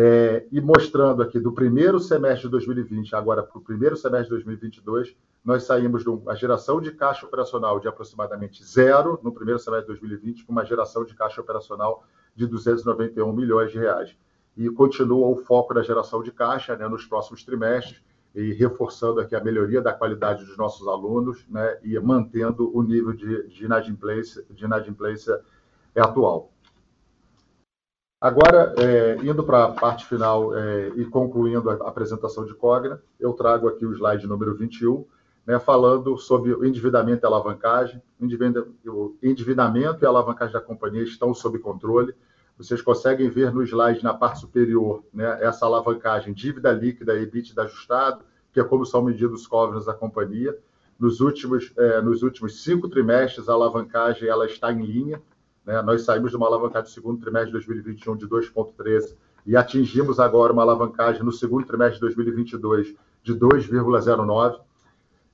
é, 0.00 0.46
e 0.52 0.60
mostrando 0.60 1.24
aqui 1.24 1.40
do 1.40 1.50
primeiro 1.50 1.98
semestre 1.98 2.42
de 2.42 2.50
2020 2.50 3.16
agora 3.16 3.42
para 3.42 3.58
o 3.58 3.60
primeiro 3.60 3.96
semestre 3.96 4.28
de 4.28 4.44
2022, 4.44 5.16
nós 5.44 5.64
saímos 5.64 6.04
de 6.04 6.08
uma 6.08 6.36
geração 6.36 6.80
de 6.80 6.92
caixa 6.92 7.26
operacional 7.26 7.80
de 7.80 7.88
aproximadamente 7.88 8.64
zero 8.64 9.18
no 9.24 9.32
primeiro 9.32 9.58
semestre 9.58 9.92
de 9.92 10.00
2020 10.00 10.44
para 10.44 10.52
uma 10.52 10.64
geração 10.64 11.04
de 11.04 11.16
caixa 11.16 11.40
operacional 11.40 12.04
de 12.36 12.46
291 12.46 13.32
milhões 13.32 13.72
de 13.72 13.78
reais. 13.80 14.16
E 14.56 14.70
continua 14.70 15.26
o 15.26 15.34
foco 15.34 15.74
da 15.74 15.82
geração 15.82 16.22
de 16.22 16.30
caixa 16.30 16.76
né, 16.76 16.86
nos 16.86 17.04
próximos 17.04 17.42
trimestres, 17.42 18.00
e 18.32 18.52
reforçando 18.52 19.18
aqui 19.18 19.34
a 19.34 19.42
melhoria 19.42 19.82
da 19.82 19.92
qualidade 19.92 20.44
dos 20.44 20.56
nossos 20.56 20.86
alunos 20.86 21.44
né, 21.48 21.76
e 21.82 21.98
mantendo 21.98 22.70
o 22.72 22.84
nível 22.84 23.12
de, 23.12 23.48
de, 23.48 23.64
inadimplência, 23.64 24.44
de 24.48 24.64
inadimplência 24.64 25.40
atual. 25.96 26.52
Agora, 28.20 28.74
é, 28.78 29.16
indo 29.22 29.44
para 29.44 29.66
a 29.66 29.72
parte 29.72 30.04
final 30.04 30.52
é, 30.52 30.88
e 30.96 31.04
concluindo 31.04 31.70
a 31.70 31.74
apresentação 31.74 32.44
de 32.44 32.52
Cogna, 32.52 33.00
eu 33.18 33.32
trago 33.32 33.68
aqui 33.68 33.86
o 33.86 33.92
slide 33.92 34.26
número 34.26 34.56
21, 34.56 35.04
né, 35.46 35.56
falando 35.60 36.18
sobre 36.18 36.52
o 36.52 36.64
endividamento 36.64 37.24
e 37.24 37.26
alavancagem. 37.26 38.02
O 38.20 39.14
endividamento 39.22 40.02
e 40.02 40.06
a 40.06 40.08
alavancagem 40.08 40.52
da 40.52 40.60
companhia 40.60 41.04
estão 41.04 41.32
sob 41.32 41.60
controle. 41.60 42.12
vocês 42.56 42.82
conseguem 42.82 43.30
ver 43.30 43.52
no 43.52 43.62
slide 43.62 44.02
na 44.02 44.12
parte 44.12 44.40
superior 44.40 45.04
né, 45.14 45.38
essa 45.40 45.64
alavancagem 45.64 46.34
dívida 46.34 46.72
líquida 46.72 47.14
e 47.14 47.22
EBITDA 47.22 47.62
ajustado, 47.62 48.24
que 48.52 48.58
é 48.58 48.64
como 48.64 48.84
são 48.84 49.00
medidos 49.00 49.42
os 49.42 49.46
covenants 49.46 49.86
da 49.86 49.94
companhia. 49.94 50.58
Nos 50.98 51.20
últimos, 51.20 51.72
é, 51.78 52.02
nos 52.02 52.24
últimos 52.24 52.64
cinco 52.64 52.88
trimestres, 52.88 53.48
a 53.48 53.52
alavancagem 53.52 54.28
ela 54.28 54.44
está 54.44 54.72
em 54.72 54.84
linha. 54.84 55.22
Né? 55.68 55.82
Nós 55.82 56.00
saímos 56.00 56.30
de 56.30 56.36
uma 56.38 56.46
alavancagem 56.46 56.88
do 56.90 56.94
segundo 56.94 57.20
trimestre 57.20 57.48
de 57.48 57.66
2021 57.66 58.16
de 58.16 58.26
2,13 58.26 59.14
e 59.44 59.54
atingimos 59.54 60.18
agora 60.18 60.50
uma 60.50 60.62
alavancagem 60.62 61.22
no 61.22 61.30
segundo 61.30 61.66
trimestre 61.66 61.96
de 61.96 62.00
2022 62.00 62.94
de 63.22 63.34
2,09. 63.34 64.60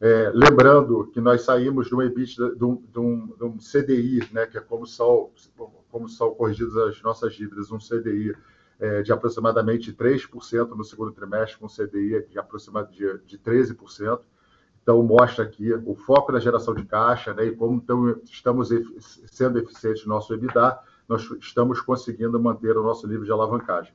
É, 0.01 0.33
lembrando 0.35 1.07
que 1.13 1.21
nós 1.21 1.43
saímos 1.43 1.87
de 1.87 1.95
um 1.95 2.03
EBITDA, 2.03 2.57
de 2.57 2.65
um, 2.65 2.83
de 2.93 2.99
um, 2.99 3.27
de 3.29 3.45
um 3.45 3.59
CDI, 3.59 4.29
né, 4.33 4.45
que 4.45 4.59
é 4.59 4.61
como 4.61 4.85
são, 4.89 5.31
como 5.89 6.09
são 6.09 6.35
corrigidas 6.35 6.77
as 6.77 7.01
nossas 7.01 7.33
dívidas, 7.35 7.71
um 7.71 7.79
CDI 7.79 8.35
é, 8.81 9.03
de 9.03 9.13
aproximadamente 9.13 9.93
3% 9.93 10.71
no 10.71 10.83
segundo 10.83 11.13
trimestre, 11.13 11.59
com 11.59 11.67
um 11.67 11.69
CDI 11.69 12.27
de 12.29 12.41
aproximadamente 12.41 12.99
de, 12.99 13.19
de 13.25 13.39
13%. 13.39 14.19
Então, 14.85 15.03
mostra 15.03 15.45
aqui 15.45 15.73
o 15.87 15.95
foco 15.95 16.31
na 16.31 16.39
geração 16.39 16.75
de 16.75 16.85
caixa 16.85 17.33
né, 17.33 17.47
e 17.47 17.57
como 17.57 17.83
estamos 18.27 18.69
sendo 19.27 19.59
eficientes 19.59 20.05
no 20.05 20.11
nosso 20.11 20.35
EBITDA, 20.35 20.79
nós 21.09 21.23
estamos 21.41 21.81
conseguindo 21.81 22.39
manter 22.39 22.77
o 22.77 22.83
nosso 22.83 23.09
nível 23.09 23.25
de 23.25 23.33
alavancagem. 23.33 23.95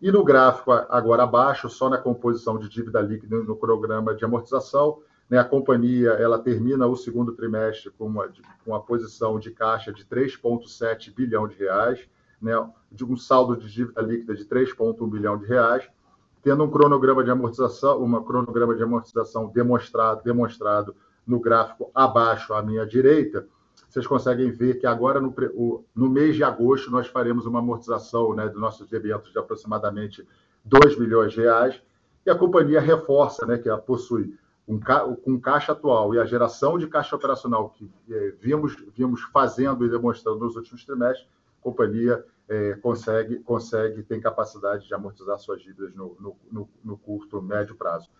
E 0.00 0.12
no 0.12 0.22
gráfico 0.22 0.70
agora 0.70 1.24
abaixo, 1.24 1.68
só 1.68 1.90
na 1.90 1.98
composição 1.98 2.56
de 2.56 2.68
dívida 2.68 3.00
líquida 3.00 3.38
no 3.42 3.56
programa 3.56 4.14
de 4.14 4.24
amortização, 4.24 5.00
né, 5.28 5.38
a 5.38 5.44
companhia 5.44 6.10
ela 6.10 6.38
termina 6.38 6.86
o 6.86 6.94
segundo 6.96 7.32
trimestre 7.32 7.90
com 7.90 8.06
uma, 8.06 8.28
com 8.28 8.70
uma 8.70 8.80
posição 8.80 9.40
de 9.40 9.50
caixa 9.50 9.92
de 9.92 10.04
3,7 10.04 11.12
bilhão 11.12 11.48
de 11.48 11.56
reais, 11.56 12.08
né, 12.40 12.52
de 12.92 13.04
um 13.04 13.16
saldo 13.16 13.56
de 13.56 13.68
dívida 13.68 14.00
líquida 14.00 14.32
de 14.32 14.44
3,1 14.44 15.10
bilhão 15.10 15.36
de 15.36 15.46
reais, 15.46 15.88
tendo 16.44 16.62
um 16.62 16.70
cronograma 16.70 17.24
de 17.24 17.30
amortização, 17.30 17.98
uma 18.02 18.22
cronograma 18.22 18.74
de 18.74 18.82
amortização 18.82 19.48
demonstrado, 19.48 20.22
demonstrado 20.22 20.94
no 21.26 21.40
gráfico 21.40 21.90
abaixo 21.94 22.52
à 22.52 22.62
minha 22.62 22.86
direita, 22.86 23.48
vocês 23.88 24.06
conseguem 24.06 24.50
ver 24.50 24.78
que 24.78 24.86
agora 24.86 25.20
no, 25.20 25.34
no 25.94 26.10
mês 26.10 26.36
de 26.36 26.44
agosto 26.44 26.90
nós 26.90 27.06
faremos 27.06 27.46
uma 27.46 27.60
amortização 27.60 28.34
né, 28.34 28.46
dos 28.46 28.60
nossos 28.60 28.86
debentos 28.88 29.32
de 29.32 29.38
aproximadamente 29.38 30.26
2 30.64 30.98
milhões 30.98 31.32
de 31.32 31.40
reais, 31.40 31.80
e 32.26 32.30
a 32.30 32.34
companhia 32.34 32.80
reforça 32.80 33.46
né, 33.46 33.56
que 33.56 33.68
ela 33.68 33.78
possui 33.78 34.36
um, 34.68 34.78
com 34.78 35.40
caixa 35.40 35.72
atual 35.72 36.14
e 36.14 36.18
a 36.18 36.26
geração 36.26 36.78
de 36.78 36.86
caixa 36.86 37.16
operacional 37.16 37.70
que 37.70 37.90
é, 38.10 38.34
vimos, 38.38 38.76
vimos 38.94 39.22
fazendo 39.32 39.84
e 39.84 39.88
demonstrando 39.88 40.40
nos 40.40 40.56
últimos 40.56 40.84
trimestres, 40.84 41.26
companhia 41.64 42.22
é, 42.46 42.74
consegue, 42.74 43.38
consegue, 43.38 44.02
tem 44.02 44.20
capacidade 44.20 44.86
de 44.86 44.94
amortizar 44.94 45.38
suas 45.38 45.62
dívidas 45.62 45.94
no, 45.94 46.14
no, 46.20 46.36
no, 46.52 46.68
no 46.84 46.98
curto, 46.98 47.40
médio 47.40 47.74
prazo. 47.74 48.10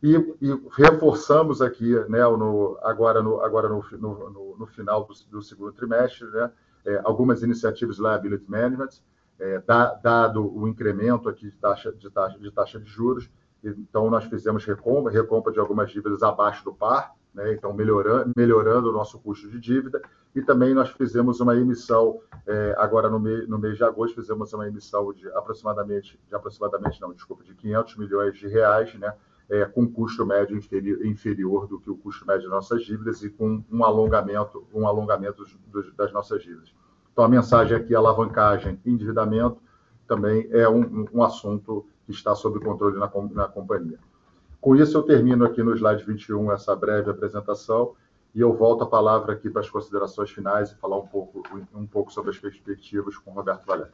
E, 0.00 0.14
e, 0.40 0.62
reforçamos 0.70 1.60
aqui, 1.60 1.92
né, 2.08 2.22
no, 2.22 2.78
agora, 2.82 3.20
no, 3.20 3.40
agora 3.40 3.68
no, 3.68 3.82
no, 3.98 4.56
no 4.56 4.66
final 4.66 5.04
do, 5.04 5.12
do, 5.28 5.42
segundo 5.42 5.72
trimestre, 5.72 6.28
né, 6.28 6.52
é, 6.86 7.00
algumas 7.04 7.42
iniciativas 7.42 7.96
de 7.96 8.02
liability 8.02 8.48
management, 8.48 8.90
é, 9.40 9.58
da, 9.60 9.94
dado 9.94 10.56
o 10.56 10.68
incremento 10.68 11.28
aqui 11.28 11.50
de 11.50 11.56
taxa 11.56 11.92
de, 11.92 12.08
taxa, 12.10 12.38
de 12.38 12.50
taxa 12.52 12.78
de 12.78 12.88
juros, 12.88 13.28
então 13.62 14.08
nós 14.08 14.24
fizemos 14.24 14.64
recompra, 14.64 15.12
recompra 15.12 15.52
de 15.52 15.58
algumas 15.58 15.90
dívidas 15.90 16.22
abaixo 16.22 16.64
do 16.64 16.72
par, 16.72 17.12
né, 17.38 17.52
então 17.52 17.72
melhorando, 17.72 18.32
melhorando 18.36 18.90
o 18.90 18.92
nosso 18.92 19.16
custo 19.20 19.48
de 19.48 19.60
dívida, 19.60 20.02
e 20.34 20.42
também 20.42 20.74
nós 20.74 20.90
fizemos 20.90 21.38
uma 21.40 21.56
emissão, 21.56 22.20
é, 22.44 22.74
agora 22.76 23.08
no, 23.08 23.20
me, 23.20 23.46
no 23.46 23.58
mês 23.58 23.76
de 23.76 23.84
agosto, 23.84 24.20
fizemos 24.20 24.52
uma 24.52 24.66
emissão 24.66 25.12
de 25.12 25.28
aproximadamente, 25.28 26.20
de 26.28 26.34
aproximadamente, 26.34 27.00
não, 27.00 27.12
desculpa, 27.12 27.44
de 27.44 27.54
500 27.54 27.96
milhões 27.96 28.36
de 28.36 28.48
reais, 28.48 28.92
né, 28.94 29.14
é, 29.48 29.64
com 29.64 29.88
custo 29.88 30.26
médio 30.26 30.56
inferior, 30.56 31.06
inferior, 31.06 31.68
do 31.68 31.78
que 31.78 31.88
o 31.88 31.96
custo 31.96 32.26
médio 32.26 32.42
de 32.42 32.48
nossas 32.48 32.82
dívidas 32.82 33.22
e 33.22 33.30
com 33.30 33.62
um 33.70 33.84
alongamento, 33.84 34.66
um 34.74 34.86
alongamento 34.86 35.44
dos, 35.68 35.94
das 35.94 36.12
nossas 36.12 36.42
dívidas. 36.42 36.74
Então, 37.12 37.24
a 37.24 37.28
mensagem 37.28 37.76
aqui, 37.76 37.94
alavancagem 37.94 38.80
endividamento, 38.84 39.62
também 40.08 40.48
é 40.50 40.68
um, 40.68 41.06
um 41.12 41.22
assunto 41.22 41.86
que 42.04 42.10
está 42.10 42.34
sob 42.34 42.58
controle 42.58 42.98
na, 42.98 43.10
na 43.32 43.48
companhia. 43.48 43.98
Com 44.60 44.74
isso, 44.74 44.96
eu 44.96 45.02
termino 45.02 45.44
aqui 45.44 45.62
no 45.62 45.74
slide 45.74 46.04
21 46.04 46.52
essa 46.52 46.74
breve 46.74 47.10
apresentação 47.10 47.94
e 48.34 48.40
eu 48.40 48.52
volto 48.52 48.84
a 48.84 48.86
palavra 48.86 49.32
aqui 49.32 49.48
para 49.48 49.60
as 49.60 49.70
considerações 49.70 50.30
finais 50.30 50.70
e 50.70 50.76
falar 50.76 50.98
um 50.98 51.06
pouco, 51.06 51.42
um 51.74 51.86
pouco 51.86 52.12
sobre 52.12 52.30
as 52.30 52.38
perspectivas 52.38 53.16
com 53.16 53.30
o 53.30 53.34
Roberto 53.34 53.64
Valério. 53.64 53.92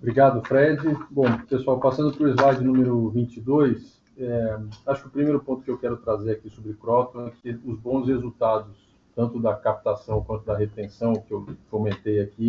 Obrigado, 0.00 0.46
Fred. 0.46 0.80
Bom, 1.10 1.26
pessoal, 1.48 1.80
passando 1.80 2.12
para 2.12 2.26
o 2.26 2.30
slide 2.30 2.64
número 2.64 3.08
22, 3.10 4.00
é, 4.18 4.58
acho 4.86 5.02
que 5.02 5.08
o 5.08 5.12
primeiro 5.12 5.40
ponto 5.40 5.62
que 5.62 5.70
eu 5.70 5.78
quero 5.78 5.96
trazer 5.96 6.32
aqui 6.32 6.50
sobre 6.50 6.74
Croton 6.74 7.26
é 7.26 7.30
que 7.30 7.50
os 7.64 7.78
bons 7.78 8.06
resultados, 8.06 8.76
tanto 9.14 9.40
da 9.40 9.54
captação 9.54 10.22
quanto 10.22 10.44
da 10.44 10.56
retenção, 10.56 11.14
que 11.14 11.32
eu 11.32 11.46
comentei 11.70 12.20
aqui, 12.20 12.48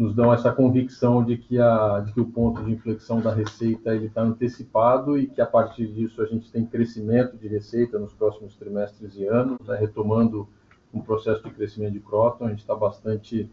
nos 0.00 0.14
dão 0.14 0.32
essa 0.32 0.50
convicção 0.50 1.22
de 1.22 1.36
que, 1.36 1.60
a, 1.60 2.00
de 2.00 2.14
que 2.14 2.20
o 2.22 2.24
ponto 2.24 2.64
de 2.64 2.72
inflexão 2.72 3.20
da 3.20 3.34
receita 3.34 3.94
está 3.94 4.22
antecipado 4.22 5.18
e 5.18 5.26
que 5.26 5.42
a 5.42 5.46
partir 5.46 5.88
disso 5.88 6.22
a 6.22 6.24
gente 6.24 6.50
tem 6.50 6.64
crescimento 6.64 7.36
de 7.36 7.46
receita 7.46 7.98
nos 7.98 8.14
próximos 8.14 8.56
trimestres 8.56 9.14
e 9.16 9.26
anos, 9.26 9.58
né, 9.68 9.76
retomando 9.76 10.48
um 10.94 11.02
processo 11.02 11.44
de 11.44 11.50
crescimento 11.50 11.92
de 11.92 12.00
Croton. 12.00 12.46
A 12.46 12.48
gente 12.48 12.60
está 12.60 12.74
bastante 12.74 13.50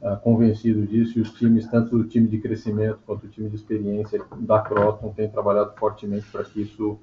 uh, 0.00 0.16
convencido 0.20 0.86
disso 0.86 1.18
e 1.18 1.22
os 1.22 1.32
times, 1.32 1.66
tanto 1.66 1.96
o 1.96 2.04
time 2.04 2.28
de 2.28 2.38
crescimento 2.38 3.00
quanto 3.04 3.26
o 3.26 3.28
time 3.28 3.48
de 3.48 3.56
experiência 3.56 4.24
da 4.38 4.60
Croton, 4.60 5.12
têm 5.12 5.28
trabalhado 5.28 5.72
fortemente 5.76 6.26
para 6.30 6.44
que 6.44 6.62
isso 6.62 7.00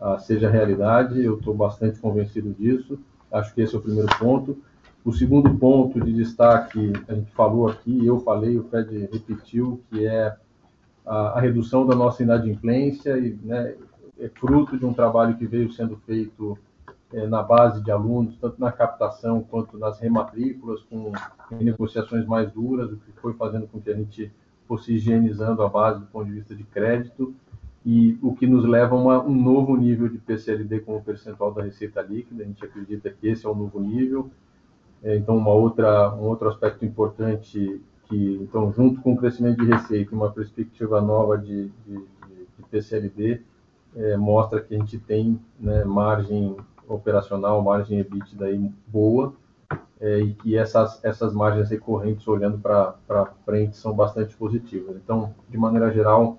uh, 0.00 0.18
seja 0.18 0.48
realidade. 0.48 1.22
Eu 1.22 1.36
estou 1.36 1.54
bastante 1.54 1.98
convencido 1.98 2.54
disso. 2.54 2.98
Acho 3.30 3.54
que 3.54 3.60
esse 3.60 3.74
é 3.74 3.78
o 3.78 3.82
primeiro 3.82 4.08
ponto. 4.18 4.56
O 5.04 5.12
segundo 5.12 5.54
ponto 5.56 6.00
de 6.00 6.12
destaque, 6.14 6.92
a 7.06 7.14
gente 7.14 7.30
falou 7.32 7.68
aqui, 7.68 8.06
eu 8.06 8.20
falei, 8.20 8.56
o 8.58 8.64
Fred 8.64 9.06
repetiu, 9.12 9.82
que 9.90 10.06
é 10.06 10.34
a, 11.04 11.38
a 11.38 11.40
redução 11.40 11.86
da 11.86 11.94
nossa 11.94 12.22
inadimplência, 12.22 13.18
e, 13.18 13.38
né, 13.42 13.74
é 14.18 14.28
fruto 14.30 14.78
de 14.78 14.86
um 14.86 14.94
trabalho 14.94 15.36
que 15.36 15.46
veio 15.46 15.70
sendo 15.70 15.96
feito 16.06 16.56
é, 17.12 17.26
na 17.26 17.42
base 17.42 17.82
de 17.82 17.90
alunos, 17.90 18.38
tanto 18.38 18.58
na 18.58 18.72
captação 18.72 19.42
quanto 19.42 19.76
nas 19.76 20.00
rematrículas, 20.00 20.80
com 20.84 21.12
negociações 21.50 22.24
mais 22.24 22.50
duras, 22.50 22.90
o 22.90 22.96
que 22.96 23.12
foi 23.20 23.34
fazendo 23.34 23.66
com 23.66 23.80
que 23.80 23.90
a 23.90 23.94
gente 23.94 24.32
fosse 24.66 24.94
higienizando 24.94 25.62
a 25.62 25.68
base 25.68 26.00
do 26.00 26.06
ponto 26.06 26.26
de 26.26 26.32
vista 26.32 26.54
de 26.54 26.64
crédito, 26.64 27.34
e 27.84 28.18
o 28.22 28.34
que 28.34 28.46
nos 28.46 28.64
leva 28.64 28.94
a 28.94 28.98
uma, 28.98 29.22
um 29.22 29.34
novo 29.34 29.76
nível 29.76 30.08
de 30.08 30.16
PCLD 30.16 30.80
como 30.80 31.04
percentual 31.04 31.52
da 31.52 31.62
receita 31.62 32.00
líquida. 32.00 32.42
A 32.42 32.46
gente 32.46 32.64
acredita 32.64 33.10
que 33.10 33.28
esse 33.28 33.44
é 33.44 33.48
o 33.50 33.54
novo 33.54 33.78
nível. 33.78 34.30
É, 35.04 35.16
então, 35.16 35.36
uma 35.36 35.52
outra, 35.52 36.14
um 36.14 36.22
outro 36.22 36.48
aspecto 36.48 36.82
importante 36.82 37.80
que, 38.08 38.38
então, 38.42 38.72
junto 38.72 39.02
com 39.02 39.12
o 39.12 39.16
crescimento 39.16 39.62
de 39.62 39.70
receita, 39.70 40.14
uma 40.14 40.30
perspectiva 40.30 40.98
nova 41.02 41.36
de, 41.36 41.70
de, 41.86 41.94
de 41.94 42.62
PCLD, 42.70 43.42
é, 43.94 44.16
mostra 44.16 44.62
que 44.62 44.74
a 44.74 44.78
gente 44.78 44.98
tem 44.98 45.38
né, 45.60 45.84
margem 45.84 46.56
operacional, 46.88 47.62
margem 47.62 48.00
EBITDA 48.00 48.46
aí 48.46 48.72
boa, 48.86 49.34
é, 50.00 50.20
e 50.20 50.34
que 50.34 50.56
essas, 50.56 51.04
essas 51.04 51.34
margens 51.34 51.68
recorrentes, 51.68 52.26
olhando 52.26 52.58
para 52.58 53.26
frente, 53.44 53.76
são 53.76 53.94
bastante 53.94 54.34
positivas. 54.34 54.96
Então, 54.96 55.34
de 55.50 55.58
maneira 55.58 55.92
geral, 55.92 56.38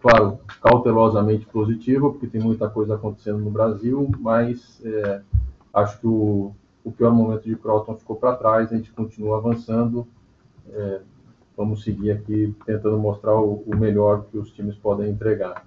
claro, 0.00 0.38
cautelosamente 0.62 1.44
positiva, 1.46 2.10
porque 2.10 2.26
tem 2.26 2.40
muita 2.40 2.68
coisa 2.68 2.94
acontecendo 2.94 3.38
no 3.38 3.50
Brasil, 3.50 4.10
mas 4.18 4.80
é, 4.84 5.20
acho 5.72 6.00
que 6.00 6.06
o, 6.06 6.54
o 6.84 6.90
pior 6.90 7.12
momento 7.12 7.44
de 7.44 7.56
Croton 7.56 7.96
ficou 7.96 8.16
para 8.16 8.36
trás, 8.36 8.72
a 8.72 8.76
gente 8.76 8.92
continua 8.92 9.38
avançando. 9.38 10.06
É, 10.72 11.00
vamos 11.56 11.82
seguir 11.82 12.12
aqui 12.12 12.54
tentando 12.64 12.98
mostrar 12.98 13.34
o, 13.34 13.62
o, 13.66 13.76
melhor 13.76 14.24
que 14.30 14.38
os 14.38 14.50
times 14.52 14.76
podem 14.76 15.10
entregar. 15.10 15.64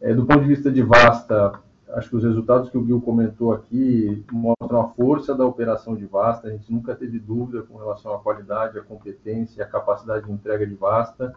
É, 0.00 0.12
do 0.12 0.26
ponto 0.26 0.40
de 0.40 0.48
vista 0.48 0.70
de 0.70 0.82
Vasta, 0.82 1.60
acho 1.90 2.10
que 2.10 2.16
os 2.16 2.24
resultados 2.24 2.68
que 2.68 2.76
o 2.76 2.84
Gil 2.84 3.00
comentou 3.00 3.52
aqui 3.52 4.24
mostram 4.30 4.80
a 4.80 4.88
força 4.88 5.34
da 5.34 5.46
operação 5.46 5.96
de 5.96 6.04
Vasta. 6.04 6.48
A 6.48 6.50
gente 6.50 6.70
nunca 6.70 6.94
teve 6.94 7.18
dúvida 7.18 7.62
com 7.62 7.78
relação 7.78 8.14
à 8.14 8.18
qualidade, 8.18 8.78
à 8.78 8.82
competência 8.82 9.60
e 9.60 9.62
à 9.62 9.66
capacidade 9.66 10.26
de 10.26 10.32
entrega 10.32 10.66
de 10.66 10.74
Vasta. 10.74 11.34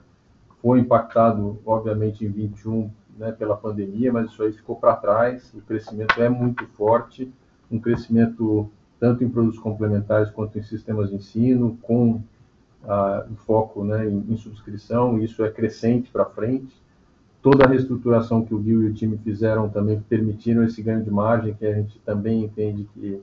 Foi 0.62 0.80
impactado, 0.80 1.60
obviamente, 1.66 2.26
em 2.26 2.30
21 2.30 2.90
né, 3.18 3.32
pela 3.32 3.56
pandemia, 3.56 4.12
mas 4.12 4.32
isso 4.32 4.44
aí 4.44 4.52
ficou 4.52 4.76
para 4.76 4.96
trás. 4.96 5.54
O 5.54 5.62
crescimento 5.62 6.22
é 6.22 6.28
muito 6.28 6.66
forte, 6.68 7.32
um 7.72 7.80
crescimento 7.80 8.70
tanto 9.00 9.24
em 9.24 9.30
produtos 9.30 9.60
complementares 9.60 10.30
quanto 10.32 10.58
em 10.58 10.64
sistemas 10.64 11.10
de 11.10 11.16
ensino, 11.16 11.78
com 11.82 12.22
ah, 12.88 13.26
foco 13.46 13.84
né, 13.84 14.08
em, 14.08 14.26
em, 14.30 14.38
subscrição, 14.38 15.20
isso 15.20 15.44
é 15.44 15.52
crescente 15.52 16.10
para 16.10 16.26
frente. 16.26 16.74
Toda 17.42 17.66
a 17.66 17.68
reestruturação 17.68 18.44
que 18.44 18.54
o 18.54 18.64
Gil 18.64 18.84
e 18.84 18.88
o 18.88 18.94
time 18.94 19.18
fizeram 19.18 19.70
também 19.70 20.00
permitiram 20.00 20.64
esse 20.64 20.82
ganho 20.82 21.04
de 21.04 21.12
margem, 21.12 21.54
que 21.54 21.66
a 21.66 21.74
gente 21.74 22.00
também 22.00 22.44
entende 22.44 22.88
que, 22.94 23.22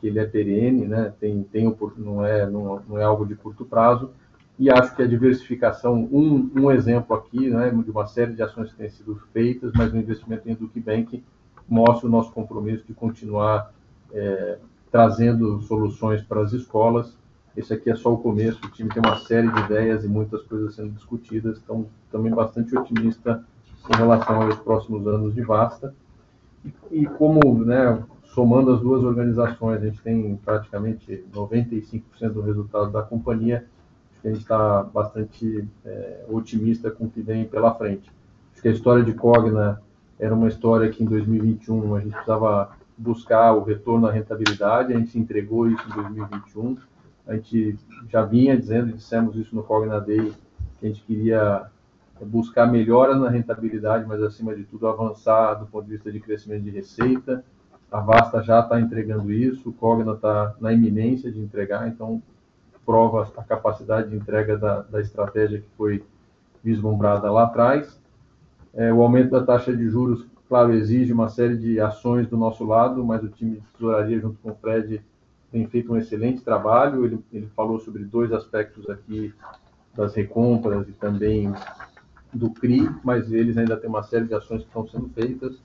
que 0.00 0.06
ele 0.06 0.18
é 0.18 0.24
perene, 0.24 0.86
né, 0.86 1.12
tem, 1.20 1.42
tem, 1.44 1.76
não, 1.98 2.24
é, 2.24 2.48
não, 2.48 2.82
não 2.88 2.98
é 2.98 3.04
algo 3.04 3.26
de 3.26 3.34
curto 3.34 3.64
prazo, 3.64 4.10
e 4.58 4.70
acho 4.70 4.94
que 4.94 5.02
a 5.02 5.06
diversificação, 5.06 6.08
um, 6.12 6.50
um 6.54 6.70
exemplo 6.70 7.16
aqui, 7.16 7.50
né, 7.50 7.70
de 7.70 7.90
uma 7.90 8.06
série 8.06 8.32
de 8.32 8.42
ações 8.42 8.70
que 8.70 8.76
têm 8.76 8.88
sido 8.88 9.20
feitas, 9.32 9.72
mas 9.74 9.92
o 9.92 9.96
investimento 9.96 10.48
em 10.48 10.52
Eduque 10.52 10.80
Bank 10.80 11.22
mostra 11.68 12.08
o 12.08 12.10
nosso 12.10 12.32
compromisso 12.32 12.84
de 12.86 12.94
continuar 12.94 13.72
é, 14.12 14.58
trazendo 14.92 15.62
soluções 15.62 16.20
para 16.22 16.42
as 16.42 16.52
escolas. 16.52 17.16
Esse 17.56 17.72
aqui 17.72 17.90
é 17.90 17.96
só 17.96 18.12
o 18.12 18.18
começo, 18.18 18.60
o 18.64 18.70
time 18.70 18.90
tem 18.90 19.02
uma 19.04 19.16
série 19.16 19.50
de 19.50 19.60
ideias 19.60 20.04
e 20.04 20.08
muitas 20.08 20.42
coisas 20.42 20.74
sendo 20.74 20.90
discutidas, 20.90 21.58
então 21.58 21.86
também 22.10 22.30
bastante 22.30 22.76
otimista 22.76 23.42
em 23.92 23.96
relação 23.96 24.42
aos 24.42 24.56
próximos 24.56 25.06
anos 25.06 25.34
de 25.34 25.40
Vasta. 25.40 25.94
E, 26.64 26.72
e 27.02 27.06
como, 27.06 27.64
né, 27.64 28.02
somando 28.34 28.72
as 28.72 28.80
duas 28.80 29.02
organizações, 29.02 29.82
a 29.82 29.86
gente 29.86 30.00
tem 30.02 30.36
praticamente 30.44 31.24
95% 31.34 32.02
do 32.32 32.42
resultado 32.42 32.90
da 32.90 33.02
companhia, 33.02 33.66
a 34.22 34.28
gente 34.28 34.40
está 34.40 34.82
bastante 34.82 35.66
é, 35.84 36.24
otimista 36.28 36.90
com 36.90 37.06
o 37.06 37.10
que 37.10 37.20
vem 37.20 37.44
pela 37.46 37.74
frente. 37.74 38.10
Acho 38.52 38.62
que 38.62 38.68
a 38.68 38.72
história 38.72 39.02
de 39.02 39.14
Cogna 39.14 39.82
era 40.18 40.34
uma 40.34 40.48
história 40.48 40.88
que 40.90 41.02
em 41.02 41.06
2021 41.06 41.94
a 41.94 42.00
gente 42.00 42.12
precisava 42.12 42.76
buscar 42.96 43.52
o 43.54 43.62
retorno 43.62 44.06
à 44.06 44.12
rentabilidade, 44.12 44.92
a 44.92 44.98
gente 44.98 45.18
entregou 45.18 45.68
isso 45.68 45.82
em 45.88 45.94
2021. 45.94 46.76
A 47.26 47.34
gente 47.34 47.78
já 48.08 48.22
vinha 48.22 48.56
dizendo, 48.56 48.90
e 48.90 48.92
dissemos 48.94 49.36
isso 49.36 49.54
no 49.54 49.62
Cogna 49.62 50.00
Day, 50.00 50.32
que 50.78 50.86
a 50.86 50.88
gente 50.88 51.02
queria 51.02 51.66
buscar 52.20 52.66
melhora 52.66 53.16
na 53.16 53.28
rentabilidade, 53.28 54.06
mas 54.06 54.22
acima 54.22 54.54
de 54.54 54.64
tudo 54.64 54.86
avançar 54.86 55.54
do 55.54 55.66
ponto 55.66 55.84
de 55.84 55.92
vista 55.92 56.10
de 56.10 56.20
crescimento 56.20 56.62
de 56.62 56.70
receita. 56.70 57.44
A 57.90 58.00
Vasta 58.00 58.42
já 58.42 58.60
está 58.60 58.80
entregando 58.80 59.30
isso, 59.32 59.68
o 59.68 59.72
Cogna 59.72 60.12
está 60.12 60.54
na 60.60 60.72
iminência 60.72 61.30
de 61.30 61.40
entregar, 61.40 61.88
então 61.88 62.22
prova 62.86 63.30
a 63.36 63.44
capacidade 63.44 64.10
de 64.10 64.16
entrega 64.16 64.56
da, 64.56 64.80
da 64.82 65.00
estratégia 65.00 65.60
que 65.60 65.68
foi 65.76 66.04
vislumbrada 66.62 67.30
lá 67.30 67.44
atrás. 67.44 68.00
É, 68.74 68.92
o 68.92 69.02
aumento 69.02 69.30
da 69.30 69.44
taxa 69.44 69.76
de 69.76 69.88
juros, 69.88 70.26
claro, 70.52 70.74
exige 70.74 71.14
uma 71.14 71.30
série 71.30 71.56
de 71.56 71.80
ações 71.80 72.28
do 72.28 72.36
nosso 72.36 72.62
lado, 72.62 73.02
mas 73.02 73.24
o 73.24 73.28
time 73.30 73.52
de 73.52 73.62
tesouraria, 73.72 74.20
junto 74.20 74.38
com 74.42 74.50
o 74.50 74.54
Fred, 74.54 75.02
tem 75.50 75.66
feito 75.66 75.90
um 75.90 75.96
excelente 75.96 76.42
trabalho. 76.42 77.06
Ele, 77.06 77.18
ele 77.32 77.46
falou 77.56 77.80
sobre 77.80 78.04
dois 78.04 78.30
aspectos 78.34 78.90
aqui 78.90 79.32
das 79.96 80.14
recompras 80.14 80.86
e 80.86 80.92
também 80.92 81.50
do 82.30 82.50
CRI, 82.50 82.86
mas 83.02 83.32
eles 83.32 83.56
ainda 83.56 83.78
têm 83.78 83.88
uma 83.88 84.02
série 84.02 84.26
de 84.26 84.34
ações 84.34 84.60
que 84.60 84.66
estão 84.66 84.86
sendo 84.86 85.08
feitas. 85.14 85.56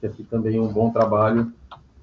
que 0.00 0.06
aqui 0.06 0.24
também 0.24 0.56
é 0.56 0.60
um 0.60 0.72
bom 0.72 0.90
trabalho 0.90 1.52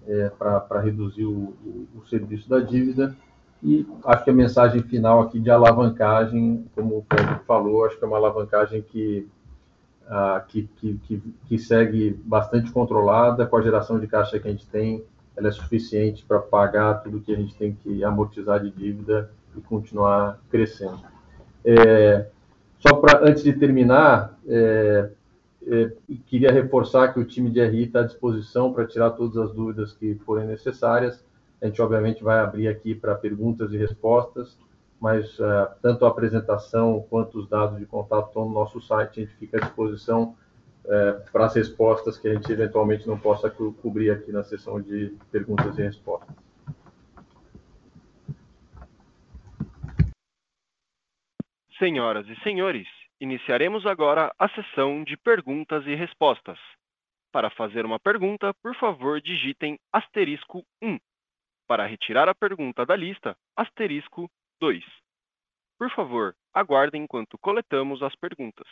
é, 0.07 0.29
para 0.29 0.79
reduzir 0.79 1.25
o, 1.25 1.53
o, 1.65 1.87
o 1.97 2.07
serviço 2.07 2.47
da 2.47 2.61
dívida. 2.61 3.13
E 3.61 3.85
acho 4.05 4.23
que 4.23 4.29
a 4.29 4.33
mensagem 4.33 4.81
final 4.81 5.23
aqui 5.23 5.41
de 5.41 5.51
alavancagem, 5.51 6.65
como 6.73 6.99
o 6.99 7.03
Pedro 7.03 7.41
falou, 7.45 7.83
acho 7.83 7.97
que 7.97 8.03
é 8.05 8.07
uma 8.07 8.15
alavancagem 8.15 8.81
que, 8.81 9.27
uh, 10.09 10.45
que, 10.47 10.67
que, 10.75 11.21
que, 11.47 11.57
segue 11.59 12.19
bastante 12.25 12.71
controlada, 12.71 13.45
com 13.45 13.55
a 13.57 13.61
geração 13.61 13.99
de 13.99 14.07
caixa 14.07 14.39
que 14.39 14.47
a 14.47 14.51
gente 14.51 14.67
tem, 14.67 15.03
ela 15.37 15.47
é 15.47 15.51
suficiente 15.51 16.25
para 16.25 16.39
pagar 16.39 16.95
tudo 16.95 17.21
que 17.21 17.33
a 17.33 17.37
gente 17.37 17.55
tem 17.55 17.73
que 17.73 18.03
amortizar 18.03 18.59
de 18.59 18.71
dívida 18.71 19.31
e 19.55 19.61
continuar 19.61 20.39
crescendo. 20.49 20.99
É, 21.63 22.27
só 22.79 22.95
para, 22.95 23.23
antes 23.23 23.43
de 23.43 23.53
terminar, 23.53 24.37
é, 24.47 25.09
é, 25.67 25.91
queria 26.25 26.51
reforçar 26.51 27.13
que 27.13 27.19
o 27.19 27.25
time 27.25 27.49
de 27.49 27.61
RI 27.61 27.83
está 27.83 28.01
à 28.01 28.03
disposição 28.03 28.73
para 28.73 28.87
tirar 28.87 29.11
todas 29.11 29.37
as 29.37 29.53
dúvidas 29.53 29.93
que 29.93 30.15
forem 30.25 30.47
necessárias. 30.47 31.23
A 31.61 31.67
gente, 31.67 31.81
obviamente, 31.81 32.23
vai 32.23 32.39
abrir 32.39 32.67
aqui 32.67 32.95
para 32.95 33.15
perguntas 33.15 33.71
e 33.71 33.77
respostas, 33.77 34.57
mas 34.99 35.39
uh, 35.39 35.69
tanto 35.81 36.05
a 36.05 36.09
apresentação 36.09 37.05
quanto 37.09 37.39
os 37.39 37.47
dados 37.47 37.79
de 37.79 37.85
contato 37.85 38.27
estão 38.27 38.45
no 38.45 38.53
nosso 38.53 38.81
site. 38.81 39.21
A 39.21 39.23
gente 39.23 39.35
fica 39.37 39.57
à 39.57 39.61
disposição 39.61 40.35
uh, 40.85 41.31
para 41.31 41.45
as 41.45 41.55
respostas 41.55 42.17
que 42.17 42.27
a 42.27 42.33
gente 42.33 42.51
eventualmente 42.51 43.07
não 43.07 43.17
possa 43.17 43.49
co 43.49 43.71
cobrir 43.73 44.11
aqui 44.11 44.31
na 44.31 44.43
sessão 44.43 44.81
de 44.81 45.15
perguntas 45.31 45.77
e 45.77 45.81
respostas. 45.81 46.35
Senhoras 51.77 52.27
e 52.27 52.35
senhores, 52.43 52.87
iniciaremos 53.21 53.85
agora 53.85 54.33
a 54.37 54.49
sessão 54.49 55.01
de 55.01 55.15
perguntas 55.15 55.85
e 55.87 55.95
respostas. 55.95 56.59
Para 57.31 57.49
fazer 57.51 57.85
uma 57.85 57.97
pergunta, 57.97 58.53
por 58.61 58.75
favor, 58.75 59.21
digitem 59.21 59.79
asterisco 59.93 60.65
1. 60.81 60.97
Para 61.65 61.85
retirar 61.85 62.27
a 62.27 62.35
pergunta 62.35 62.85
da 62.85 62.97
lista, 62.97 63.37
asterisco 63.55 64.29
2. 64.59 64.83
Por 65.77 65.89
favor, 65.91 66.35
aguardem 66.53 67.03
enquanto 67.03 67.37
coletamos 67.37 68.03
as 68.03 68.15
perguntas. 68.15 68.67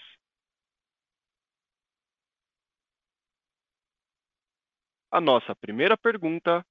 A 5.09 5.21
nossa 5.21 5.55
primeira 5.55 5.97
pergunta 5.97 6.65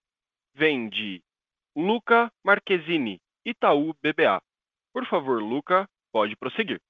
vem 0.55 0.89
de 0.89 1.23
Luca 1.75 2.31
Marquezini, 2.45 3.21
Itaú 3.45 3.95
BBA. 3.95 4.43
Por 4.93 5.07
favor, 5.07 5.43
Luca, 5.43 5.89
pode 6.13 6.37
prosseguir. 6.37 6.81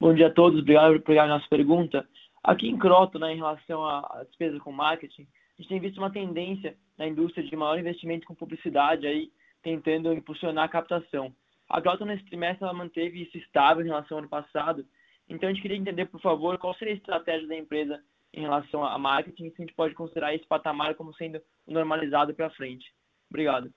Bom 0.00 0.14
dia 0.14 0.28
a 0.28 0.32
todos, 0.32 0.60
obrigado 0.60 0.92
por 0.92 1.02
pegar 1.02 1.24
a 1.24 1.28
nossa 1.28 1.48
pergunta. 1.48 2.08
Aqui 2.42 2.68
em 2.68 2.78
Croton, 2.78 3.18
né, 3.18 3.32
em 3.32 3.36
relação 3.36 3.84
à 3.84 4.22
despesa 4.24 4.60
com 4.60 4.70
marketing, 4.70 5.22
a 5.22 5.62
gente 5.62 5.68
tem 5.68 5.80
visto 5.80 5.98
uma 5.98 6.12
tendência 6.12 6.78
na 6.96 7.06
indústria 7.08 7.44
de 7.44 7.56
maior 7.56 7.78
investimento 7.78 8.26
com 8.26 8.34
publicidade 8.34 9.06
aí, 9.06 9.32
tentando 9.62 10.12
impulsionar 10.12 10.64
a 10.64 10.68
captação. 10.68 11.32
A 11.68 11.80
Groton 11.80 12.06
nesse 12.06 12.24
trimestre 12.24 12.64
ela 12.64 12.72
manteve 12.72 13.22
isso 13.22 13.36
estável 13.36 13.84
em 13.84 13.88
relação 13.88 14.16
ao 14.16 14.20
ano 14.20 14.28
passado. 14.28 14.84
Então 15.28 15.48
a 15.48 15.52
gente 15.52 15.62
queria 15.62 15.76
entender, 15.76 16.06
por 16.06 16.20
favor, 16.20 16.56
qual 16.58 16.74
seria 16.74 16.94
a 16.94 16.96
estratégia 16.96 17.46
da 17.46 17.56
empresa 17.56 18.00
em 18.32 18.42
relação 18.42 18.84
a 18.84 18.98
marketing 18.98 19.50
se 19.50 19.56
a 19.58 19.60
gente 19.60 19.74
pode 19.74 19.94
considerar 19.94 20.34
esse 20.34 20.46
patamar 20.46 20.94
como 20.94 21.14
sendo 21.14 21.40
normalizado 21.66 22.34
para 22.34 22.50
frente. 22.50 22.92
Obrigado. 23.28 23.70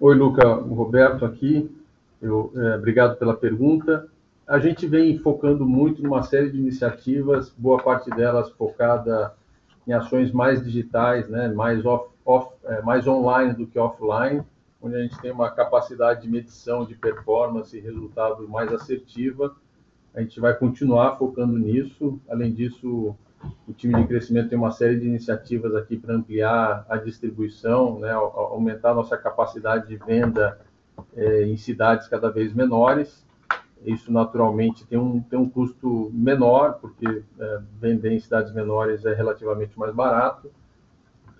Oi, 0.00 0.14
Luca, 0.16 0.58
o 0.58 0.74
Roberto 0.74 1.24
aqui. 1.24 1.70
Eu, 2.20 2.52
é, 2.56 2.76
obrigado 2.76 3.18
pela 3.18 3.36
pergunta 3.36 4.10
a 4.46 4.58
gente 4.58 4.86
vem 4.86 5.18
focando 5.18 5.64
muito 5.64 6.02
numa 6.02 6.22
série 6.22 6.50
de 6.50 6.58
iniciativas, 6.58 7.50
boa 7.56 7.82
parte 7.82 8.10
delas 8.10 8.50
focada 8.50 9.34
em 9.86 9.92
ações 9.92 10.32
mais 10.32 10.62
digitais, 10.62 11.28
né, 11.28 11.48
mais, 11.48 11.84
off, 11.84 12.13
off, 12.24 12.54
é, 12.64 12.82
mais 12.82 13.06
online 13.06 13.54
do 13.54 13.66
que 13.66 13.78
offline, 13.78 14.42
onde 14.80 14.96
a 14.96 15.00
gente 15.00 15.18
tem 15.20 15.32
uma 15.32 15.50
capacidade 15.50 16.22
de 16.22 16.28
medição 16.28 16.84
de 16.84 16.94
performance 16.94 17.76
e 17.76 17.80
resultado 17.80 18.48
mais 18.48 18.72
assertiva. 18.72 19.54
A 20.14 20.20
gente 20.20 20.38
vai 20.40 20.54
continuar 20.54 21.16
focando 21.16 21.58
nisso. 21.58 22.20
Além 22.28 22.52
disso, 22.52 23.16
o 23.66 23.72
time 23.72 23.94
de 23.94 24.06
crescimento 24.06 24.48
tem 24.48 24.58
uma 24.58 24.70
série 24.70 24.98
de 24.98 25.06
iniciativas 25.06 25.74
aqui 25.74 25.96
para 25.96 26.14
ampliar 26.14 26.86
a 26.88 26.96
distribuição, 26.96 27.98
né, 27.98 28.12
aumentar 28.12 28.90
a 28.90 28.94
nossa 28.94 29.16
capacidade 29.16 29.88
de 29.88 29.96
venda 29.96 30.60
é, 31.16 31.42
em 31.42 31.56
cidades 31.56 32.06
cada 32.08 32.30
vez 32.30 32.52
menores 32.52 33.24
isso 33.84 34.10
naturalmente 34.10 34.86
tem 34.86 34.98
um, 34.98 35.20
tem 35.20 35.38
um 35.38 35.48
custo 35.48 36.10
menor, 36.14 36.78
porque 36.80 37.22
é, 37.38 37.60
vender 37.78 38.12
em 38.12 38.18
cidades 38.18 38.52
menores 38.52 39.04
é 39.04 39.12
relativamente 39.12 39.78
mais 39.78 39.94
barato. 39.94 40.50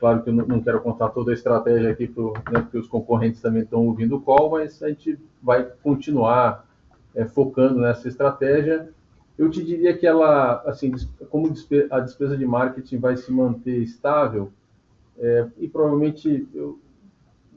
Claro 0.05 0.23
que 0.23 0.29
eu 0.29 0.35
não, 0.35 0.61
quero 0.61 0.83
contar 0.83 1.09
toda 1.09 1.31
a 1.31 1.35
estratégia 1.35 1.91
aqui, 1.91 2.07
pro, 2.07 2.35
né, 2.53 2.61
porque 2.61 2.77
os 2.77 2.87
concorrentes 2.87 3.41
também 3.41 3.63
estão 3.63 3.87
ouvindo 3.87 4.17
o 4.17 4.21
call, 4.21 4.51
mas 4.51 4.83
a 4.83 4.91
gente 4.91 5.19
vai 5.43 5.65
continuar 5.83 6.69
é, 7.15 7.25
focando 7.25 7.81
nessa 7.81 8.07
estratégia. 8.07 8.91
Eu 9.39 9.49
te 9.49 9.65
diria 9.65 9.97
que 9.97 10.07
ela, 10.07 10.63
assim, 10.67 10.93
como 11.31 11.51
a 11.91 12.01
despesa 12.01 12.37
de 12.37 12.45
marketing 12.45 12.99
vai 12.99 13.17
se 13.17 13.33
manter 13.33 13.79
estável, 13.79 14.53
é, 15.19 15.47
e 15.57 15.69
provavelmente 15.69 16.47
eu, 16.53 16.79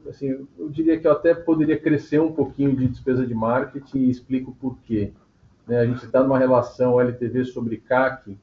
assim, 0.07 0.47
eu 0.57 0.69
diria 0.69 0.97
que 0.97 1.05
eu 1.05 1.11
até 1.11 1.35
poderia 1.35 1.77
crescer 1.77 2.21
um 2.21 2.31
pouquinho 2.31 2.73
de 2.73 2.87
despesa 2.87 3.27
de 3.27 3.35
marketing 3.35 4.05
e 4.05 4.09
explico 4.09 4.55
por 4.55 4.77
quê. 4.85 5.11
Né? 5.67 5.81
A 5.81 5.85
gente 5.85 6.05
está 6.05 6.23
numa 6.23 6.39
relação 6.39 6.97
LTV 6.97 7.43
sobre 7.43 7.75
CAC 7.75 8.37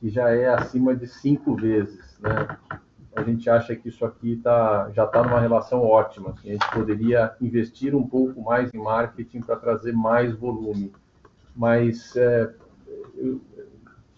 que 0.00 0.10
já 0.10 0.30
é 0.30 0.48
acima 0.48 0.92
de 0.92 1.06
cinco 1.06 1.54
vezes. 1.54 2.18
Né? 2.18 2.80
A 3.14 3.22
gente 3.22 3.48
acha 3.48 3.76
que 3.76 3.88
isso 3.88 4.04
aqui 4.04 4.36
tá, 4.36 4.90
já 4.92 5.04
está 5.04 5.22
numa 5.22 5.40
relação 5.40 5.82
ótima. 5.82 6.30
Assim, 6.30 6.50
a 6.50 6.52
gente 6.52 6.70
poderia 6.70 7.32
investir 7.40 7.94
um 7.94 8.06
pouco 8.06 8.40
mais 8.42 8.72
em 8.74 8.78
marketing 8.78 9.40
para 9.40 9.56
trazer 9.56 9.92
mais 9.92 10.34
volume. 10.34 10.92
Mas, 11.54 12.16
é, 12.16 12.52
eu, 13.16 13.40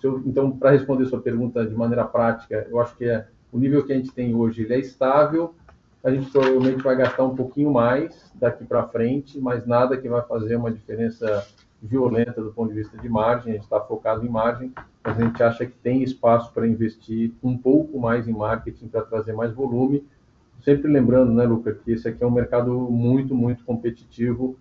eu, 0.02 0.22
então, 0.24 0.50
para 0.50 0.70
responder 0.70 1.04
sua 1.06 1.20
pergunta 1.20 1.66
de 1.66 1.74
maneira 1.74 2.04
prática, 2.04 2.66
eu 2.70 2.80
acho 2.80 2.96
que 2.96 3.04
é, 3.04 3.26
o 3.52 3.58
nível 3.58 3.84
que 3.84 3.92
a 3.92 3.96
gente 3.96 4.12
tem 4.12 4.34
hoje 4.34 4.62
ele 4.62 4.74
é 4.74 4.78
estável, 4.78 5.54
a 6.02 6.10
gente 6.10 6.30
provavelmente 6.30 6.82
vai 6.82 6.96
gastar 6.96 7.24
um 7.24 7.34
pouquinho 7.34 7.72
mais 7.72 8.30
daqui 8.34 8.64
para 8.64 8.86
frente, 8.86 9.40
mas 9.40 9.66
nada 9.66 9.96
que 9.96 10.08
vai 10.08 10.22
fazer 10.22 10.56
uma 10.56 10.70
diferença 10.70 11.46
violenta 11.82 12.40
do 12.40 12.52
ponto 12.52 12.68
de 12.68 12.76
vista 12.76 12.96
de 12.96 13.08
margem. 13.08 13.52
A 13.52 13.54
gente 13.56 13.64
está 13.64 13.80
focado 13.80 14.24
em 14.24 14.28
margem, 14.28 14.72
a 15.06 15.12
gente 15.12 15.40
acha 15.40 15.64
que 15.64 15.72
tem 15.72 16.02
espaço 16.02 16.52
para 16.52 16.66
investir 16.66 17.32
um 17.40 17.56
pouco 17.56 17.98
mais 18.00 18.26
em 18.26 18.32
marketing 18.32 18.88
para 18.88 19.02
trazer 19.02 19.32
mais 19.32 19.52
volume. 19.52 20.04
sempre 20.62 20.90
lembrando, 20.90 21.32
né, 21.32 21.44
Luca, 21.44 21.72
que 21.72 21.92
esse 21.92 22.08
aqui 22.08 22.24
é 22.24 22.26
um 22.26 22.30
mercado 22.30 22.72
muito, 22.90 23.32
muito 23.32 23.64
competitivo. 23.64 24.58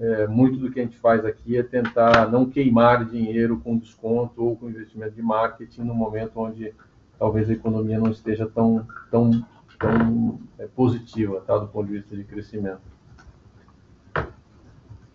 É, 0.00 0.26
muito 0.26 0.56
do 0.56 0.70
que 0.70 0.80
a 0.80 0.84
gente 0.84 0.96
faz 0.96 1.24
aqui 1.24 1.56
é 1.56 1.62
tentar 1.62 2.30
não 2.30 2.48
queimar 2.48 3.04
dinheiro 3.04 3.60
com 3.60 3.76
desconto 3.76 4.42
ou 4.42 4.56
com 4.56 4.70
investimento 4.70 5.14
de 5.14 5.20
marketing 5.20 5.82
no 5.82 5.94
momento 5.94 6.40
onde 6.40 6.72
talvez 7.18 7.50
a 7.50 7.52
economia 7.52 7.98
não 7.98 8.10
esteja 8.10 8.46
tão, 8.46 8.86
tão, 9.10 9.44
tão 9.78 10.40
é, 10.58 10.66
positiva, 10.66 11.40
tá, 11.40 11.58
do 11.58 11.66
ponto 11.66 11.88
de 11.88 11.94
vista 11.94 12.16
de 12.16 12.24
crescimento. 12.24 12.80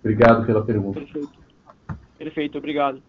Obrigado 0.01 0.45
pela 0.45 0.63
pergunta. 0.63 0.99
Perfeito. 0.99 1.39
Perfeito, 2.17 2.57
obrigado. 2.57 3.01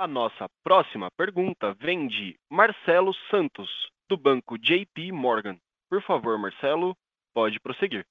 A 0.00 0.06
nossa 0.06 0.48
próxima 0.64 1.10
pergunta 1.10 1.74
vem 1.74 2.08
de 2.08 2.34
Marcelo 2.48 3.12
Santos, 3.30 3.68
do 4.08 4.16
banco 4.16 4.56
JP 4.56 5.12
Morgan. 5.12 5.58
Por 5.90 6.02
favor, 6.02 6.38
Marcelo, 6.38 6.96
pode 7.34 7.60
prosseguir. 7.60 8.06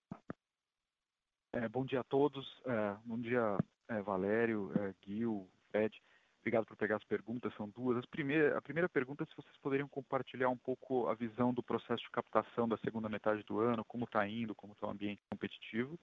É, 1.51 1.67
bom 1.67 1.83
dia 1.83 2.01
a 2.01 2.03
todos. 2.03 2.45
É, 2.63 2.95
bom 3.03 3.19
dia, 3.19 3.57
é, 3.87 4.03
Valério, 4.03 4.71
é, 4.77 4.93
Gil, 5.03 5.49
Fred. 5.71 5.99
Obrigado 6.41 6.67
por 6.67 6.77
pegar 6.77 6.97
as 6.97 7.03
perguntas, 7.05 7.51
são 7.55 7.67
duas. 7.67 7.97
A 8.55 8.61
primeira 8.61 8.87
pergunta 8.87 9.23
é 9.23 9.25
se 9.25 9.35
vocês 9.35 9.57
poderiam 9.57 9.89
compartilhar 9.89 10.49
um 10.49 10.57
pouco 10.57 11.07
a 11.07 11.15
visão 11.15 11.51
do 11.51 11.63
processo 11.63 12.03
de 12.03 12.11
captação 12.11 12.67
da 12.67 12.77
segunda 12.77 13.09
metade 13.09 13.41
do 13.45 13.61
ano, 13.61 13.83
como 13.83 14.05
está 14.05 14.27
indo, 14.27 14.53
como 14.53 14.73
está 14.73 14.85
o 14.85 14.91
ambiente 14.91 15.23
competitivo. 15.27 15.99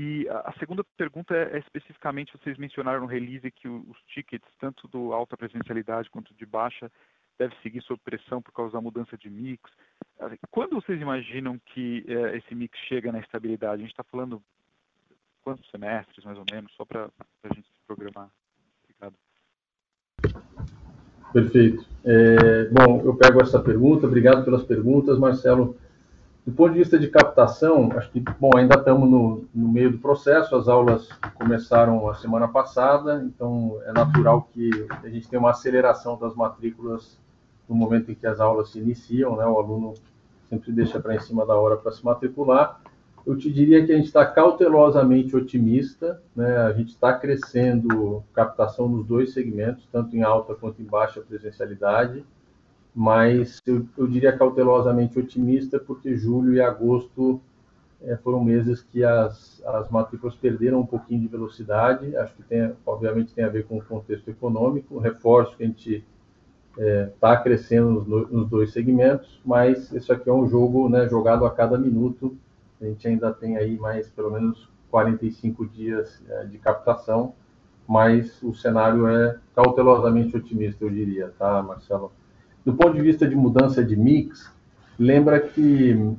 E 0.00 0.28
a, 0.28 0.54
segunda 0.60 0.84
pergunta 0.96 1.34
é, 1.34 1.56
é, 1.56 1.58
especificamente, 1.58 2.32
vocês 2.38 2.56
mencionaram 2.56 3.00
no 3.00 3.06
release 3.06 3.50
que 3.50 3.66
os 3.66 3.98
tickets, 4.06 4.48
tanto 4.60 4.86
do 4.86 5.12
alta 5.12 5.36
presencialidade 5.36 6.08
quanto 6.08 6.32
de 6.34 6.46
baixa, 6.46 6.88
deve 7.36 7.52
seguir 7.64 7.82
sob 7.82 8.00
pressão 8.04 8.40
por 8.40 8.52
causa 8.52 8.74
da 8.74 8.80
mudança 8.80 9.18
de 9.18 9.28
mix. 9.28 9.68
Ah, 10.20 10.30
quando 10.52 10.80
vocês 10.80 11.00
imaginam 11.00 11.58
que 11.66 12.04
é, 12.06 12.36
esse 12.36 12.54
mix 12.54 12.78
chega 12.86 13.10
na 13.10 13.18
estabilidade? 13.18 13.74
A 13.74 13.78
gente 13.78 13.90
está 13.90 14.04
falando 14.04 14.40
quantos 15.42 15.68
semestres, 15.68 16.24
mais 16.24 16.38
ou 16.38 16.44
menos, 16.48 16.72
só 16.76 16.84
para 16.84 17.10
a 17.42 17.52
gente 17.52 17.66
se 17.66 17.80
programar. 17.84 18.30
Obrigado. 18.84 19.16
Perfeito. 21.32 21.84
É, 22.04 22.66
bom, 22.66 23.02
eu 23.04 23.16
pego 23.16 23.42
essa 23.42 23.60
pergunta. 23.60 24.06
Obrigado 24.06 24.44
pelas 24.44 24.62
perguntas, 24.62 25.18
Marcelo. 25.18 25.76
Do 26.48 26.54
ponto 26.54 26.72
de 26.72 26.78
vista 26.78 26.98
de 26.98 27.08
captação, 27.08 27.90
acho 27.94 28.10
que, 28.10 28.20
bom, 28.40 28.48
ainda 28.56 28.78
estamos 28.78 29.06
no, 29.06 29.44
no, 29.54 29.68
meio 29.68 29.92
do 29.92 29.98
processo, 29.98 30.56
as 30.56 30.66
aulas 30.66 31.06
começaram 31.34 32.08
a 32.08 32.14
semana 32.14 32.48
passada, 32.48 33.22
então 33.22 33.78
é 33.84 33.92
natural 33.92 34.48
que 34.54 34.70
a 35.04 35.10
gente 35.10 35.28
tenha 35.28 35.40
uma 35.40 35.50
aceleração 35.50 36.18
das 36.18 36.34
matrículas 36.34 37.18
no 37.68 37.76
momento 37.76 38.10
em 38.10 38.14
que 38.14 38.26
as 38.26 38.40
aulas 38.40 38.70
se 38.70 38.78
iniciam, 38.78 39.36
né? 39.36 39.44
O 39.44 39.58
aluno 39.58 39.92
sempre 40.48 40.72
deixa 40.72 40.98
para 40.98 41.14
em 41.14 41.20
cima 41.20 41.44
da 41.44 41.54
hora 41.54 41.76
para 41.76 41.92
se 41.92 42.02
matricular. 42.02 42.80
Eu 43.26 43.36
te 43.36 43.52
diria 43.52 43.84
que 43.84 43.92
a 43.92 43.96
gente 43.96 44.06
está 44.06 44.24
cautelosamente 44.24 45.36
otimista, 45.36 46.18
né? 46.34 46.56
A 46.62 46.72
gente 46.72 46.92
está 46.92 47.12
crescendo 47.12 48.24
captação 48.32 48.88
nos 48.88 49.06
dois 49.06 49.34
segmentos, 49.34 49.86
tanto 49.92 50.16
em 50.16 50.22
alta 50.22 50.54
quanto 50.54 50.80
em 50.80 50.86
baixa 50.86 51.20
presencialidade 51.20 52.24
mas 52.94 53.60
eu, 53.66 53.86
eu 53.96 54.06
diria 54.06 54.36
cautelosamente 54.36 55.18
otimista, 55.18 55.78
porque 55.78 56.16
julho 56.16 56.54
e 56.54 56.60
agosto 56.60 57.40
é, 58.02 58.16
foram 58.16 58.42
meses 58.42 58.82
que 58.82 59.02
as, 59.02 59.62
as 59.64 59.90
matrículas 59.90 60.34
perderam 60.34 60.80
um 60.80 60.86
pouquinho 60.86 61.20
de 61.20 61.28
velocidade. 61.28 62.16
Acho 62.16 62.34
que 62.34 62.42
tem, 62.42 62.72
obviamente, 62.86 63.34
tem 63.34 63.44
a 63.44 63.48
ver 63.48 63.66
com 63.66 63.78
o 63.78 63.84
contexto 63.84 64.28
econômico. 64.28 64.98
Reforço 64.98 65.56
que 65.56 65.64
a 65.64 65.66
gente 65.66 66.04
está 66.76 66.82
é, 66.84 67.12
tá 67.20 67.36
crescendo 67.36 67.90
nos, 67.90 68.30
nos, 68.30 68.48
dois 68.48 68.72
segmentos, 68.72 69.40
mas 69.44 69.90
isso 69.92 70.12
aqui 70.12 70.30
é 70.30 70.32
um 70.32 70.48
jogo 70.48 70.88
né, 70.88 71.08
jogado 71.08 71.44
a 71.44 71.50
cada 71.50 71.76
minuto. 71.76 72.36
A 72.80 72.84
gente 72.84 73.08
ainda 73.08 73.32
tem 73.32 73.56
aí 73.56 73.76
mais 73.76 74.08
pelo 74.08 74.30
menos 74.30 74.68
45 74.90 75.66
dias 75.66 76.22
é, 76.28 76.44
de 76.44 76.56
captação, 76.58 77.34
mas 77.86 78.40
o 78.42 78.54
cenário 78.54 79.08
é 79.08 79.38
cautelosamente 79.56 80.36
otimista, 80.36 80.84
eu 80.84 80.90
diria, 80.90 81.32
tá, 81.36 81.62
Marcelo? 81.62 82.12
Do 82.64 82.74
ponto 82.74 82.94
de 82.94 83.02
vista 83.02 83.26
de 83.26 83.34
mudança 83.34 83.84
de 83.84 83.96
mix, 83.96 84.52
lembra 84.98 85.40
que 85.40 86.16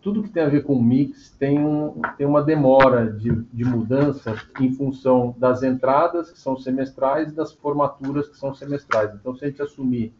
tudo 0.00 0.22
que 0.22 0.28
tem 0.28 0.42
a 0.42 0.48
ver 0.48 0.62
com 0.62 0.80
mix 0.80 1.30
tem, 1.38 1.58
um, 1.58 2.00
tem 2.16 2.26
uma 2.26 2.42
demora 2.42 3.10
de, 3.10 3.30
de 3.52 3.64
mudança 3.64 4.36
em 4.60 4.72
função 4.72 5.34
das 5.36 5.62
entradas, 5.62 6.30
que 6.30 6.38
são 6.38 6.56
semestrais, 6.56 7.32
e 7.32 7.34
das 7.34 7.52
formaturas, 7.52 8.28
que 8.28 8.36
são 8.36 8.54
semestrais. 8.54 9.12
Então, 9.14 9.34
se 9.34 9.44
a 9.44 9.48
gente 9.48 9.60
assumir 9.60 10.12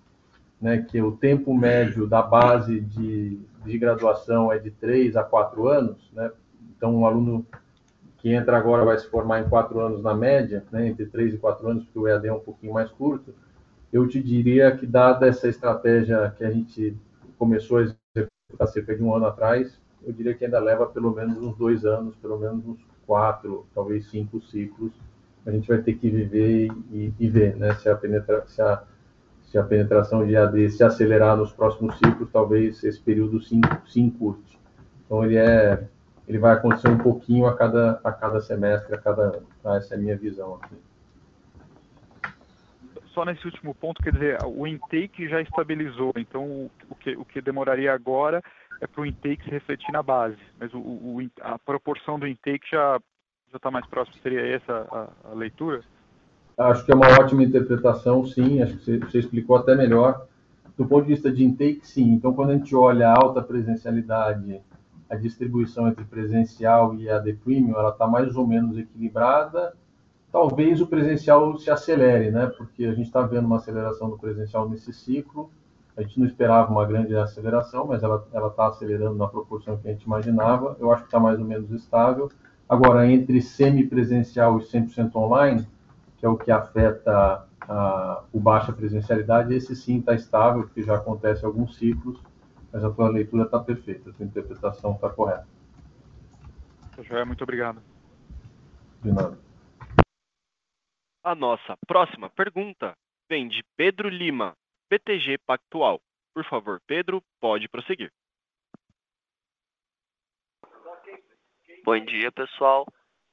né, 0.60 0.78
que 0.78 1.00
o 1.00 1.12
tempo 1.12 1.54
médio 1.54 2.06
da 2.06 2.22
base 2.22 2.80
de, 2.80 3.38
de 3.64 3.78
graduação 3.78 4.52
é 4.52 4.58
de 4.58 4.70
3 4.70 5.16
a 5.16 5.22
4 5.22 5.68
anos, 5.68 6.10
né, 6.12 6.30
então 6.76 6.96
um 6.96 7.06
aluno 7.06 7.46
que 8.18 8.32
entra 8.32 8.56
agora 8.56 8.84
vai 8.84 8.98
se 8.98 9.08
formar 9.08 9.40
em 9.40 9.48
4 9.48 9.80
anos 9.80 10.02
na 10.02 10.14
média, 10.14 10.64
né, 10.70 10.88
entre 10.88 11.06
3 11.06 11.34
e 11.34 11.38
4 11.38 11.68
anos, 11.68 11.84
porque 11.84 11.98
o 11.98 12.08
EAD 12.08 12.28
é 12.28 12.32
um 12.32 12.40
pouquinho 12.40 12.72
mais 12.72 12.90
curto, 12.90 13.34
eu 13.92 14.08
te 14.08 14.22
diria 14.22 14.74
que, 14.74 14.86
dada 14.86 15.26
essa 15.26 15.46
estratégia 15.48 16.32
que 16.36 16.44
a 16.44 16.50
gente 16.50 16.96
começou 17.38 17.78
a 17.78 17.82
executar 17.82 18.68
cerca 18.68 18.96
de 18.96 19.02
um 19.02 19.14
ano 19.14 19.26
atrás, 19.26 19.78
eu 20.02 20.12
diria 20.12 20.34
que 20.34 20.44
ainda 20.44 20.58
leva 20.58 20.86
pelo 20.86 21.14
menos 21.14 21.36
uns 21.36 21.56
dois 21.56 21.84
anos, 21.84 22.16
pelo 22.16 22.38
menos 22.38 22.66
uns 22.66 22.80
quatro, 23.06 23.66
talvez 23.74 24.06
cinco 24.06 24.40
ciclos. 24.40 24.92
A 25.44 25.50
gente 25.50 25.68
vai 25.68 25.78
ter 25.82 25.94
que 25.94 26.08
viver 26.08 26.68
e, 26.90 27.12
e 27.18 27.28
ver 27.28 27.56
né, 27.56 27.74
se, 27.74 27.88
a 27.88 27.94
penetra, 27.94 28.44
se, 28.46 28.62
a, 28.62 28.82
se 29.42 29.58
a 29.58 29.62
penetração 29.62 30.26
de 30.26 30.36
AD 30.36 30.70
se 30.70 30.82
acelerar 30.82 31.36
nos 31.36 31.52
próximos 31.52 31.96
ciclos, 31.98 32.30
talvez 32.32 32.82
esse 32.82 33.00
período 33.00 33.40
se, 33.42 33.60
se 33.86 34.00
encurte. 34.00 34.58
Então, 35.04 35.22
ele, 35.24 35.36
é, 35.36 35.86
ele 36.26 36.38
vai 36.38 36.54
acontecer 36.54 36.88
um 36.88 36.98
pouquinho 36.98 37.46
a 37.46 37.56
cada, 37.56 38.00
a 38.02 38.12
cada 38.12 38.40
semestre, 38.40 38.94
a 38.94 38.98
cada 38.98 39.22
ano. 39.22 39.46
Tá? 39.62 39.76
Essa 39.76 39.94
é 39.94 39.98
a 39.98 40.00
minha 40.00 40.16
visão 40.16 40.54
aqui 40.54 40.76
só 43.12 43.24
nesse 43.24 43.44
último 43.46 43.74
ponto, 43.74 44.02
quer 44.02 44.12
dizer, 44.12 44.38
o 44.44 44.66
intake 44.66 45.28
já 45.28 45.40
estabilizou, 45.40 46.12
então 46.16 46.70
o, 46.88 46.94
que, 46.94 47.16
o 47.16 47.24
que 47.24 47.40
demoraria 47.40 47.92
agora 47.92 48.42
é 48.80 48.86
para 48.86 49.02
o 49.02 49.06
intake 49.06 49.44
se 49.44 49.50
refletir 49.50 49.92
na 49.92 50.02
base, 50.02 50.38
mas 50.58 50.72
o, 50.74 50.78
o, 50.78 51.30
a 51.40 51.58
proporção 51.58 52.18
do 52.18 52.26
intake 52.26 52.66
já 52.70 53.00
está 53.54 53.70
mais 53.70 53.86
próximo, 53.86 54.16
seria 54.22 54.40
essa 54.40 54.86
a, 54.90 55.30
a, 55.30 55.34
leitura? 55.34 55.82
Acho 56.58 56.84
que 56.84 56.92
é 56.92 56.94
uma 56.94 57.08
ótima 57.20 57.42
interpretação, 57.42 58.24
sim, 58.26 58.62
acho 58.62 58.76
que 58.76 58.84
você, 58.84 58.98
você 58.98 59.18
explicou 59.18 59.56
até 59.56 59.74
melhor. 59.74 60.26
Do 60.76 60.86
ponto 60.86 61.04
de 61.04 61.12
vista 61.12 61.30
de 61.30 61.44
intake, 61.44 61.86
sim. 61.86 62.12
Então, 62.14 62.32
quando 62.32 62.50
a 62.50 62.54
gente 62.54 62.74
olha 62.74 63.08
a 63.08 63.14
alta 63.14 63.42
presencialidade, 63.42 64.60
a 65.08 65.14
distribuição 65.16 65.86
entre 65.86 66.04
presencial 66.04 66.94
e 66.94 67.10
a 67.10 67.18
de 67.18 67.34
premium, 67.34 67.78
ela 67.78 67.90
está 67.90 68.06
mais 68.06 68.36
ou 68.36 68.46
menos 68.46 68.78
equilibrada 68.78 69.74
talvez 70.32 70.80
o 70.80 70.86
presencial 70.86 71.56
se 71.58 71.70
acelere, 71.70 72.30
né? 72.30 72.46
Porque 72.46 72.86
a 72.86 72.94
gente 72.94 73.06
está 73.06 73.20
vendo 73.20 73.44
uma 73.44 73.56
aceleração 73.56 74.08
do 74.08 74.18
presencial 74.18 74.68
nesse 74.68 74.92
ciclo. 74.92 75.50
A 75.94 76.00
gente 76.00 76.18
não 76.18 76.26
esperava 76.26 76.72
uma 76.72 76.86
grande 76.86 77.14
aceleração, 77.14 77.86
mas 77.86 78.02
ela 78.02 78.26
está 78.48 78.66
acelerando 78.66 79.14
na 79.14 79.28
proporção 79.28 79.76
que 79.76 79.86
a 79.86 79.92
gente 79.92 80.04
imaginava. 80.04 80.74
Eu 80.80 80.90
acho 80.90 81.02
que 81.02 81.08
está 81.08 81.20
mais 81.20 81.38
ou 81.38 81.44
menos 81.44 81.70
estável. 81.70 82.32
Agora, 82.66 83.06
entre 83.06 83.42
semipresencial 83.42 84.58
e 84.58 84.62
100% 84.62 85.14
online, 85.16 85.68
que 86.16 86.24
é 86.24 86.28
o 86.28 86.38
que 86.38 86.50
afeta 86.50 87.46
a, 87.68 88.22
o 88.32 88.40
baixa 88.40 88.72
presencialidade, 88.72 89.54
esse 89.54 89.76
sim 89.76 89.98
está 89.98 90.14
estável, 90.14 90.62
porque 90.62 90.82
já 90.82 90.94
acontece 90.94 91.44
alguns 91.44 91.76
ciclos, 91.76 92.18
mas 92.72 92.82
a 92.82 92.90
tua 92.90 93.10
leitura 93.10 93.42
está 93.42 93.58
perfeita, 93.58 94.08
a 94.08 94.12
tua 94.14 94.24
interpretação 94.24 94.92
está 94.92 95.10
correta. 95.10 95.46
Muito 97.26 97.42
obrigado. 97.42 97.82
De 99.02 99.12
nada. 99.12 99.36
A 101.24 101.36
nossa 101.36 101.76
próxima 101.86 102.28
pergunta 102.30 102.96
vem 103.28 103.46
de 103.46 103.62
Pedro 103.76 104.08
Lima, 104.08 104.56
BTG 104.90 105.38
Pactual. 105.46 106.00
Por 106.34 106.44
favor, 106.44 106.80
Pedro, 106.84 107.22
pode 107.40 107.68
prosseguir. 107.68 108.10
Bom 111.84 111.98
dia, 112.04 112.32
pessoal. 112.32 112.84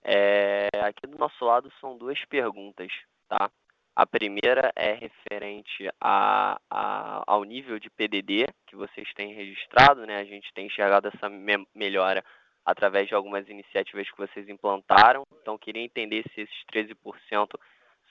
É, 0.03 0.67
aqui 0.83 1.07
do 1.07 1.17
nosso 1.17 1.43
lado 1.43 1.71
são 1.81 1.97
duas 1.97 2.23
perguntas, 2.25 2.91
tá? 3.27 3.49
A 3.95 4.05
primeira 4.05 4.71
é 4.75 4.93
referente 4.93 5.89
a, 5.99 6.61
a, 6.69 7.23
ao 7.25 7.43
nível 7.43 7.79
de 7.79 7.89
PDD 7.89 8.45
que 8.67 8.75
vocês 8.75 9.11
têm 9.15 9.33
registrado, 9.33 10.05
né? 10.05 10.17
A 10.17 10.25
gente 10.25 10.53
tem 10.53 10.67
enxergado 10.67 11.07
essa 11.07 11.27
me 11.27 11.65
melhora 11.73 12.23
através 12.63 13.07
de 13.07 13.15
algumas 13.15 13.49
iniciativas 13.49 14.09
que 14.11 14.17
vocês 14.17 14.47
implantaram. 14.47 15.23
Então, 15.41 15.57
queria 15.57 15.81
entender 15.81 16.23
se 16.35 16.41
esses 16.41 16.65
13% 16.71 17.49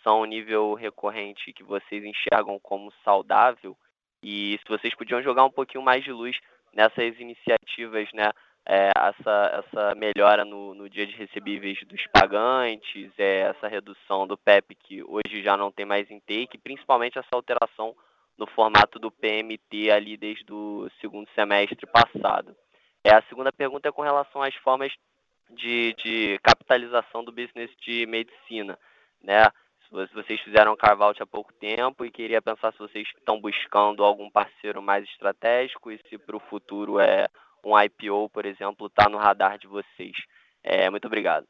são 0.02 0.22
um 0.22 0.24
nível 0.24 0.74
recorrente 0.74 1.52
que 1.52 1.62
vocês 1.62 2.04
enxergam 2.04 2.58
como 2.58 2.92
saudável 3.04 3.76
e 4.22 4.58
se 4.58 4.68
vocês 4.68 4.94
podiam 4.94 5.22
jogar 5.22 5.44
um 5.44 5.50
pouquinho 5.50 5.82
mais 5.82 6.02
de 6.02 6.12
luz 6.12 6.36
nessas 6.72 7.18
iniciativas, 7.18 8.08
né? 8.12 8.30
É, 8.70 8.90
essa, 8.94 9.64
essa 9.64 9.94
melhora 9.94 10.44
no, 10.44 10.74
no 10.74 10.90
dia 10.90 11.06
de 11.06 11.16
recebíveis 11.16 11.78
dos 11.86 12.06
pagantes, 12.08 13.10
é, 13.16 13.40
essa 13.40 13.66
redução 13.66 14.26
do 14.26 14.36
PEP 14.36 14.74
que 14.74 15.02
hoje 15.02 15.42
já 15.42 15.56
não 15.56 15.72
tem 15.72 15.86
mais 15.86 16.10
intake, 16.10 16.58
principalmente 16.58 17.18
essa 17.18 17.30
alteração 17.32 17.96
no 18.36 18.46
formato 18.46 18.98
do 18.98 19.10
PMT 19.10 19.90
ali 19.90 20.18
desde 20.18 20.52
o 20.52 20.86
segundo 21.00 21.26
semestre 21.34 21.86
passado. 21.86 22.54
É, 23.02 23.14
a 23.14 23.22
segunda 23.22 23.50
pergunta 23.50 23.88
é 23.88 23.92
com 23.92 24.02
relação 24.02 24.42
às 24.42 24.54
formas 24.56 24.92
de, 25.48 25.94
de 25.94 26.38
capitalização 26.42 27.24
do 27.24 27.32
business 27.32 27.70
de 27.80 28.04
medicina. 28.06 28.78
Né? 29.22 29.48
Se 29.88 30.14
vocês 30.14 30.38
fizeram 30.40 30.76
carve-out 30.76 31.22
há 31.22 31.26
pouco 31.26 31.50
tempo 31.54 32.04
e 32.04 32.10
queria 32.10 32.42
pensar 32.42 32.72
se 32.72 32.78
vocês 32.78 33.08
estão 33.16 33.40
buscando 33.40 34.04
algum 34.04 34.30
parceiro 34.30 34.82
mais 34.82 35.02
estratégico 35.04 35.90
e 35.90 35.98
se 36.08 36.18
para 36.18 36.36
o 36.36 36.40
futuro 36.40 37.00
é 37.00 37.26
um 37.64 37.78
IPO, 37.78 38.28
por 38.28 38.44
exemplo, 38.44 38.86
está 38.86 39.08
no 39.08 39.16
radar 39.16 39.58
de 39.58 39.66
vocês. 39.66 40.12
É, 40.62 40.90
muito 40.90 41.06
obrigado. 41.06 41.46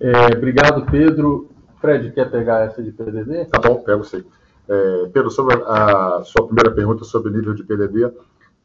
É, 0.00 0.36
obrigado, 0.36 0.86
Pedro. 0.90 1.50
Fred, 1.80 2.12
quer 2.12 2.30
pegar 2.30 2.62
essa 2.62 2.82
de 2.82 2.92
PDD? 2.92 3.44
Tá 3.46 3.60
bom, 3.60 3.82
pego 3.82 4.04
sim. 4.04 4.24
É, 4.68 5.08
Pedro, 5.12 5.30
sobre 5.30 5.54
a 5.66 6.22
sua 6.24 6.46
primeira 6.46 6.74
pergunta 6.74 7.04
sobre 7.04 7.30
o 7.30 7.34
nível 7.34 7.54
de 7.54 7.62
PDD, 7.62 8.10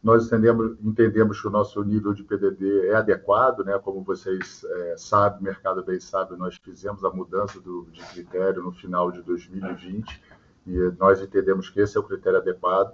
nós 0.04 0.26
entendemos, 0.26 0.78
entendemos 0.82 1.40
que 1.40 1.48
o 1.48 1.52
nosso 1.52 1.84
nível 1.84 2.14
de 2.14 2.24
PDD 2.24 2.88
é 2.88 2.96
adequado, 2.96 3.64
né? 3.64 3.78
como 3.78 4.02
vocês 4.02 4.66
é, 4.68 4.96
sabem, 4.98 5.40
o 5.40 5.44
mercado 5.44 5.84
bem 5.84 6.00
sabe, 6.00 6.36
nós 6.36 6.60
fizemos 6.64 7.06
a 7.06 7.12
mudança 7.12 7.60
do, 7.60 7.88
de 7.92 8.02
critério 8.06 8.64
no 8.64 8.72
final 8.72 9.12
de 9.12 9.22
2020 9.22 10.22
e 10.66 10.78
nós 10.98 11.22
entendemos 11.22 11.70
que 11.70 11.80
esse 11.80 11.98
é 11.98 12.00
o 12.00 12.04
critério 12.04 12.40
adequado. 12.40 12.94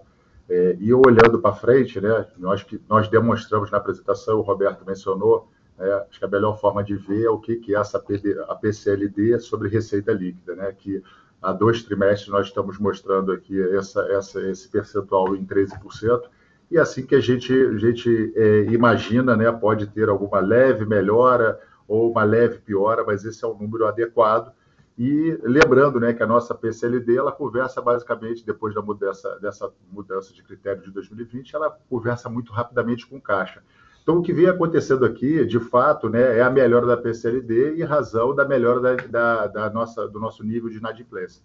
É, 0.50 0.78
e 0.80 0.94
olhando 0.94 1.40
para 1.40 1.54
frente, 1.54 2.00
né, 2.00 2.26
nós, 2.38 2.66
nós 2.88 3.08
demonstramos 3.08 3.72
na 3.72 3.78
apresentação, 3.78 4.38
o 4.38 4.42
Roberto 4.42 4.86
mencionou, 4.86 5.50
é, 5.78 6.06
acho 6.10 6.20
que 6.20 6.26
a 6.26 6.30
melhor 6.30 6.60
forma 6.60 6.84
de 6.84 6.96
ver 6.96 7.26
é 7.26 7.30
o 7.30 7.40
que, 7.40 7.58
que 7.58 7.76
é 7.76 7.80
essa 7.80 8.00
PD, 8.00 8.38
a 8.48 8.56
PCLD 8.56 9.40
sobre 9.40 9.70
receita 9.70 10.12
líquida, 10.12 10.56
né, 10.56 10.74
que 10.74 11.02
há 11.42 11.54
dois 11.54 11.84
trimestres 11.84 12.30
nós 12.30 12.48
estamos 12.48 12.78
mostrando 12.80 13.32
aqui 13.32 13.62
essa, 13.76 14.02
essa, 14.12 14.42
esse 14.42 14.68
percentual 14.70 15.36
em 15.36 15.46
13%, 15.46 16.24
e 16.70 16.78
assim 16.78 17.06
que 17.06 17.16
a 17.16 17.22
gente, 17.22 17.54
a 17.54 17.78
gente 17.78 18.34
é, 18.36 18.64
imagina, 18.72 19.36
né, 19.38 19.52
pode 19.52 19.88
ter 19.88 20.10
alguma 20.10 20.40
leve 20.40 20.86
melhora 20.86 21.60
ou 21.88 22.12
uma 22.12 22.24
leve 22.24 22.60
piora, 22.60 23.04
mas 23.06 23.24
esse 23.24 23.44
é 23.44 23.48
o 23.48 23.54
número 23.54 23.88
adequado. 23.88 24.52
E 24.98 25.40
lembrando 25.44 26.00
né, 26.00 26.12
que 26.12 26.24
a 26.24 26.28
nossa 26.28 26.56
PCLD 26.56 27.16
ela 27.16 27.32
conversa 27.32 27.82
basicamente, 27.82 28.46
depois 28.46 28.74
da 28.74 28.82
mudança, 28.82 29.38
dessa 29.40 29.72
mudança 29.92 30.34
de 30.34 30.44
critério 30.44 30.82
de 30.82 30.92
2020, 30.92 31.56
ela 31.56 31.78
conversa 31.90 32.28
muito 32.28 32.52
rapidamente 32.52 33.06
com 33.06 33.22
caixa. 33.22 33.62
Então, 34.02 34.18
o 34.18 34.22
que 34.22 34.34
vem 34.34 34.48
acontecendo 34.48 35.06
aqui, 35.06 35.46
de 35.46 35.60
fato, 35.60 36.10
né, 36.10 36.38
é 36.38 36.42
a 36.42 36.50
melhora 36.50 36.88
da 36.88 36.98
PCLD 36.98 37.76
e 37.76 37.84
razão 37.84 38.34
da 38.34 38.46
melhora 38.46 38.80
da, 38.80 38.96
da, 38.96 39.48
da 39.48 39.70
nossa, 39.70 40.08
do 40.08 40.20
nosso 40.20 40.44
nível 40.44 40.70
de 40.70 40.78
inadimplência. 40.78 41.44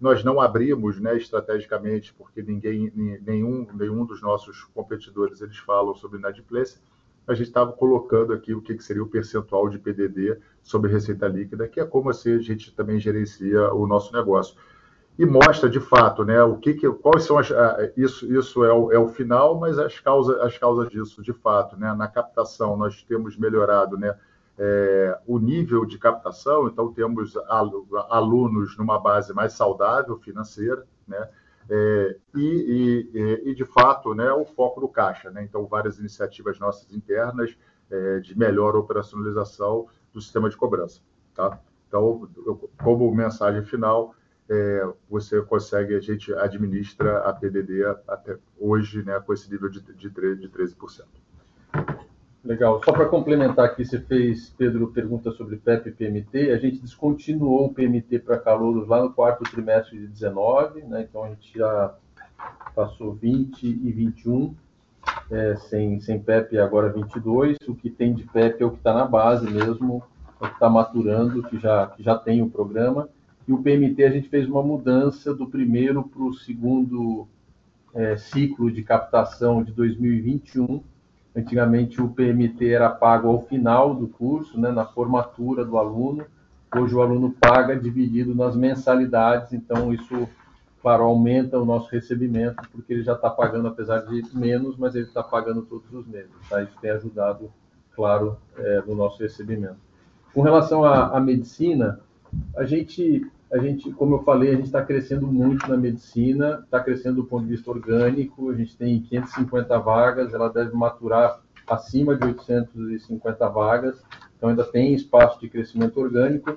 Nós 0.00 0.24
não 0.24 0.40
abrimos 0.40 0.98
né, 0.98 1.16
estrategicamente, 1.16 2.14
porque 2.14 2.42
ninguém, 2.42 2.90
nenhum, 3.22 3.66
nenhum 3.74 4.04
dos 4.04 4.22
nossos 4.22 4.64
competidores 4.64 5.40
eles 5.40 5.58
falam 5.58 5.94
sobre 5.94 6.18
inadimplência. 6.18 6.80
A 7.26 7.34
gente 7.34 7.48
estava 7.48 7.72
colocando 7.72 8.32
aqui 8.32 8.54
o 8.54 8.62
que, 8.62 8.80
seria 8.80 9.02
o 9.02 9.06
percentual 9.06 9.68
de 9.68 9.78
PDD 9.78 10.38
sobre 10.62 10.90
receita 10.90 11.28
líquida, 11.28 11.68
que 11.68 11.78
é 11.78 11.84
como 11.84 12.10
assim 12.10 12.34
a 12.34 12.38
gente 12.38 12.74
também 12.74 12.98
gerencia 12.98 13.72
o 13.74 13.86
nosso 13.86 14.12
negócio 14.12 14.56
e 15.20 15.26
mostra 15.26 15.68
de 15.68 15.78
fato, 15.78 16.24
né, 16.24 16.42
o 16.42 16.56
que, 16.56 16.72
que 16.72 16.90
quais 16.90 17.24
são 17.24 17.36
as, 17.36 17.50
isso 17.94 18.32
isso 18.32 18.64
é 18.64 18.72
o, 18.72 18.90
é 18.90 18.98
o 18.98 19.06
final, 19.06 19.60
mas 19.60 19.78
as 19.78 20.00
causas 20.00 20.40
as 20.40 20.56
causas 20.56 20.88
disso, 20.88 21.22
de 21.22 21.34
fato, 21.34 21.76
né, 21.76 21.92
na 21.92 22.08
captação 22.08 22.74
nós 22.74 23.02
temos 23.02 23.36
melhorado, 23.36 23.98
né, 23.98 24.16
é, 24.62 25.18
o 25.26 25.38
nível 25.38 25.86
de 25.86 25.98
captação, 25.98 26.68
então 26.68 26.92
temos 26.92 27.34
alunos 28.10 28.76
numa 28.76 28.98
base 29.00 29.32
mais 29.32 29.54
saudável 29.54 30.18
financeira, 30.18 30.86
né, 31.08 31.30
é, 31.70 32.16
e, 32.34 33.08
e, 33.14 33.50
e, 33.50 33.54
de 33.54 33.64
fato, 33.64 34.14
né, 34.14 34.30
o 34.32 34.44
foco 34.44 34.82
do 34.82 34.88
caixa, 34.88 35.30
né, 35.30 35.42
então 35.42 35.66
várias 35.66 35.98
iniciativas 35.98 36.58
nossas 36.58 36.92
internas 36.92 37.56
é, 37.90 38.20
de 38.20 38.38
melhor 38.38 38.76
operacionalização 38.76 39.86
do 40.12 40.20
sistema 40.20 40.50
de 40.50 40.56
cobrança, 40.58 41.00
tá? 41.34 41.58
Então, 41.88 42.28
como 42.82 43.12
mensagem 43.12 43.64
final, 43.64 44.14
é, 44.48 44.92
você 45.08 45.40
consegue, 45.42 45.94
a 45.94 46.00
gente 46.00 46.34
administra 46.34 47.18
a 47.20 47.32
PDD 47.32 47.84
até 48.06 48.36
hoje 48.58 49.02
né, 49.02 49.18
com 49.20 49.32
esse 49.32 49.50
nível 49.50 49.70
de, 49.70 49.80
de, 49.80 50.08
de 50.08 50.48
13%. 50.48 51.04
Legal. 52.42 52.80
Só 52.82 52.92
para 52.92 53.06
complementar 53.06 53.66
aqui, 53.66 53.84
você 53.84 54.00
fez, 54.00 54.48
Pedro, 54.56 54.88
pergunta 54.88 55.30
sobre 55.32 55.56
PEP 55.56 55.88
e 55.88 55.92
PMT. 55.92 56.52
A 56.52 56.56
gente 56.56 56.80
descontinuou 56.80 57.66
o 57.66 57.74
PMT 57.74 58.18
para 58.20 58.38
calouros 58.38 58.88
lá 58.88 59.02
no 59.02 59.12
quarto 59.12 59.44
trimestre 59.44 59.98
de 59.98 60.06
19, 60.06 60.82
né? 60.84 61.06
então 61.08 61.24
a 61.24 61.28
gente 61.28 61.58
já 61.58 61.94
passou 62.74 63.12
20 63.12 63.62
e 63.62 63.92
21 63.92 64.54
é, 65.30 65.56
sem, 65.56 66.00
sem 66.00 66.18
PEP 66.18 66.58
agora 66.58 66.90
22. 66.90 67.58
O 67.68 67.74
que 67.74 67.90
tem 67.90 68.14
de 68.14 68.24
PEP 68.24 68.62
é 68.62 68.66
o 68.66 68.70
que 68.70 68.78
está 68.78 68.94
na 68.94 69.04
base 69.04 69.48
mesmo, 69.50 70.02
é 70.40 70.46
o 70.46 70.48
que 70.48 70.54
está 70.54 70.70
maturando, 70.70 71.42
que 71.42 71.58
já, 71.58 71.88
que 71.88 72.02
já 72.02 72.16
tem 72.16 72.40
o 72.40 72.48
programa. 72.48 73.08
E 73.46 73.52
o 73.52 73.62
PMT 73.62 74.02
a 74.04 74.10
gente 74.10 74.28
fez 74.28 74.48
uma 74.48 74.62
mudança 74.62 75.34
do 75.34 75.46
primeiro 75.46 76.02
para 76.04 76.22
o 76.22 76.32
segundo 76.32 77.28
é, 77.94 78.16
ciclo 78.16 78.70
de 78.70 78.82
captação 78.82 79.62
de 79.62 79.72
2021. 79.72 80.82
Antigamente 81.34 82.02
o 82.02 82.08
PMT 82.08 82.68
era 82.68 82.90
pago 82.90 83.28
ao 83.28 83.42
final 83.42 83.94
do 83.94 84.08
curso, 84.08 84.58
né, 84.58 84.70
na 84.70 84.84
formatura 84.84 85.64
do 85.64 85.78
aluno. 85.78 86.24
Hoje 86.74 86.94
o 86.94 87.02
aluno 87.02 87.34
paga 87.40 87.76
dividido 87.76 88.34
nas 88.34 88.56
mensalidades, 88.56 89.52
então 89.52 89.92
isso, 89.92 90.28
claro, 90.82 91.04
aumenta 91.04 91.58
o 91.58 91.64
nosso 91.64 91.90
recebimento, 91.90 92.62
porque 92.72 92.92
ele 92.92 93.02
já 93.02 93.14
está 93.14 93.30
pagando, 93.30 93.68
apesar 93.68 94.00
de 94.00 94.36
menos, 94.36 94.76
mas 94.76 94.94
ele 94.94 95.06
está 95.06 95.22
pagando 95.22 95.62
todos 95.62 95.92
os 95.92 96.06
meses. 96.06 96.30
Tá? 96.48 96.62
Isso 96.62 96.76
tem 96.80 96.90
ajudado, 96.90 97.50
claro, 97.94 98.36
é, 98.56 98.82
no 98.86 98.94
nosso 98.94 99.20
recebimento. 99.20 99.78
Com 100.32 100.42
relação 100.42 100.84
à, 100.84 101.16
à 101.16 101.20
medicina, 101.20 102.00
a 102.56 102.64
gente 102.64 103.26
a 103.52 103.58
gente, 103.58 103.90
como 103.92 104.14
eu 104.14 104.22
falei, 104.22 104.50
a 104.50 104.54
gente 104.54 104.66
está 104.66 104.84
crescendo 104.84 105.26
muito 105.26 105.68
na 105.68 105.76
medicina, 105.76 106.60
está 106.64 106.78
crescendo 106.80 107.16
do 107.16 107.24
ponto 107.24 107.44
de 107.44 107.50
vista 107.50 107.70
orgânico, 107.70 108.50
a 108.50 108.54
gente 108.54 108.76
tem 108.76 109.00
550 109.00 109.78
vagas, 109.78 110.32
ela 110.32 110.48
deve 110.48 110.72
maturar 110.72 111.40
acima 111.66 112.16
de 112.16 112.24
850 112.24 113.48
vagas, 113.48 114.02
então 114.36 114.50
ainda 114.50 114.64
tem 114.64 114.94
espaço 114.94 115.40
de 115.40 115.48
crescimento 115.48 115.98
orgânico, 116.00 116.56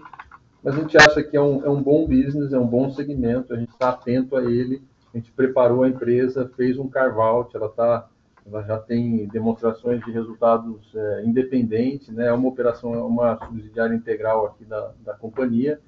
mas 0.63 0.75
a 0.75 0.79
gente 0.79 0.95
acha 0.97 1.23
que 1.23 1.35
é 1.35 1.41
um, 1.41 1.65
é 1.65 1.69
um 1.69 1.81
bom 1.81 2.07
business, 2.07 2.53
é 2.53 2.59
um 2.59 2.67
bom 2.67 2.89
segmento, 2.91 3.53
a 3.53 3.57
gente 3.57 3.71
está 3.71 3.89
atento 3.89 4.35
a 4.35 4.43
ele, 4.43 4.81
a 5.13 5.17
gente 5.17 5.31
preparou 5.31 5.83
a 5.83 5.89
empresa, 5.89 6.51
fez 6.55 6.77
um 6.77 6.87
carve-out, 6.87 7.55
ela, 7.55 7.69
tá, 7.69 8.07
ela 8.45 8.63
já 8.63 8.77
tem 8.77 9.27
demonstrações 9.27 10.03
de 10.05 10.11
resultados 10.11 10.91
é, 10.95 11.23
independentes, 11.25 12.09
né? 12.09 12.27
é 12.27 12.33
uma 12.33 12.47
operação, 12.49 12.93
é 12.93 13.01
uma 13.01 13.37
subsidiária 13.45 13.95
integral 13.95 14.45
aqui 14.45 14.63
da, 14.63 14.91
da 15.03 15.13
companhia, 15.13 15.79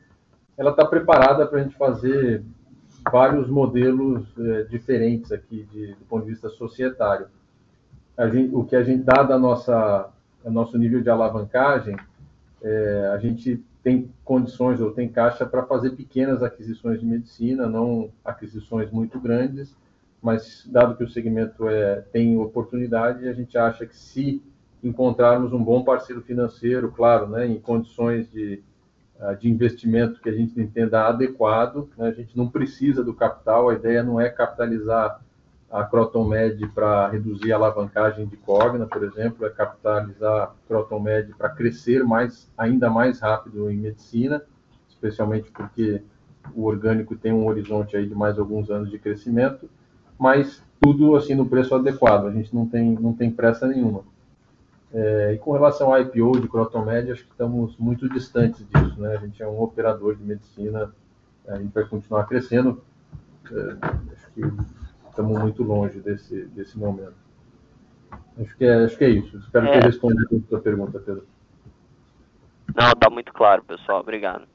ela 0.57 0.71
está 0.71 0.85
preparada 0.85 1.45
para 1.45 1.59
a 1.59 1.63
gente 1.63 1.75
fazer 1.75 2.43
vários 3.11 3.49
modelos 3.49 4.25
é, 4.37 4.63
diferentes 4.63 5.31
aqui 5.31 5.67
de, 5.71 5.93
do 5.93 6.05
ponto 6.05 6.25
de 6.25 6.31
vista 6.31 6.49
societário. 6.49 7.27
Gente, 8.31 8.55
o 8.55 8.63
que 8.63 8.75
a 8.75 8.83
gente 8.83 9.03
dá 9.03 9.23
da 9.23 9.37
nossa 9.37 10.09
a 10.45 10.49
nosso 10.49 10.77
nível 10.77 11.01
de 11.01 11.09
alavancagem, 11.09 11.97
é, 12.61 13.11
a 13.11 13.17
gente 13.17 13.63
tem 13.83 14.11
condições 14.23 14.79
ou 14.79 14.91
tem 14.91 15.09
caixa 15.09 15.45
para 15.45 15.63
fazer 15.63 15.91
pequenas 15.91 16.43
aquisições 16.43 16.99
de 16.99 17.05
medicina, 17.05 17.67
não 17.67 18.09
aquisições 18.23 18.91
muito 18.91 19.19
grandes, 19.19 19.75
mas 20.21 20.67
dado 20.71 20.95
que 20.95 21.03
o 21.03 21.09
segmento 21.09 21.67
é, 21.67 22.01
tem 22.11 22.37
oportunidade, 22.37 23.27
a 23.27 23.33
gente 23.33 23.57
acha 23.57 23.85
que 23.85 23.95
se 23.95 24.41
encontrarmos 24.83 25.51
um 25.51 25.63
bom 25.63 25.83
parceiro 25.83 26.21
financeiro, 26.21 26.91
claro, 26.91 27.27
né, 27.27 27.47
em 27.47 27.59
condições 27.59 28.31
de 28.31 28.61
de 29.39 29.49
investimento 29.49 30.19
que 30.21 30.29
a 30.29 30.33
gente 30.33 30.59
entenda 30.59 31.07
adequado. 31.07 31.89
Né? 31.97 32.09
A 32.09 32.11
gente 32.11 32.37
não 32.37 32.47
precisa 32.47 33.03
do 33.03 33.13
capital, 33.13 33.69
a 33.69 33.73
ideia 33.73 34.03
não 34.03 34.19
é 34.19 34.29
capitalizar 34.29 35.21
a 35.71 35.83
CrotonMed 35.83 36.67
para 36.69 37.07
reduzir 37.09 37.51
a 37.51 37.55
alavancagem 37.55 38.27
de 38.27 38.37
Cogna, 38.37 38.85
por 38.85 39.03
exemplo, 39.03 39.45
é 39.45 39.49
capitalizar 39.49 40.43
a 40.43 40.51
CrotonMed 40.67 41.33
para 41.35 41.49
crescer 41.49 42.03
mais, 42.03 42.49
ainda 42.57 42.89
mais 42.89 43.19
rápido 43.19 43.69
em 43.69 43.77
medicina, 43.77 44.41
especialmente 44.87 45.51
porque 45.51 46.01
o 46.53 46.63
orgânico 46.65 47.15
tem 47.15 47.33
um 47.33 47.47
horizonte 47.47 47.97
aí 47.97 48.07
de 48.07 48.15
mais 48.15 48.37
alguns 48.37 48.69
anos 48.69 48.89
de 48.89 48.99
crescimento, 48.99 49.69
mas 50.17 50.63
tudo 50.79 51.15
assim 51.15 51.35
no 51.35 51.47
preço 51.47 51.73
adequado, 51.73 52.27
a 52.27 52.31
gente 52.31 52.53
não 52.53 52.65
tem, 52.67 52.91
não 52.93 53.13
tem 53.13 53.31
pressa 53.31 53.67
nenhuma. 53.67 54.03
É, 54.97 55.33
e 55.33 55.37
com 55.37 55.51
relação 55.51 55.93
ao 55.93 55.99
IPO 55.99 56.39
de 56.39 56.47
Crotomed, 56.47 57.11
acho 57.11 57.25
que 57.25 57.31
estamos 57.31 57.75
muito 57.75 58.07
distantes 58.07 58.65
disso. 58.69 59.01
Né? 59.01 59.13
A 59.13 59.17
gente 59.17 59.43
é 59.43 59.47
um 59.47 59.61
operador 59.61 60.15
de 60.15 60.23
medicina, 60.23 60.95
a 61.45 61.57
gente 61.57 61.73
vai 61.73 61.83
continuar 61.83 62.25
crescendo. 62.25 62.81
É, 63.51 64.13
acho 64.13 64.31
que 64.31 64.41
estamos 65.09 65.37
muito 65.37 65.63
longe 65.63 65.99
desse, 65.99 66.45
desse 66.45 66.79
momento. 66.79 67.13
Acho 68.39 68.55
que 68.55 68.63
é, 68.63 68.85
acho 68.85 68.97
que 68.97 69.03
é 69.03 69.09
isso. 69.09 69.37
Espero 69.37 69.67
é. 69.67 69.73
ter 69.73 69.83
respondido 69.83 70.43
a 70.45 70.47
sua 70.47 70.61
pergunta, 70.61 70.97
Pedro. 70.99 71.27
Não, 72.73 72.91
está 72.91 73.09
muito 73.09 73.33
claro, 73.33 73.65
pessoal. 73.65 73.99
Obrigado. 73.99 74.47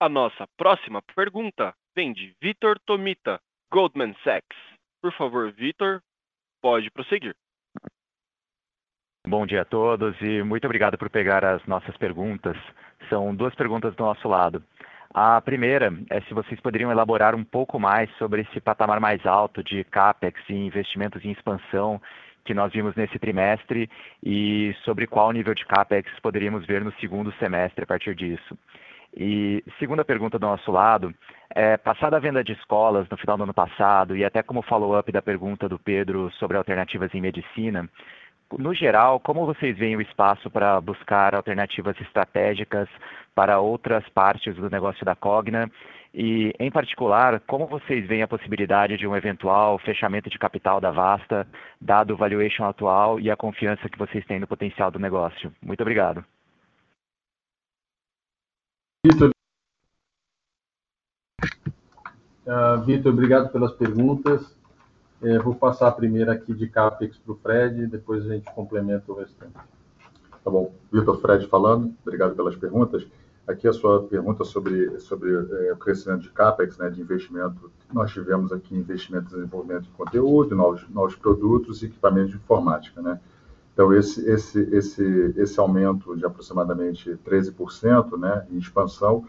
A 0.00 0.08
nossa 0.08 0.46
próxima 0.56 1.02
pergunta 1.16 1.74
vem 1.92 2.12
de 2.12 2.36
Vitor 2.40 2.78
Tomita, 2.86 3.40
Goldman 3.72 4.14
Sachs. 4.22 4.56
Por 5.02 5.12
favor, 5.14 5.50
Vitor, 5.50 6.00
pode 6.68 6.90
prosseguir. 6.90 7.34
Bom 9.26 9.46
dia 9.46 9.62
a 9.62 9.64
todos 9.64 10.14
e 10.20 10.42
muito 10.42 10.66
obrigado 10.66 10.98
por 10.98 11.08
pegar 11.08 11.42
as 11.42 11.64
nossas 11.66 11.96
perguntas. 11.96 12.58
São 13.08 13.34
duas 13.34 13.54
perguntas 13.54 13.94
do 13.96 14.04
nosso 14.04 14.28
lado. 14.28 14.62
A 15.14 15.40
primeira 15.40 15.90
é 16.10 16.20
se 16.20 16.34
vocês 16.34 16.60
poderiam 16.60 16.92
elaborar 16.92 17.34
um 17.34 17.42
pouco 17.42 17.80
mais 17.80 18.10
sobre 18.18 18.42
esse 18.42 18.60
patamar 18.60 19.00
mais 19.00 19.24
alto 19.24 19.64
de 19.64 19.82
CapEx 19.84 20.38
e 20.50 20.52
investimentos 20.52 21.24
em 21.24 21.30
expansão 21.30 22.02
que 22.44 22.52
nós 22.52 22.70
vimos 22.70 22.94
nesse 22.94 23.18
trimestre 23.18 23.88
e 24.22 24.74
sobre 24.84 25.06
qual 25.06 25.32
nível 25.32 25.54
de 25.54 25.64
CapEx 25.64 26.10
poderíamos 26.20 26.66
ver 26.66 26.84
no 26.84 26.92
segundo 27.00 27.32
semestre 27.38 27.84
a 27.84 27.86
partir 27.86 28.14
disso. 28.14 28.58
E 29.16 29.64
segunda 29.78 30.04
pergunta 30.04 30.38
do 30.38 30.46
nosso 30.46 30.70
lado, 30.70 31.12
é, 31.54 31.76
passada 31.76 32.16
a 32.16 32.20
venda 32.20 32.44
de 32.44 32.52
escolas 32.52 33.08
no 33.08 33.16
final 33.16 33.36
do 33.36 33.42
ano 33.44 33.54
passado 33.54 34.16
e 34.16 34.24
até 34.24 34.42
como 34.42 34.62
follow-up 34.62 35.10
da 35.10 35.22
pergunta 35.22 35.68
do 35.68 35.78
Pedro 35.78 36.30
sobre 36.32 36.56
alternativas 36.56 37.12
em 37.14 37.20
medicina, 37.20 37.88
no 38.56 38.72
geral, 38.72 39.20
como 39.20 39.44
vocês 39.44 39.76
veem 39.76 39.96
o 39.96 40.00
espaço 40.00 40.50
para 40.50 40.80
buscar 40.80 41.34
alternativas 41.34 42.00
estratégicas 42.00 42.88
para 43.34 43.60
outras 43.60 44.08
partes 44.08 44.54
do 44.54 44.70
negócio 44.70 45.04
da 45.04 45.14
Cogna? 45.14 45.70
E, 46.14 46.54
em 46.58 46.70
particular, 46.70 47.40
como 47.40 47.66
vocês 47.66 48.06
veem 48.06 48.22
a 48.22 48.28
possibilidade 48.28 48.96
de 48.96 49.06
um 49.06 49.14
eventual 49.14 49.78
fechamento 49.78 50.30
de 50.30 50.38
capital 50.38 50.80
da 50.80 50.90
Vasta, 50.90 51.46
dado 51.78 52.14
o 52.14 52.16
valuation 52.16 52.64
atual 52.64 53.20
e 53.20 53.30
a 53.30 53.36
confiança 53.36 53.88
que 53.88 53.98
vocês 53.98 54.24
têm 54.24 54.40
no 54.40 54.46
potencial 54.46 54.90
do 54.90 54.98
negócio? 54.98 55.52
Muito 55.62 55.82
obrigado. 55.82 56.24
Vitor, 59.06 59.30
uh, 62.46 62.84
Vitor, 62.84 63.12
obrigado 63.12 63.52
pelas 63.52 63.72
perguntas. 63.72 64.56
É, 65.22 65.38
vou 65.38 65.54
passar 65.54 65.88
a 65.88 65.92
primeira 65.92 66.32
aqui 66.32 66.52
de 66.52 66.68
CAPEX 66.68 67.16
para 67.18 67.32
o 67.32 67.36
Fred, 67.36 67.86
depois 67.86 68.24
a 68.24 68.34
gente 68.34 68.52
complementa 68.52 69.10
o 69.12 69.14
restante. 69.14 69.54
Tá 70.44 70.50
bom. 70.50 70.74
Vitor 70.92 71.20
Fred 71.20 71.46
falando, 71.46 71.94
obrigado 72.02 72.34
pelas 72.34 72.56
perguntas. 72.56 73.06
Aqui 73.46 73.68
a 73.68 73.72
sua 73.72 74.02
pergunta 74.02 74.44
sobre, 74.44 74.98
sobre 74.98 75.32
é, 75.32 75.72
o 75.72 75.76
crescimento 75.76 76.22
de 76.22 76.30
CAPEX, 76.30 76.76
né, 76.78 76.90
de 76.90 77.00
investimento. 77.00 77.70
Nós 77.92 78.12
tivemos 78.12 78.52
aqui 78.52 78.74
investimento 78.74 79.28
em 79.28 79.36
desenvolvimento 79.36 79.84
de 79.84 79.90
conteúdo, 79.90 80.56
novos, 80.56 80.88
novos 80.90 81.14
produtos 81.14 81.82
e 81.82 81.86
equipamentos 81.86 82.30
de 82.30 82.36
informática. 82.36 83.00
Né? 83.00 83.20
Então, 83.78 83.94
esse, 83.94 84.28
esse, 84.28 84.58
esse, 84.74 85.34
esse 85.36 85.60
aumento 85.60 86.16
de 86.16 86.26
aproximadamente 86.26 87.16
13% 87.24 88.18
né, 88.18 88.44
em 88.50 88.58
expansão 88.58 89.24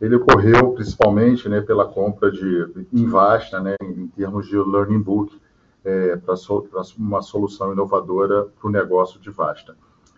ele 0.00 0.16
ocorreu 0.16 0.72
principalmente 0.72 1.48
né, 1.48 1.60
pela 1.60 1.86
compra 1.86 2.28
de 2.28 2.88
Invasta, 2.92 3.60
né, 3.60 3.76
em 3.80 4.08
termos 4.08 4.48
de 4.48 4.56
learning 4.56 5.00
book, 5.00 5.40
é, 5.84 6.16
para 6.16 6.34
so, 6.34 6.68
uma 6.98 7.22
solução 7.22 7.72
inovadora 7.72 8.46
para 8.58 8.68
o 8.68 8.72
negócio 8.72 9.20
de 9.20 9.30
Vasta. 9.30 9.76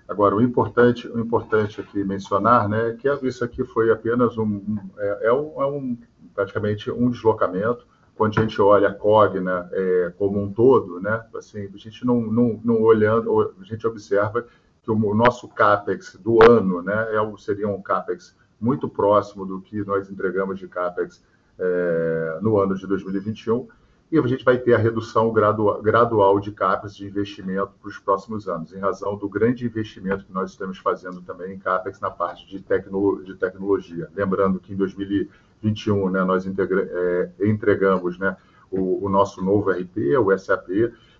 Agora, 0.09 0.35
o 0.35 0.41
importante, 0.41 1.07
o 1.07 1.21
importante 1.21 1.79
aqui 1.79 2.03
mencionar, 2.03 2.71
né, 2.71 2.97
que 2.99 3.07
isso 3.27 3.45
aqui 3.45 3.63
foi 3.63 3.93
apenas 3.93 4.39
um, 4.39 4.79
é, 4.97 5.27
é, 5.29 5.33
um, 5.35 5.61
é 5.61 5.67
um, 5.67 5.99
praticamente 6.35 6.91
um 6.91 7.11
deslocamento. 7.11 7.87
Quando 8.17 8.39
a 8.39 8.43
gente 8.43 8.61
olha 8.61 8.89
a 8.89 8.95
Cogna 8.95 9.69
é, 9.73 10.13
como 10.19 10.43
um 10.43 10.53
todo, 10.53 11.01
né, 11.01 11.25
assim, 11.37 11.69
a 11.73 11.77
gente 11.77 12.05
não, 12.05 12.21
não, 12.21 12.61
não 12.65 12.83
olhando, 12.83 13.55
a 13.61 13.65
gente 13.65 13.87
observa 13.87 14.47
que 14.83 14.91
o 14.91 15.15
nosso 15.15 15.49
capex 15.49 16.17
do 16.17 16.43
ano, 16.43 16.83
né, 16.83 17.09
é, 17.15 17.37
seria 17.39 17.69
um 17.69 17.83
capex 17.83 18.35
muito 18.61 18.89
próximo 18.89 19.45
do 19.45 19.61
que 19.61 19.85
nós 19.85 20.11
entregamos 20.11 20.59
de 20.59 20.69
CAPEX 20.69 21.23
é, 21.59 22.39
no 22.43 22.59
ano 22.59 22.75
de 22.75 22.87
2021, 22.87 23.69
e 24.11 24.19
a 24.19 24.27
gente 24.27 24.45
vai 24.45 24.57
ter 24.57 24.73
a 24.75 24.79
redução 24.79 25.33
gradual, 25.33 26.39
de 26.39 26.53
CAPEX 26.53 26.95
de 26.95 27.07
investimento 27.07 27.73
para 27.81 27.89
os 27.89 27.99
próximos 27.99 28.49
anos, 28.49 28.73
em 28.73 28.79
razão 28.79 29.17
do 29.17 29.29
grande 29.29 29.67
investimento 29.67 30.25
que 30.25 30.33
nós 30.33 30.53
estamos 30.53 30.79
fazendo 30.79 31.21
também 31.23 31.55
em 31.55 31.59
CAPEX 31.59 32.01
na 32.01 32.11
parte 32.11 32.47
de, 32.47 32.61
tecno, 32.61 33.23
de 33.25 33.35
tecnologia. 33.35 34.09
Lembrando 34.15 34.61
que 34.61 34.73
em 34.73 34.77
2021 34.77 35.29
né, 35.63 36.25
nós 36.25 36.47
integra, 36.47 36.89
é, 36.91 37.31
entregamos 37.47 38.19
né, 38.19 38.37
o, 38.71 39.05
o 39.07 39.09
nosso 39.09 39.43
novo 39.43 39.71
RP, 39.71 40.17
o 40.19 40.37
SAP, 40.39 40.69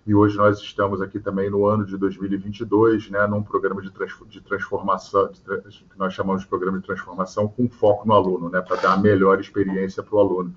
e 0.07 0.15
hoje 0.15 0.37
nós 0.37 0.61
estamos 0.61 1.03
aqui 1.03 1.19
também 1.19 1.51
no 1.51 1.67
ano 1.67 1.85
de 1.85 1.97
2022, 1.97 3.11
né, 3.11 3.27
num 3.27 3.43
programa 3.43 3.83
de, 3.83 3.91
trans, 3.91 4.13
de 4.29 4.41
transformação, 4.41 5.31
de, 5.33 5.41
que 5.41 5.99
nós 5.99 6.15
chamamos 6.15 6.43
de 6.43 6.49
programa 6.49 6.79
de 6.79 6.87
transformação 6.87 7.49
com 7.49 7.69
foco 7.69 8.07
no 8.07 8.15
aluno, 8.15 8.49
né, 8.49 8.61
para 8.61 8.77
dar 8.77 8.93
a 8.93 8.97
melhor 8.97 9.41
experiência 9.41 10.03
para 10.03 10.15
o 10.15 10.21
aluno. 10.21 10.55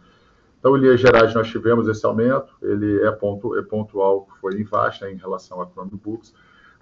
Então, 0.60 0.78
em 0.78 0.82
linhas 0.82 1.00
gerais, 1.00 1.34
nós 1.34 1.48
tivemos 1.48 1.88
esse 1.88 2.06
aumento, 2.06 2.54
ele 2.62 3.02
é, 3.02 3.12
ponto, 3.12 3.58
é 3.58 3.62
pontual, 3.64 4.28
foi 4.42 4.60
em 4.62 4.66
faixa 4.66 5.10
em 5.10 5.16
relação 5.16 5.62
a 5.62 5.66
Chromebooks, 5.66 6.34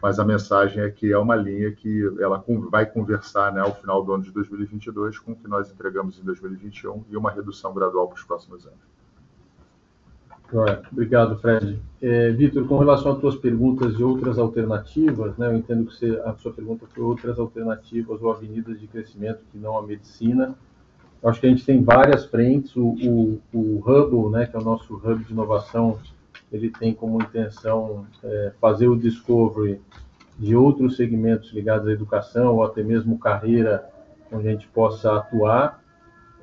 mas 0.02 0.20
a 0.20 0.26
mensagem 0.26 0.84
é 0.84 0.90
que 0.90 1.12
é 1.12 1.18
uma 1.18 1.36
linha 1.36 1.72
que 1.72 2.04
ela 2.20 2.44
vai 2.70 2.86
conversar 2.86 3.52
né, 3.52 3.62
ao 3.62 3.74
final 3.74 4.04
do 4.04 4.14
ano 4.14 4.24
de 4.24 4.32
2022 4.32 5.18
com 5.20 5.32
o 5.32 5.36
que 5.36 5.48
nós 5.48 5.72
entregamos 5.72 6.20
em 6.20 6.24
2021 6.24 7.04
e 7.10 7.18
uma 7.18 7.32
redução 7.32 7.74
gradual 7.74 8.08
para 8.08 8.18
os 8.18 8.24
próximos 8.24 8.66
anos. 8.66 8.98
Obrigado, 10.92 11.38
Fred. 11.40 11.78
É, 12.02 12.32
Vitor, 12.32 12.66
com 12.68 12.78
relação 12.78 13.12
às 13.12 13.20
tuas 13.20 13.36
perguntas 13.36 13.98
de 13.98 14.04
outras 14.04 14.38
alternativas, 14.38 15.36
né, 15.38 15.48
eu 15.48 15.58
entendo 15.58 15.86
que 15.86 15.96
você, 15.96 16.22
a 16.24 16.34
sua 16.36 16.54
pergunta 16.54 16.86
foi 16.88 17.04
outras 17.04 17.38
alternativas 17.38 18.22
ou 18.22 18.32
avenidas 18.32 18.80
de 18.80 18.88
crescimento 18.88 19.42
que 19.52 19.58
não 19.58 19.78
a 19.78 19.82
medicina. 19.82 20.56
Eu 21.22 21.30
acho 21.30 21.42
que 21.42 21.48
a 21.48 21.50
gente 21.50 21.66
tem 21.66 21.84
várias 21.84 22.26
frentes. 22.26 22.76
O, 22.78 22.88
o, 22.88 23.42
o 23.52 23.80
Hubble, 23.80 24.30
né, 24.30 24.46
que 24.46 24.56
é 24.56 24.60
o 24.60 24.64
nosso 24.64 24.94
hub 24.96 25.24
de 25.24 25.34
inovação, 25.34 26.00
ele 26.52 26.70
tem 26.70 26.94
como 26.94 27.22
intenção 27.22 28.06
é, 28.24 28.54
fazer 28.60 28.88
o 28.88 28.96
discovery 28.96 29.82
de 30.38 30.56
outros 30.56 30.96
segmentos 30.96 31.52
ligados 31.52 31.88
à 31.88 31.92
educação 31.92 32.56
ou 32.56 32.64
até 32.64 32.84
mesmo 32.84 33.18
carreira 33.18 33.90
onde 34.32 34.48
a 34.48 34.52
gente 34.52 34.68
possa 34.68 35.18
atuar. 35.18 35.84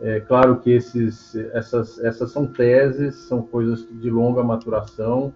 É 0.01 0.21
claro 0.21 0.59
que 0.61 0.71
esses, 0.71 1.35
essas, 1.53 2.03
essas 2.03 2.31
são 2.33 2.47
teses, 2.47 3.15
são 3.29 3.43
coisas 3.43 3.87
de 3.89 4.11
longa 4.11 4.43
maturação. 4.43 5.33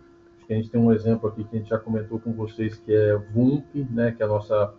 A 0.51 0.53
gente 0.53 0.71
tem 0.71 0.81
um 0.81 0.93
exemplo 0.93 1.29
aqui 1.29 1.45
que 1.45 1.57
a 1.57 1.59
gente 1.59 1.69
já 1.69 1.79
comentou 1.79 2.19
com 2.19 2.33
vocês, 2.33 2.77
que 2.77 2.93
é 2.93 3.17
VUMP, 3.17 3.87
né, 3.91 4.13
que 4.13 4.23
é 4.23 4.27
a 4.27 4.29
nossa 4.29 4.75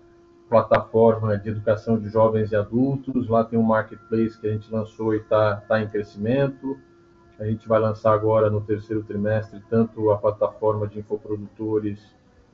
plataforma 0.49 1.37
de 1.37 1.49
educação 1.49 1.99
de 1.99 2.09
jovens 2.09 2.51
e 2.51 2.55
adultos. 2.55 3.29
Lá 3.29 3.43
tem 3.43 3.57
um 3.57 3.63
marketplace 3.63 4.39
que 4.39 4.47
a 4.47 4.51
gente 4.51 4.71
lançou 4.71 5.13
e 5.13 5.17
está 5.17 5.57
tá 5.57 5.79
em 5.79 5.87
crescimento. 5.87 6.77
A 7.39 7.45
gente 7.45 7.67
vai 7.67 7.79
lançar 7.79 8.13
agora 8.13 8.49
no 8.49 8.59
terceiro 8.59 9.01
trimestre 9.01 9.61
tanto 9.69 10.11
a 10.11 10.17
plataforma 10.17 10.85
de 10.87 10.99
infoprodutores 10.99 11.99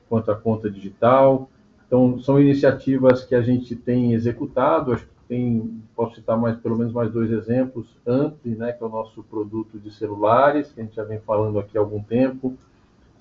quanto 0.08 0.30
a 0.30 0.36
conta 0.36 0.70
digital. 0.70 1.50
Então, 1.86 2.20
são 2.20 2.40
iniciativas 2.40 3.24
que 3.24 3.34
a 3.34 3.42
gente 3.42 3.74
tem 3.74 4.12
executado. 4.12 4.92
Acho 4.92 5.04
que 5.04 5.14
tem, 5.28 5.82
posso 5.94 6.14
citar 6.14 6.38
mais, 6.38 6.56
pelo 6.56 6.78
menos 6.78 6.92
mais 6.92 7.10
dois 7.12 7.30
exemplos. 7.32 7.86
Ampli, 8.06 8.54
né, 8.54 8.72
que 8.72 8.82
é 8.82 8.86
o 8.86 8.90
nosso 8.90 9.24
produto 9.24 9.78
de 9.78 9.90
celulares, 9.90 10.70
que 10.72 10.80
a 10.80 10.84
gente 10.84 10.94
já 10.94 11.02
vem 11.02 11.18
falando 11.18 11.58
aqui 11.58 11.76
há 11.76 11.80
algum 11.80 12.02
tempo. 12.02 12.56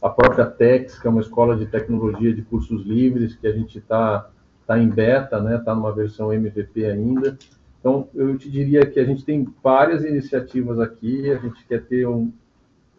A 0.01 0.09
própria 0.09 0.45
Tex, 0.45 0.99
que 0.99 1.07
é 1.07 1.09
uma 1.09 1.21
escola 1.21 1.55
de 1.55 1.65
tecnologia 1.65 2.33
de 2.33 2.43
cursos 2.43 2.85
livres, 2.85 3.35
que 3.35 3.47
a 3.47 3.51
gente 3.51 3.79
está 3.79 4.29
tá 4.67 4.77
em 4.77 4.87
beta, 4.87 5.41
né, 5.41 5.57
está 5.57 5.73
numa 5.73 5.91
versão 5.91 6.31
MVP 6.31 6.85
ainda. 6.85 7.37
Então, 7.85 8.09
eu 8.15 8.35
te 8.35 8.49
diria 8.49 8.83
que 8.83 8.99
a 8.99 9.05
gente 9.05 9.23
tem 9.23 9.47
várias 9.63 10.03
iniciativas 10.03 10.79
aqui, 10.79 11.29
a 11.29 11.37
gente 11.37 11.63
quer 11.67 11.85
ter 11.85 12.07
um, 12.07 12.33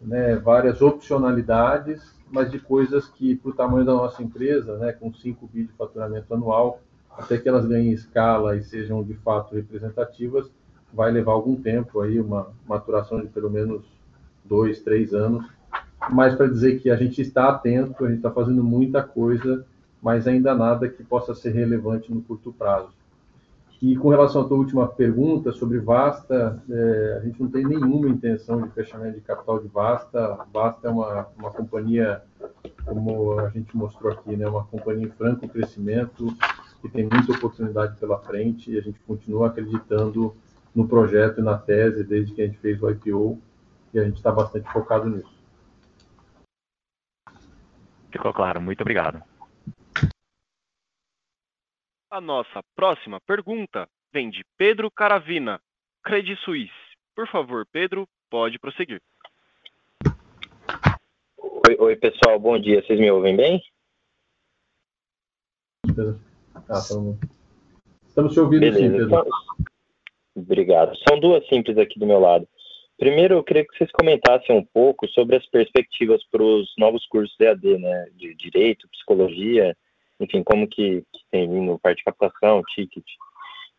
né, 0.01 0.37
várias 0.37 0.81
opcionalidades, 0.81 2.15
mas 2.31 2.49
de 2.49 2.57
coisas 2.57 3.05
que, 3.05 3.35
para 3.35 3.49
o 3.51 3.53
tamanho 3.53 3.85
da 3.85 3.91
nossa 3.91 4.23
empresa, 4.23 4.77
né, 4.77 4.93
com 4.93 5.13
5 5.13 5.45
bi 5.45 5.65
de 5.65 5.73
faturamento 5.73 6.33
anual, 6.33 6.79
até 7.11 7.37
que 7.37 7.49
elas 7.49 7.65
ganhem 7.65 7.91
escala 7.91 8.55
e 8.55 8.63
sejam 8.63 9.03
de 9.03 9.13
fato 9.15 9.55
representativas, 9.55 10.49
vai 10.93 11.11
levar 11.11 11.33
algum 11.33 11.57
tempo 11.57 11.99
aí, 11.99 12.17
uma 12.17 12.47
maturação 12.65 13.19
de 13.19 13.27
pelo 13.27 13.49
menos 13.49 13.83
dois, 14.45 14.79
três 14.81 15.13
anos. 15.13 15.45
Mas 16.09 16.33
para 16.33 16.47
dizer 16.47 16.79
que 16.79 16.89
a 16.89 16.95
gente 16.95 17.21
está 17.21 17.49
atento, 17.49 18.05
a 18.05 18.07
gente 18.07 18.19
está 18.19 18.31
fazendo 18.31 18.63
muita 18.63 19.03
coisa, 19.03 19.65
mas 20.01 20.25
ainda 20.29 20.55
nada 20.55 20.87
que 20.87 21.03
possa 21.03 21.35
ser 21.35 21.51
relevante 21.51 22.09
no 22.09 22.21
curto 22.21 22.53
prazo. 22.53 22.96
E 23.79 23.95
com 23.95 24.09
relação 24.09 24.41
à 24.41 24.47
tua 24.47 24.57
última 24.57 24.87
pergunta 24.87 25.51
sobre 25.51 25.79
Vasta, 25.79 26.63
é, 26.67 27.19
a 27.21 27.25
gente 27.25 27.39
não 27.41 27.49
tem 27.49 27.63
nenhuma 27.63 28.09
intenção 28.09 28.61
de 28.61 28.69
fechamento 28.69 29.15
de 29.15 29.21
capital 29.21 29.59
de 29.59 29.67
Vasta. 29.67 30.39
Vasta 30.51 30.87
é 30.87 30.91
uma, 30.91 31.27
uma 31.37 31.51
companhia, 31.51 32.23
como 32.85 33.39
a 33.39 33.49
gente 33.49 33.77
mostrou 33.77 34.11
aqui, 34.11 34.35
né, 34.35 34.47
uma 34.47 34.65
companhia 34.65 35.05
em 35.05 35.11
franco 35.11 35.47
crescimento, 35.47 36.25
que 36.81 36.89
tem 36.89 37.07
muita 37.07 37.33
oportunidade 37.33 37.95
pela 37.99 38.17
frente 38.17 38.71
e 38.71 38.79
a 38.79 38.81
gente 38.81 38.99
continua 39.01 39.47
acreditando 39.47 40.35
no 40.73 40.87
projeto 40.87 41.39
e 41.39 41.43
na 41.43 41.57
tese 41.57 42.03
desde 42.03 42.33
que 42.33 42.41
a 42.41 42.45
gente 42.45 42.57
fez 42.57 42.81
o 42.81 42.89
IPO 42.89 43.39
e 43.93 43.99
a 43.99 44.03
gente 44.03 44.17
está 44.17 44.31
bastante 44.31 44.71
focado 44.71 45.07
nisso. 45.07 45.37
Ficou 48.11 48.33
claro, 48.33 48.59
muito 48.59 48.81
obrigado. 48.81 49.21
A 52.17 52.21
nossa 52.21 52.63
próxima 52.75 53.21
pergunta 53.21 53.87
vem 54.11 54.31
de 54.31 54.43
Pedro 54.57 54.89
Caravina, 54.89 55.61
Credit 56.03 56.35
Suisse. 56.41 56.73
Por 57.15 57.27
favor, 57.27 57.63
Pedro, 57.71 58.09
pode 58.27 58.57
prosseguir. 58.57 58.99
Oi, 61.37 61.77
oi, 61.77 61.95
pessoal, 61.95 62.39
bom 62.39 62.57
dia. 62.57 62.81
Vocês 62.81 62.99
me 62.99 63.11
ouvem 63.11 63.35
bem? 63.35 63.63
Ah, 66.67 66.79
estamos... 66.79 67.19
estamos 68.07 68.33
te 68.33 68.39
ouvindo 68.39 68.61
Beleza. 68.61 68.79
sim, 68.79 68.91
Pedro. 68.93 69.05
Então, 69.05 69.25
obrigado. 70.37 70.97
São 71.07 71.19
duas 71.19 71.47
simples 71.47 71.77
aqui 71.77 71.99
do 71.99 72.07
meu 72.07 72.19
lado. 72.19 72.49
Primeiro, 72.97 73.35
eu 73.35 73.43
queria 73.43 73.63
que 73.63 73.77
vocês 73.77 73.91
comentassem 73.91 74.57
um 74.57 74.65
pouco 74.65 75.07
sobre 75.09 75.35
as 75.35 75.45
perspectivas 75.45 76.23
para 76.31 76.41
os 76.41 76.73
novos 76.79 77.05
cursos 77.05 77.37
de 77.37 77.45
AD, 77.45 77.77
né? 77.77 78.09
De 78.15 78.33
Direito, 78.33 78.89
Psicologia, 78.89 79.77
enfim, 80.19 80.43
como 80.43 80.67
que, 80.67 81.01
que 81.13 81.19
tem 81.31 81.49
vindo 81.49 81.79
parte 81.79 81.99
de 81.99 82.03
captação, 82.03 82.63
ticket. 82.73 83.05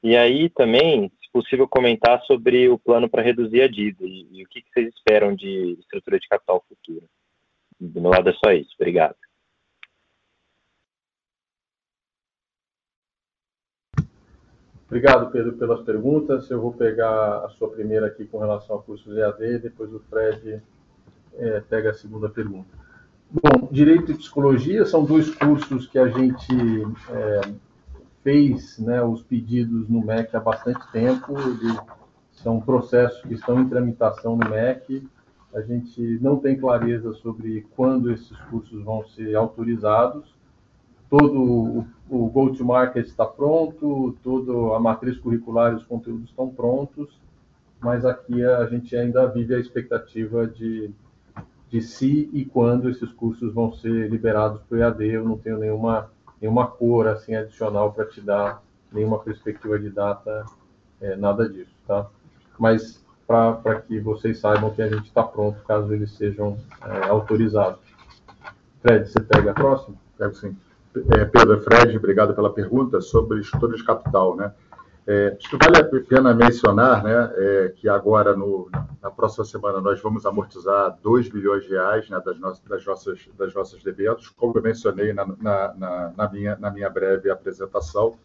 E 0.03 0.17
aí 0.17 0.49
também, 0.51 1.11
se 1.21 1.31
possível, 1.33 1.67
comentar 1.67 2.23
sobre 2.23 2.69
o 2.69 2.79
plano 2.79 3.09
para 3.09 3.23
reduzir 3.23 3.63
a 3.63 3.69
dívida 3.69 4.05
e, 4.05 4.29
e 4.31 4.45
o 4.45 4.49
que, 4.49 4.63
que 4.63 4.71
vocês 4.73 4.95
esperam 4.95 5.35
de 5.35 5.77
estrutura 5.81 6.19
de 6.19 6.29
capital 6.29 6.65
futura. 6.69 7.07
Do 7.81 8.01
meu 8.01 8.11
lado 8.11 8.29
é 8.29 8.33
só 8.35 8.53
isso. 8.53 8.71
Obrigado. 8.79 9.17
Obrigado, 14.87 15.31
Pedro, 15.31 15.53
pelas 15.53 15.83
perguntas. 15.83 16.51
Eu 16.51 16.63
vou 16.63 16.73
pegar 16.73 17.45
a 17.45 17.49
sua 17.51 17.69
primeira 17.71 18.07
aqui 18.07 18.25
com 18.25 18.39
relação 18.39 18.77
a 18.77 18.83
cursos 18.83 19.15
EAD, 19.17 19.59
depois 19.59 19.93
o 19.93 20.01
Fred 20.09 20.63
é, 21.35 21.61
pega 21.61 21.91
a 21.91 21.95
segunda 21.95 22.29
pergunta. 22.31 22.88
Bom, 23.31 23.69
Direito 23.71 24.11
e 24.11 24.15
Psicologia 24.15 24.87
são 24.87 25.05
dois 25.05 25.35
cursos 25.35 25.87
que 25.87 25.99
a 25.99 26.09
gente 26.09 26.51
é, 27.11 27.41
fez 28.23 28.79
né, 28.79 29.03
os 29.03 29.23
pedidos 29.23 29.87
no 29.87 30.03
MEC 30.03 30.35
há 30.35 30.41
bastante 30.41 30.81
tempo, 30.91 31.35
são 32.33 32.59
processos 32.59 33.21
que 33.21 33.35
estão 33.35 33.61
em 33.61 33.69
tramitação 33.69 34.35
no 34.35 34.49
MEC, 34.49 35.07
a 35.55 35.61
gente 35.61 36.19
não 36.23 36.39
tem 36.39 36.59
clareza 36.59 37.13
sobre 37.15 37.67
quando 37.77 38.11
esses 38.11 38.35
cursos 38.51 38.83
vão 38.83 39.07
ser 39.09 39.35
autorizados, 39.35 40.35
todo 41.11 41.39
o, 41.39 41.87
o 42.09 42.31
go-to-market 42.31 43.07
está 43.07 43.27
pronto, 43.27 44.17
toda 44.25 44.75
a 44.75 44.81
matriz 44.81 45.19
curricular 45.19 45.75
e 45.75 45.77
os 45.77 45.85
conteúdos 45.85 46.31
estão 46.31 46.49
prontos, 46.49 47.21
mas 47.79 48.07
aqui 48.07 48.43
a 48.43 48.65
gente 48.67 48.97
ainda 48.97 49.27
vive 49.27 49.55
a 49.55 49.59
expectativa 49.59 50.47
de, 50.47 50.91
de 51.71 51.83
se 51.83 52.31
e 52.33 52.45
quando 52.45 52.89
esses 52.89 53.13
cursos 53.13 53.53
vão 53.53 53.73
ser 53.73 54.11
liberados 54.11 54.61
para 54.63 54.79
o 54.79 54.81
EAD. 54.81 55.07
Eu 55.07 55.25
não 55.25 55.37
tenho 55.37 55.59
nenhuma, 55.59 56.11
nenhuma 56.41 56.67
cor 56.67 57.07
assim, 57.07 57.35
adicional 57.35 57.93
para 57.93 58.07
te 58.07 58.21
dar, 58.21 58.63
nenhuma 58.93 59.19
perspectiva 59.19 59.79
de 59.79 59.91
data, 59.91 60.45
é, 61.01 61.17
nada 61.17 61.49
disso, 61.49 61.75
tá? 61.87 62.07
Mas 62.59 63.05
para 63.27 63.83
que 63.83 64.01
vocês 64.01 64.39
saibam 64.39 64.71
que 64.71 64.81
a 64.81 64.89
gente 64.89 65.07
está 65.07 65.23
pronto 65.23 65.63
caso 65.65 65.93
eles 65.93 66.13
sejam 66.13 66.57
é, 66.83 67.09
autorizados. 67.09 67.81
Fred, 68.81 69.07
você 69.07 69.21
pega 69.21 69.51
a 69.51 69.55
próxima? 69.55 69.97
Pego 70.17 70.35
sim. 70.35 70.57
É, 71.11 71.25
Pedro, 71.27 71.61
Fred, 71.61 71.97
obrigado 71.97 72.35
pela 72.35 72.53
pergunta 72.53 73.01
sobre 73.03 73.41
estrutura 73.41 73.77
de 73.77 73.85
capital, 73.85 74.35
né? 74.35 74.53
É, 75.11 75.35
acho 75.41 75.49
que 75.49 75.57
vale 75.57 75.79
a 75.79 76.05
pena 76.05 76.35
mencionar, 76.35 77.03
né, 77.03 77.33
é, 77.35 77.73
que 77.75 77.89
agora 77.89 78.37
no, 78.37 78.69
na 79.01 79.11
próxima 79.11 79.43
semana 79.43 79.81
nós 79.81 79.99
vamos 80.03 80.27
amortizar 80.27 80.99
2 81.03 81.31
bilhões 81.31 81.65
de 81.65 81.71
reais 81.71 82.11
né, 82.11 82.21
das, 82.23 82.39
nossas, 82.39 82.63
das, 82.69 82.85
nossas, 82.85 83.29
das 83.39 83.55
nossas 83.55 83.83
como 84.37 84.59
eu 84.59 84.63
mencionei 84.63 85.15
na, 85.15 85.25
na, 85.25 85.75
na, 85.75 86.13
na, 86.15 86.31
minha, 86.31 86.57
na 86.57 86.71
minha 86.71 86.91
breve 86.91 87.31
apresentação. 87.31 88.19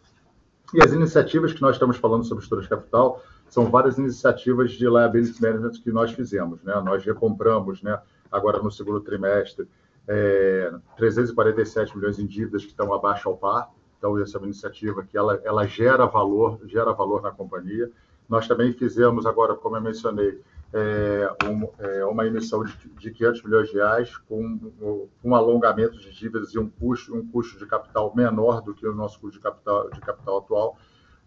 E 0.73 0.83
as 0.83 0.91
iniciativas 0.91 1.53
que 1.53 1.61
nós 1.61 1.77
estamos 1.77 1.95
falando 1.95 2.25
sobre 2.25 2.43
estrutura 2.43 2.63
de 2.63 2.69
capital 2.69 3.23
são 3.47 3.71
várias 3.71 3.97
iniciativas 3.97 4.73
de 4.73 4.85
liability 4.85 5.41
management 5.41 5.81
que 5.81 5.89
nós 5.89 6.11
fizemos. 6.11 6.61
Né? 6.63 6.73
Nós 6.83 7.05
recompramos, 7.05 7.81
né, 7.81 7.97
agora 8.29 8.61
no 8.61 8.69
segundo 8.69 8.99
trimestre, 8.99 9.69
é, 10.05 10.69
347 10.97 11.95
milhões 11.95 12.19
em 12.19 12.27
dívidas 12.27 12.63
que 12.65 12.71
estão 12.71 12.93
abaixo 12.93 13.29
ao 13.29 13.37
par. 13.37 13.71
Então, 14.03 14.19
essa 14.19 14.35
é 14.35 14.39
uma 14.41 14.47
iniciativa 14.47 15.01
que 15.01 15.17
ela, 15.17 15.39
ela 15.45 15.65
gera 15.65 16.05
valor, 16.05 16.59
gera 16.65 16.91
valor 16.91 17.21
na 17.21 17.31
companhia. 17.31 17.89
Nós 18.27 18.45
também 18.49 18.73
fizemos 18.73 19.25
agora, 19.25 19.55
como 19.55 19.77
eu 19.77 19.81
mencionei, 19.81 20.41
é, 20.73 21.33
um, 21.45 21.69
é, 21.79 22.03
uma 22.03 22.27
emissão 22.27 22.65
de, 22.65 22.77
de 22.99 23.11
500 23.11 23.43
milhões 23.43 23.69
de 23.69 23.75
reais 23.75 24.17
com 24.17 25.07
um, 25.23 25.33
alongamento 25.33 25.97
de 25.97 26.11
dívidas 26.11 26.53
e 26.53 26.59
um 26.59 26.69
custo, 26.69 27.15
um 27.15 27.25
custo 27.25 27.57
de 27.57 27.65
capital 27.65 28.13
menor 28.13 28.61
do 28.61 28.73
que 28.73 28.85
o 28.85 28.93
nosso 28.93 29.17
custo 29.21 29.37
de 29.37 29.41
capital, 29.41 29.89
de 29.89 30.01
capital 30.01 30.39
atual. 30.39 30.77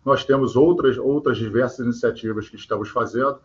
Nós 0.05 0.27
temos 0.27 0.55
outras, 0.55 0.99
outras 0.99 1.39
diversas 1.39 1.79
iniciativas 1.79 2.51
que 2.51 2.57
estamos 2.57 2.91
fazendo, 2.91 3.39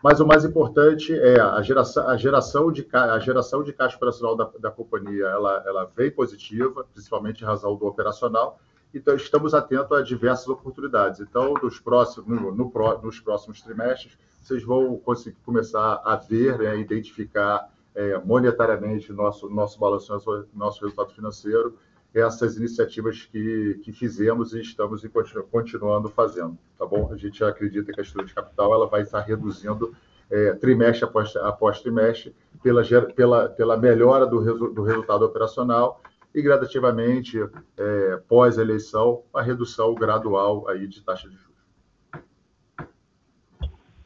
mas 0.00 0.20
o 0.20 0.26
mais 0.26 0.44
importante 0.44 1.12
é 1.12 1.40
a 1.40 1.60
geração, 1.60 2.08
a 2.08 2.16
geração, 2.16 2.70
de, 2.70 2.86
a 2.92 3.18
geração 3.18 3.64
de 3.64 3.72
caixa 3.72 3.96
operacional 3.96 4.36
da, 4.36 4.48
da 4.60 4.70
companhia, 4.70 5.24
ela, 5.24 5.64
ela 5.66 5.90
vem 5.96 6.08
positiva, 6.08 6.86
principalmente 6.92 7.42
em 7.42 7.44
razão 7.44 7.74
do 7.74 7.84
operacional, 7.84 8.60
então 8.96 9.14
estamos 9.14 9.52
atentos 9.54 9.92
a 9.92 10.02
diversas 10.02 10.48
oportunidades. 10.48 11.20
Então, 11.20 11.54
nos 11.62 11.78
próximos, 11.78 12.26
no, 12.28 12.52
no, 12.52 12.72
nos 13.02 13.20
próximos 13.20 13.60
trimestres, 13.60 14.18
vocês 14.40 14.62
vão 14.62 14.96
conseguir 14.98 15.36
começar 15.44 16.00
a 16.04 16.16
ver, 16.16 16.58
né, 16.58 16.78
identificar 16.78 17.68
é, 17.94 18.18
monetariamente 18.18 19.12
nosso, 19.12 19.48
nosso 19.50 19.78
balanço, 19.78 20.12
nosso, 20.12 20.46
nosso 20.54 20.80
resultado 20.82 21.12
financeiro, 21.12 21.76
essas 22.14 22.56
iniciativas 22.56 23.22
que, 23.30 23.80
que 23.82 23.92
fizemos 23.92 24.54
e 24.54 24.60
estamos 24.60 25.02
continuando 25.50 26.08
fazendo, 26.08 26.56
tá 26.78 26.86
bom? 26.86 27.10
A 27.12 27.16
gente 27.16 27.44
acredita 27.44 27.92
que 27.92 28.00
a 28.00 28.02
estrutura 28.02 28.26
de 28.26 28.34
capital 28.34 28.72
ela 28.72 28.86
vai 28.86 29.02
estar 29.02 29.20
reduzindo 29.20 29.94
é, 30.30 30.52
trimestre 30.54 31.04
após, 31.04 31.36
após 31.36 31.80
trimestre 31.80 32.34
pela, 32.62 32.82
pela, 33.12 33.48
pela 33.50 33.76
melhora 33.76 34.26
do, 34.26 34.38
resu, 34.38 34.68
do 34.72 34.82
resultado 34.82 35.24
operacional 35.24 36.00
e 36.34 36.42
gradativamente, 36.42 37.38
é, 37.78 38.16
pós-eleição, 38.28 39.24
a 39.34 39.42
redução 39.42 39.94
gradual 39.94 40.68
aí 40.68 40.86
de 40.86 41.02
taxa 41.02 41.28
de 41.28 41.36
juros. 41.36 41.56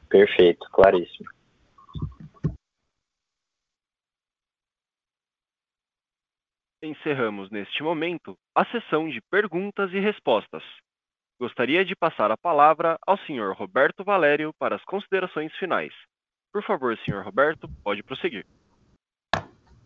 Perfeito, 0.09 0.69
claríssimo. 0.71 1.29
Encerramos 6.83 7.51
neste 7.51 7.83
momento 7.83 8.37
a 8.55 8.65
sessão 8.65 9.09
de 9.09 9.21
perguntas 9.31 9.93
e 9.93 10.01
respostas. 10.01 10.63
Gostaria 11.39 11.85
de 11.85 11.95
passar 11.95 12.31
a 12.31 12.37
palavra 12.37 12.99
ao 13.07 13.17
Sr. 13.19 13.53
Roberto 13.55 14.03
Valério 14.03 14.53
para 14.59 14.77
as 14.77 14.85
considerações 14.85 15.55
finais. 15.57 15.93
Por 16.53 16.63
favor, 16.65 16.97
Sr. 16.99 17.23
Roberto, 17.23 17.69
pode 17.85 18.03
prosseguir. 18.03 18.45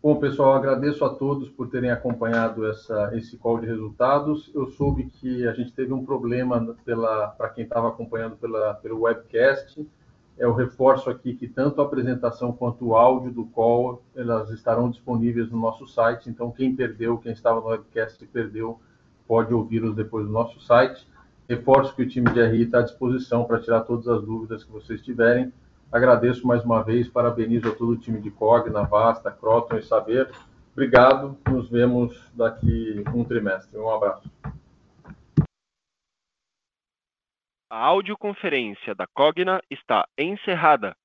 Bom, 0.05 0.17
pessoal, 0.17 0.53
agradeço 0.53 1.03
a 1.03 1.09
todos 1.09 1.49
por 1.49 1.67
terem 1.67 1.89
acompanhado 1.89 2.63
essa, 2.67 3.09
esse 3.15 3.37
call 3.37 3.59
de 3.59 3.65
resultados. 3.65 4.51
Eu 4.53 4.67
soube 4.67 5.05
que 5.05 5.47
a 5.47 5.51
gente 5.51 5.73
teve 5.73 5.91
um 5.93 6.05
problema 6.05 6.77
para 7.35 7.49
quem 7.49 7.63
estava 7.63 7.87
acompanhando 7.87 8.35
pela, 8.35 8.75
pelo 8.75 9.01
webcast 9.01 9.83
eu 10.37 10.53
reforço 10.53 11.09
aqui 11.09 11.33
que 11.33 11.47
tanto 11.47 11.81
a 11.81 11.85
apresentação 11.85 12.51
quanto 12.51 12.85
o 12.85 12.95
áudio 12.95 13.31
do 13.31 13.45
call, 13.45 14.03
elas 14.15 14.51
estarão 14.51 14.91
disponíveis 14.91 15.49
no 15.49 15.57
nosso 15.57 15.87
site, 15.87 16.29
então 16.29 16.51
quem 16.51 16.75
perdeu, 16.75 17.17
quem 17.17 17.31
estava 17.31 17.59
no 17.59 17.67
webcast 17.69 18.23
e 18.23 18.27
perdeu, 18.27 18.79
pode 19.27 19.55
ouvi-los 19.55 19.95
depois 19.95 20.27
no 20.27 20.31
nosso 20.31 20.59
site. 20.59 21.07
Reforço 21.49 21.95
que 21.95 22.03
o 22.03 22.07
time 22.07 22.29
de 22.31 22.45
RI 22.45 22.63
está 22.63 22.79
à 22.79 22.83
disposição 22.83 23.45
para 23.45 23.59
tirar 23.59 23.81
todas 23.81 24.07
as 24.07 24.21
dúvidas 24.23 24.63
que 24.63 24.71
vocês 24.71 25.01
tiverem. 25.01 25.51
Agradeço 25.95 26.45
mais 26.45 26.61
uma 26.65 26.83
vez, 26.83 27.07
parabenizo 27.07 27.69
a 27.69 27.73
todo 27.73 27.91
o 27.91 27.97
time 27.97 28.19
de 28.19 28.29
Cogna, 28.29 28.83
Vasta, 28.83 29.31
Croton 29.31 29.77
e 29.77 29.81
Saber. 29.81 30.29
Obrigado, 30.73 31.37
nos 31.49 31.69
vemos 31.69 32.13
daqui 32.33 33.01
um 33.15 33.23
trimestre. 33.23 33.79
Um 33.79 33.89
abraço. 33.89 34.29
A 37.69 37.77
audioconferência 37.77 38.93
da 38.93 39.07
Cogna 39.07 39.61
está 39.71 40.05
encerrada. 40.17 40.97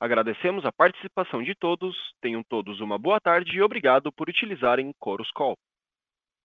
Agradecemos 0.00 0.66
a 0.66 0.72
participação 0.72 1.40
de 1.40 1.54
todos, 1.54 1.96
tenham 2.20 2.42
todos 2.42 2.80
uma 2.80 2.98
boa 2.98 3.20
tarde 3.20 3.56
e 3.56 3.62
obrigado 3.62 4.10
por 4.10 4.28
utilizarem 4.28 4.92
Chorus 5.00 5.30
Call. 5.30 5.56